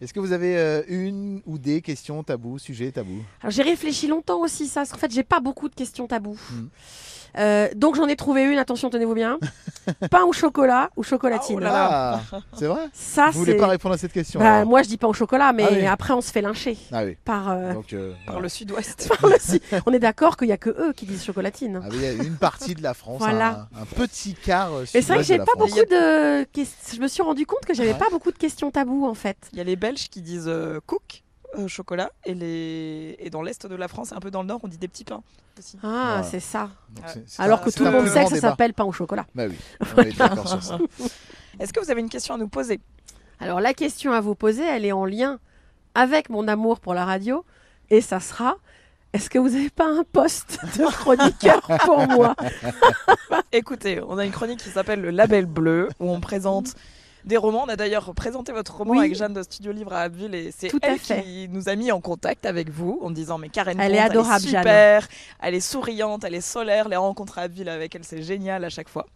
Est-ce 0.00 0.14
que 0.14 0.20
vous 0.20 0.32
avez 0.32 0.56
euh, 0.56 0.82
une 0.88 1.42
ou 1.44 1.58
des 1.58 1.82
questions 1.82 2.22
tabous, 2.22 2.58
sujets 2.58 2.90
tabous? 2.90 3.22
J'ai 3.48 3.62
réfléchi 3.62 4.06
longtemps 4.06 4.40
aussi 4.40 4.66
ça, 4.66 4.80
parce 4.80 4.92
qu'en 4.92 4.98
fait, 4.98 5.12
j'ai 5.12 5.24
pas 5.24 5.40
beaucoup 5.40 5.68
de 5.68 5.74
questions 5.74 6.06
tabous. 6.06 6.40
Hmm. 6.50 6.68
Euh, 7.38 7.68
donc 7.76 7.96
j'en 7.96 8.06
ai 8.06 8.16
trouvé 8.16 8.44
une. 8.44 8.58
Attention, 8.58 8.90
tenez-vous 8.90 9.14
bien. 9.14 9.38
Pain 10.10 10.22
au 10.24 10.32
chocolat 10.32 10.90
ou 10.96 11.02
chocolatine. 11.02 11.60
Ah, 11.64 12.20
c'est 12.54 12.66
vrai 12.66 12.88
Ça, 12.92 13.30
Vous 13.32 13.40
voulez 13.40 13.54
pas 13.56 13.66
répondre 13.66 13.94
à 13.94 13.98
cette 13.98 14.12
question 14.12 14.38
Bah, 14.40 14.64
moi, 14.64 14.82
je 14.82 14.88
dis 14.88 14.96
pain 14.98 15.08
au 15.08 15.12
chocolat, 15.12 15.52
mais 15.52 15.64
Ah 15.66 15.72
oui. 15.72 15.86
après, 15.86 16.12
on 16.12 16.20
se 16.20 16.30
fait 16.30 16.42
lyncher. 16.42 16.76
Ah 16.92 17.04
oui. 17.04 17.16
Par, 17.24 17.50
euh, 17.50 17.72
Donc, 17.74 17.92
euh, 17.92 18.12
Par 18.26 18.34
voilà. 18.34 18.40
le 18.42 18.48
sud-ouest. 18.48 19.08
par 19.20 19.28
le 19.30 19.36
si- 19.40 19.60
On 19.86 19.92
est 19.92 19.98
d'accord 19.98 20.36
qu'il 20.36 20.48
y 20.48 20.52
a 20.52 20.56
que 20.58 20.70
eux 20.70 20.92
qui 20.94 21.06
disent 21.06 21.24
chocolatine. 21.24 21.80
Ah 21.82 21.88
il 21.92 22.00
y 22.02 22.06
a 22.06 22.12
une 22.12 22.36
partie 22.36 22.74
de 22.74 22.82
la 22.82 22.94
France, 22.94 23.18
Voilà. 23.20 23.66
un, 23.76 23.82
un 23.82 23.84
petit 23.86 24.34
quart. 24.34 24.72
euh, 24.74 24.84
Mais 24.94 25.02
c'est 25.02 25.12
vrai 25.14 25.18
que 25.18 25.22
j'ai 25.24 25.38
pas 25.38 25.46
France. 25.56 25.70
beaucoup 25.70 25.84
de. 25.90 26.46
Je 26.94 27.00
me 27.00 27.08
suis 27.08 27.22
rendu 27.22 27.46
compte 27.46 27.64
que 27.66 27.74
j'avais 27.74 27.92
Ouais. 27.92 27.98
pas 27.98 28.10
beaucoup 28.10 28.30
de 28.30 28.38
questions 28.38 28.70
tabous 28.70 29.06
en 29.06 29.14
fait. 29.14 29.36
Il 29.52 29.58
y 29.58 29.60
a 29.60 29.64
les 29.64 29.76
Belges 29.76 30.08
qui 30.10 30.20
disent 30.20 30.44
euh, 30.48 30.78
cook, 30.86 31.22
euh, 31.58 31.68
chocolat, 31.68 32.10
et, 32.24 32.34
les... 32.34 33.16
et 33.18 33.30
dans 33.30 33.42
l'est 33.42 33.66
de 33.66 33.74
la 33.74 33.88
France 33.88 34.12
et 34.12 34.14
un 34.14 34.20
peu 34.20 34.30
dans 34.30 34.42
le 34.42 34.48
nord, 34.48 34.60
on 34.62 34.68
dit 34.68 34.78
des 34.78 34.88
petits 34.88 35.04
pains 35.04 35.22
aussi. 35.58 35.76
Ah, 35.82 35.88
Voilà. 36.16 36.22
c'est 36.22 36.40
ça. 36.40 36.70
Donc, 36.90 37.04
c'est- 37.08 37.24
c'est 37.26 37.42
Alors 37.42 37.60
un- 37.60 37.62
que 37.64 37.70
tout 37.70 37.84
le 37.84 37.90
monde 37.90 38.06
sait 38.08 38.24
que 38.24 38.30
ça 38.30 38.40
s'appelle 38.40 38.72
pain 38.74 38.84
au 38.84 38.92
chocolat. 38.92 39.26
Bah 39.34 39.44
oui, 39.48 39.56
on 39.96 40.02
est 40.02 40.16
d'accord 40.16 40.48
sur 40.48 40.62
ça. 40.62 40.78
Est-ce 41.60 41.72
que 41.72 41.80
vous 41.80 41.90
avez 41.90 42.00
une 42.00 42.08
question 42.08 42.34
à 42.34 42.38
nous 42.38 42.48
poser? 42.48 42.80
Alors 43.40 43.60
la 43.60 43.74
question 43.74 44.12
à 44.12 44.20
vous 44.20 44.34
poser, 44.34 44.62
elle 44.64 44.84
est 44.84 44.92
en 44.92 45.04
lien 45.04 45.38
avec 45.94 46.30
mon 46.30 46.46
amour 46.48 46.80
pour 46.80 46.94
la 46.94 47.04
radio, 47.04 47.44
et 47.90 48.00
ça 48.00 48.20
sera. 48.20 48.56
Est-ce 49.12 49.28
que 49.28 49.40
vous 49.40 49.48
n'avez 49.48 49.70
pas 49.70 49.88
un 49.88 50.04
poste 50.04 50.60
de 50.78 50.84
chroniqueur 50.92 51.60
pour 51.84 52.06
moi? 52.06 52.36
Écoutez, 53.52 54.00
on 54.06 54.18
a 54.18 54.24
une 54.24 54.30
chronique 54.30 54.60
qui 54.62 54.68
s'appelle 54.70 55.00
Le 55.00 55.10
Label 55.10 55.46
Bleu, 55.46 55.88
où 55.98 56.10
on 56.10 56.20
présente 56.20 56.74
des 57.24 57.36
romans. 57.36 57.64
On 57.66 57.68
a 57.68 57.76
d'ailleurs 57.76 58.14
présenté 58.14 58.52
votre 58.52 58.74
roman 58.76 58.92
Oui. 58.92 58.98
avec 59.00 59.14
Jeanne 59.14 59.34
de 59.34 59.42
Studio 59.42 59.72
Livre 59.72 59.92
à 59.92 60.00
Abbeville 60.00 60.34
et 60.34 60.52
c'est 60.56 60.70
elle 60.82 60.98
fait. 60.98 61.22
qui 61.22 61.48
nous 61.50 61.68
a 61.68 61.76
mis 61.76 61.92
en 61.92 62.00
contact 62.00 62.46
avec 62.46 62.70
vous 62.70 62.98
en 63.02 63.10
disant 63.10 63.38
mais 63.38 63.48
Karen 63.48 63.78
Elle 63.80 63.94
est 63.94 63.98
adorable, 63.98 64.42
elle 64.42 64.48
est 64.48 64.50
Jeanne. 64.52 64.62
super, 64.62 65.08
elle 65.40 65.54
est 65.54 65.60
souriante, 65.60 66.24
elle 66.24 66.34
est 66.34 66.40
solaire. 66.40 66.88
Les 66.88 66.96
rencontres 66.96 67.38
à 67.38 67.42
Abbeville 67.42 67.68
avec 67.68 67.94
elle, 67.94 68.04
c'est 68.04 68.22
génial 68.22 68.64
à 68.64 68.68
chaque 68.70 68.88
fois. 68.88 69.06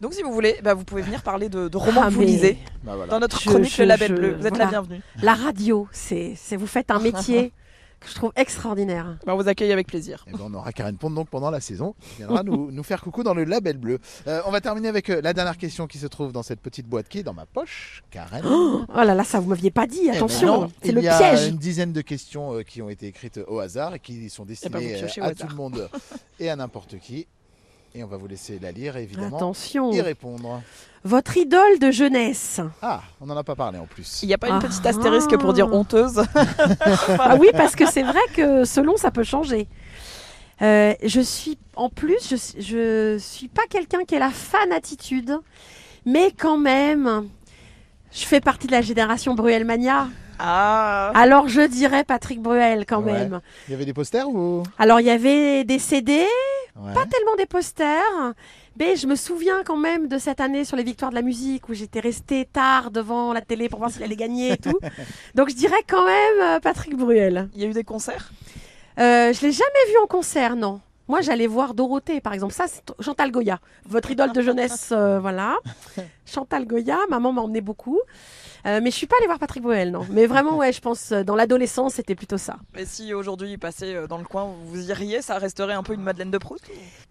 Donc 0.00 0.14
si 0.14 0.22
vous 0.22 0.32
voulez, 0.32 0.56
bah, 0.62 0.74
vous 0.74 0.84
pouvez 0.84 1.02
venir 1.02 1.22
parler 1.22 1.48
de, 1.48 1.66
de 1.68 1.76
romans 1.76 2.02
Ah, 2.04 2.06
que 2.08 2.12
vous 2.12 2.20
mais- 2.20 2.26
lisez 2.26 2.58
Bah, 2.84 2.92
voilà. 2.94 3.10
dans 3.10 3.18
notre 3.18 3.40
Je- 3.40 3.48
chronique 3.50 3.74
je- 3.74 3.82
Le 3.82 3.88
Label 3.88 4.08
je- 4.10 4.14
Bleu. 4.14 4.36
Vous 4.38 4.46
êtes 4.46 4.56
la 4.56 4.66
bienvenue. 4.66 5.00
La 5.22 5.34
radio, 5.34 5.88
c'est 5.90 6.36
vous 6.52 6.66
faites 6.68 6.90
un 6.92 7.00
métier 7.00 7.52
que 8.00 8.08
je 8.08 8.14
trouve 8.14 8.32
extraordinaire. 8.36 9.18
Bah, 9.26 9.34
on 9.34 9.36
vous 9.36 9.48
accueille 9.48 9.72
avec 9.72 9.86
plaisir. 9.86 10.24
Eh 10.26 10.32
ben, 10.32 10.40
on 10.44 10.54
aura 10.54 10.72
Karen 10.72 10.96
Ponte 10.96 11.14
donc 11.14 11.28
pendant 11.28 11.50
la 11.50 11.60
saison 11.60 11.94
qui 12.00 12.16
viendra 12.18 12.42
nous, 12.42 12.70
nous 12.70 12.82
faire 12.82 13.00
coucou 13.00 13.22
dans 13.22 13.34
le 13.34 13.44
label 13.44 13.78
bleu. 13.78 13.98
Euh, 14.26 14.40
on 14.46 14.50
va 14.50 14.60
terminer 14.60 14.88
avec 14.88 15.10
euh, 15.10 15.20
la 15.20 15.32
dernière 15.32 15.56
question 15.56 15.86
qui 15.86 15.98
se 15.98 16.06
trouve 16.06 16.32
dans 16.32 16.42
cette 16.42 16.60
petite 16.60 16.86
boîte 16.86 17.08
qui 17.08 17.18
est 17.18 17.22
dans 17.22 17.34
ma 17.34 17.46
poche. 17.46 18.02
Karen. 18.10 18.44
Oh, 18.46 18.84
oh 18.88 18.96
là 19.02 19.14
là, 19.14 19.24
ça 19.24 19.40
vous 19.40 19.48
m'aviez 19.48 19.70
pas 19.70 19.86
dit. 19.86 20.00
Eh 20.04 20.10
ben 20.10 20.16
Attention, 20.16 20.70
c'est 20.82 20.88
il 20.90 20.94
le 20.94 21.02
y 21.02 21.08
a 21.08 21.18
piège. 21.18 21.48
une 21.48 21.56
dizaine 21.58 21.92
de 21.92 22.00
questions 22.00 22.54
euh, 22.54 22.62
qui 22.62 22.82
ont 22.82 22.88
été 22.88 23.06
écrites 23.06 23.40
au 23.48 23.58
hasard 23.58 23.94
et 23.94 23.98
qui 24.00 24.28
sont 24.30 24.44
ben, 24.44 24.48
destinées 24.48 25.00
à 25.20 25.34
tout 25.34 25.46
le 25.48 25.54
monde 25.54 25.88
et 26.40 26.50
à 26.50 26.56
n'importe 26.56 26.98
qui. 26.98 27.26
Et 27.94 28.04
on 28.04 28.06
va 28.06 28.16
vous 28.16 28.26
laisser 28.28 28.58
la 28.60 28.70
lire 28.70 28.96
et 28.96 29.02
évidemment 29.02 29.36
Attention. 29.36 29.92
y 29.92 30.00
répondre. 30.00 30.62
Votre 31.04 31.36
idole 31.36 31.78
de 31.80 31.90
jeunesse. 31.90 32.60
Ah, 32.82 33.00
on 33.20 33.26
n'en 33.26 33.36
a 33.36 33.44
pas 33.44 33.54
parlé 33.54 33.78
en 33.78 33.86
plus. 33.86 34.20
Il 34.22 34.26
n'y 34.26 34.34
a 34.34 34.38
pas 34.38 34.48
une 34.48 34.56
Ah. 34.56 34.60
petite 34.66 34.84
astérisque 34.84 35.36
pour 35.38 35.52
dire 35.52 35.72
honteuse 35.72 36.22
Ah 37.18 37.36
oui, 37.40 37.48
parce 37.54 37.74
que 37.76 37.86
c'est 37.90 38.02
vrai 38.02 38.20
que 38.34 38.64
selon, 38.64 38.96
ça 38.96 39.10
peut 39.10 39.22
changer. 39.24 39.68
Euh, 40.60 40.94
je 41.04 41.20
suis, 41.20 41.56
en 41.76 41.88
plus, 41.88 42.18
je, 42.28 42.36
je 42.60 43.16
suis 43.18 43.48
pas 43.48 43.62
quelqu'un 43.70 44.04
qui 44.04 44.16
est 44.16 44.18
la 44.18 44.30
fan 44.30 44.72
attitude, 44.72 45.38
mais 46.04 46.32
quand 46.36 46.58
même, 46.58 47.28
je 48.12 48.24
fais 48.24 48.40
partie 48.40 48.66
de 48.66 48.72
la 48.72 48.82
génération 48.82 49.34
Bruel 49.34 49.64
Mania. 49.64 50.08
Ah. 50.38 51.10
Alors 51.14 51.48
je 51.48 51.60
dirais 51.62 52.04
Patrick 52.04 52.40
Bruel 52.40 52.84
quand 52.86 53.02
Ouais. 53.02 53.12
même. 53.12 53.40
Il 53.68 53.72
y 53.72 53.74
avait 53.74 53.84
des 53.84 53.92
posters 53.94 54.28
ou? 54.28 54.62
Alors 54.78 55.00
il 55.00 55.06
y 55.06 55.10
avait 55.10 55.64
des 55.64 55.78
CD, 55.78 56.24
Ouais. 56.76 56.94
pas 56.94 57.06
tellement 57.06 57.34
des 57.36 57.46
posters. 57.46 58.34
Mais 58.78 58.94
je 58.94 59.08
me 59.08 59.16
souviens 59.16 59.64
quand 59.64 59.76
même 59.76 60.06
de 60.06 60.18
cette 60.18 60.40
année 60.40 60.64
sur 60.64 60.76
les 60.76 60.84
victoires 60.84 61.10
de 61.10 61.16
la 61.16 61.22
musique 61.22 61.68
où 61.68 61.74
j'étais 61.74 61.98
restée 61.98 62.44
tard 62.44 62.92
devant 62.92 63.32
la 63.32 63.40
télé 63.40 63.68
pour 63.68 63.80
voir 63.80 63.90
s'il 63.90 64.04
allait 64.04 64.14
gagner 64.14 64.52
et 64.52 64.56
tout. 64.56 64.78
Donc 65.34 65.48
je 65.50 65.54
dirais 65.56 65.82
quand 65.88 66.04
même 66.06 66.40
euh, 66.42 66.60
Patrick 66.60 66.96
Bruel. 66.96 67.48
Il 67.54 67.62
y 67.62 67.64
a 67.64 67.68
eu 67.68 67.72
des 67.72 67.82
concerts? 67.82 68.30
Euh, 69.00 69.32
je 69.32 69.40
l'ai 69.42 69.50
jamais 69.52 69.84
vu 69.90 69.94
en 70.02 70.06
concert, 70.06 70.54
non. 70.54 70.80
Moi, 71.08 71.22
j'allais 71.22 71.46
voir 71.46 71.72
Dorothée, 71.72 72.20
par 72.20 72.34
exemple. 72.34 72.52
Ça, 72.52 72.64
c'est 72.68 72.82
Chantal 73.00 73.30
Goya, 73.30 73.60
votre 73.86 74.10
idole 74.10 74.30
de 74.32 74.42
jeunesse, 74.42 74.90
euh, 74.92 75.18
voilà. 75.18 75.56
Chantal 76.26 76.66
Goya, 76.66 76.98
maman 77.08 77.32
m'a 77.32 77.40
emmené 77.42 77.60
beaucoup. 77.62 77.98
Euh, 78.66 78.80
mais 78.82 78.90
je 78.90 78.96
suis 78.96 79.06
pas 79.06 79.16
allée 79.18 79.26
voir 79.26 79.38
Patrick 79.38 79.62
Bruel, 79.62 79.90
non. 79.90 80.06
Mais 80.10 80.26
vraiment, 80.26 80.56
ouais, 80.56 80.72
je 80.72 80.80
pense, 80.80 81.12
euh, 81.12 81.22
dans 81.22 81.34
l'adolescence, 81.36 81.94
c'était 81.94 82.14
plutôt 82.14 82.38
ça. 82.38 82.56
Mais 82.74 82.84
si 82.84 83.14
aujourd'hui 83.14 83.52
il 83.52 83.58
passait 83.58 83.94
euh, 83.94 84.06
dans 84.06 84.18
le 84.18 84.24
coin, 84.24 84.50
vous 84.66 84.90
iriez, 84.90 85.22
ça 85.22 85.38
resterait 85.38 85.74
un 85.74 85.82
peu 85.82 85.94
une 85.94 86.02
Madeleine 86.02 86.30
de 86.30 86.38
Proust 86.38 86.64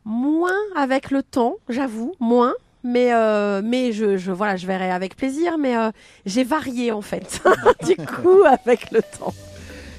Moins 0.05 0.51
avec 0.75 1.11
le 1.11 1.23
temps, 1.23 1.55
j'avoue, 1.69 2.13
moins. 2.19 2.53
Mais, 2.83 3.13
euh, 3.13 3.61
mais 3.63 3.91
je, 3.91 4.17
je, 4.17 4.31
voilà, 4.31 4.55
je 4.55 4.65
verrai 4.65 4.91
avec 4.91 5.15
plaisir. 5.15 5.57
Mais 5.57 5.75
euh, 5.77 5.91
j'ai 6.25 6.43
varié, 6.43 6.91
en 6.91 7.01
fait, 7.01 7.41
du 7.85 7.95
coup, 7.97 8.43
avec 8.45 8.91
le 8.91 9.01
temps. 9.01 9.33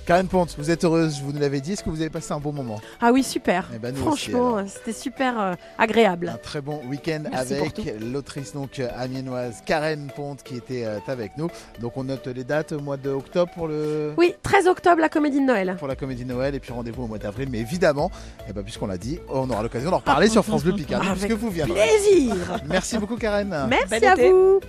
Karen 0.08 0.26
Ponte, 0.26 0.54
vous 0.56 0.70
êtes 0.70 0.84
heureuse, 0.84 1.20
vous 1.22 1.34
nous 1.34 1.38
l'avez 1.38 1.60
dit. 1.60 1.74
Est-ce 1.74 1.84
que 1.84 1.90
vous 1.90 2.00
avez 2.00 2.08
passé 2.08 2.32
un 2.32 2.40
bon 2.40 2.50
moment? 2.50 2.80
Ah 2.98 3.12
oui, 3.12 3.22
super. 3.22 3.68
Eh 3.74 3.78
ben, 3.78 3.94
Franchement, 3.94 4.56
c'était 4.66 4.98
super 4.98 5.38
euh, 5.38 5.52
agréable. 5.76 6.30
Un 6.34 6.38
très 6.38 6.62
bon 6.62 6.80
week-end 6.88 7.24
avec 7.30 7.78
l'autrice 8.00 8.54
donc 8.54 8.80
amiénoise 8.96 9.56
Karen 9.66 10.10
Ponte 10.16 10.42
qui 10.42 10.56
était 10.56 10.86
euh, 10.86 10.98
avec 11.08 11.36
nous. 11.36 11.48
Donc 11.82 11.98
on 11.98 12.04
note 12.04 12.26
les 12.26 12.42
dates 12.44 12.72
au 12.72 12.80
mois 12.80 12.96
d'octobre 12.96 13.52
pour 13.54 13.68
le 13.68 14.14
Oui, 14.16 14.34
13 14.42 14.68
octobre, 14.68 14.98
la 14.98 15.10
comédie 15.10 15.40
de 15.40 15.44
Noël. 15.44 15.76
pour 15.78 15.88
la 15.88 15.94
comédie 15.94 16.24
de 16.24 16.32
Noël 16.32 16.54
et 16.54 16.58
puis 16.58 16.72
rendez-vous 16.72 17.02
au 17.02 17.06
mois 17.06 17.18
d'avril. 17.18 17.50
Mais 17.52 17.58
évidemment, 17.58 18.10
eh 18.48 18.54
ben, 18.54 18.62
puisqu'on 18.62 18.86
l'a 18.86 18.96
dit, 18.96 19.18
on 19.28 19.50
aura 19.50 19.62
l'occasion 19.62 19.90
d'en 19.90 19.98
reparler 19.98 20.30
sur 20.30 20.42
France 20.42 20.64
Bleu 20.64 20.72
Picardie 20.72 21.06
Avec 21.06 21.18
puisque 21.20 21.38
vous 21.38 21.50
viendrez. 21.50 21.82
plaisir. 21.82 22.34
Merci 22.66 22.96
beaucoup 22.96 23.16
Karen. 23.16 23.54
Merci 23.68 24.06
à 24.06 24.14
été. 24.14 24.32
vous. 24.32 24.60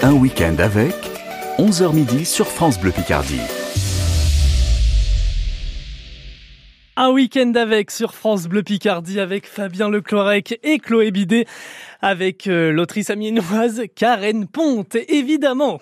Un 0.00 0.12
week-end 0.14 0.56
avec 0.58 0.94
11h 1.58 1.92
midi 1.92 2.24
sur 2.24 2.46
France 2.46 2.80
Bleu 2.80 2.92
Picardie. 2.92 3.42
Un 7.00 7.10
week-end 7.10 7.52
avec 7.54 7.92
sur 7.92 8.12
France 8.12 8.48
Bleu 8.48 8.64
Picardie 8.64 9.20
avec 9.20 9.46
Fabien 9.46 9.88
Leclorec 9.88 10.58
et 10.64 10.80
Chloé 10.80 11.12
Bidet 11.12 11.46
avec 12.02 12.48
euh, 12.48 12.72
l'autrice 12.72 13.10
amiénoise 13.10 13.82
Karen 13.94 14.48
Ponte, 14.48 14.96
évidemment. 15.06 15.78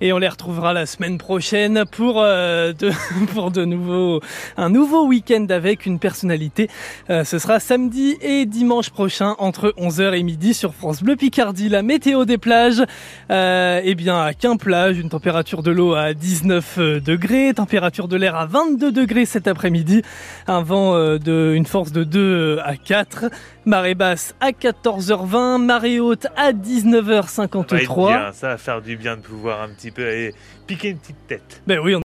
Et 0.00 0.12
on 0.12 0.18
les 0.18 0.28
retrouvera 0.28 0.72
la 0.72 0.86
semaine 0.86 1.18
prochaine 1.18 1.84
pour 1.90 2.20
euh, 2.22 2.72
de, 2.72 2.92
pour 3.34 3.50
de 3.50 3.64
nouveaux 3.64 4.20
un 4.56 4.70
nouveau 4.70 5.06
week-end 5.06 5.46
avec 5.50 5.86
une 5.86 5.98
personnalité. 5.98 6.68
Euh, 7.10 7.24
ce 7.24 7.38
sera 7.38 7.58
samedi 7.58 8.16
et 8.20 8.46
dimanche 8.46 8.90
prochain 8.90 9.34
entre 9.38 9.74
11h 9.76 10.16
et 10.16 10.22
midi 10.22 10.54
sur 10.54 10.74
France 10.74 11.02
Bleu 11.02 11.16
Picardie. 11.16 11.68
La 11.68 11.82
météo 11.82 12.24
des 12.24 12.38
plages, 12.38 12.82
euh, 13.30 13.80
eh 13.82 13.94
bien 13.94 14.20
à 14.20 14.34
Quimplage, 14.34 14.98
une 14.98 15.08
température 15.08 15.62
de 15.62 15.70
l'eau 15.70 15.94
à 15.94 16.14
19 16.14 16.78
degrés, 17.02 17.52
température 17.54 18.08
de 18.08 18.16
l'air 18.16 18.36
à 18.36 18.46
22 18.46 18.92
degrés 18.92 19.26
cet 19.26 19.48
après-midi, 19.48 20.02
un 20.46 20.62
vent 20.62 20.94
euh, 20.94 21.18
de 21.18 21.52
une 21.54 21.66
force 21.66 21.92
de 21.92 22.04
2 22.04 22.60
à 22.64 22.76
4, 22.76 23.26
marée 23.64 23.94
basse 23.94 24.34
à 24.40 24.50
14h20, 24.50 25.58
marée 25.58 26.00
haute 26.00 26.26
à 26.36 26.52
19h53. 26.52 27.68
Ça 27.68 27.74
va 27.74 27.82
être 27.82 28.06
bien, 28.06 28.32
ça 28.32 28.48
va 28.48 28.58
faire 28.58 28.80
du 28.80 28.96
bien 28.96 29.16
de 29.16 29.22
pouvoir 29.22 29.62
un 29.62 29.68
petit 29.68 29.87
peu 29.90 30.06
aller 30.06 30.34
piquer 30.66 30.90
une 30.90 30.98
petite 30.98 31.26
tête. 31.26 31.62
Ben 31.66 31.78
oui, 31.78 31.94
on 31.94 31.96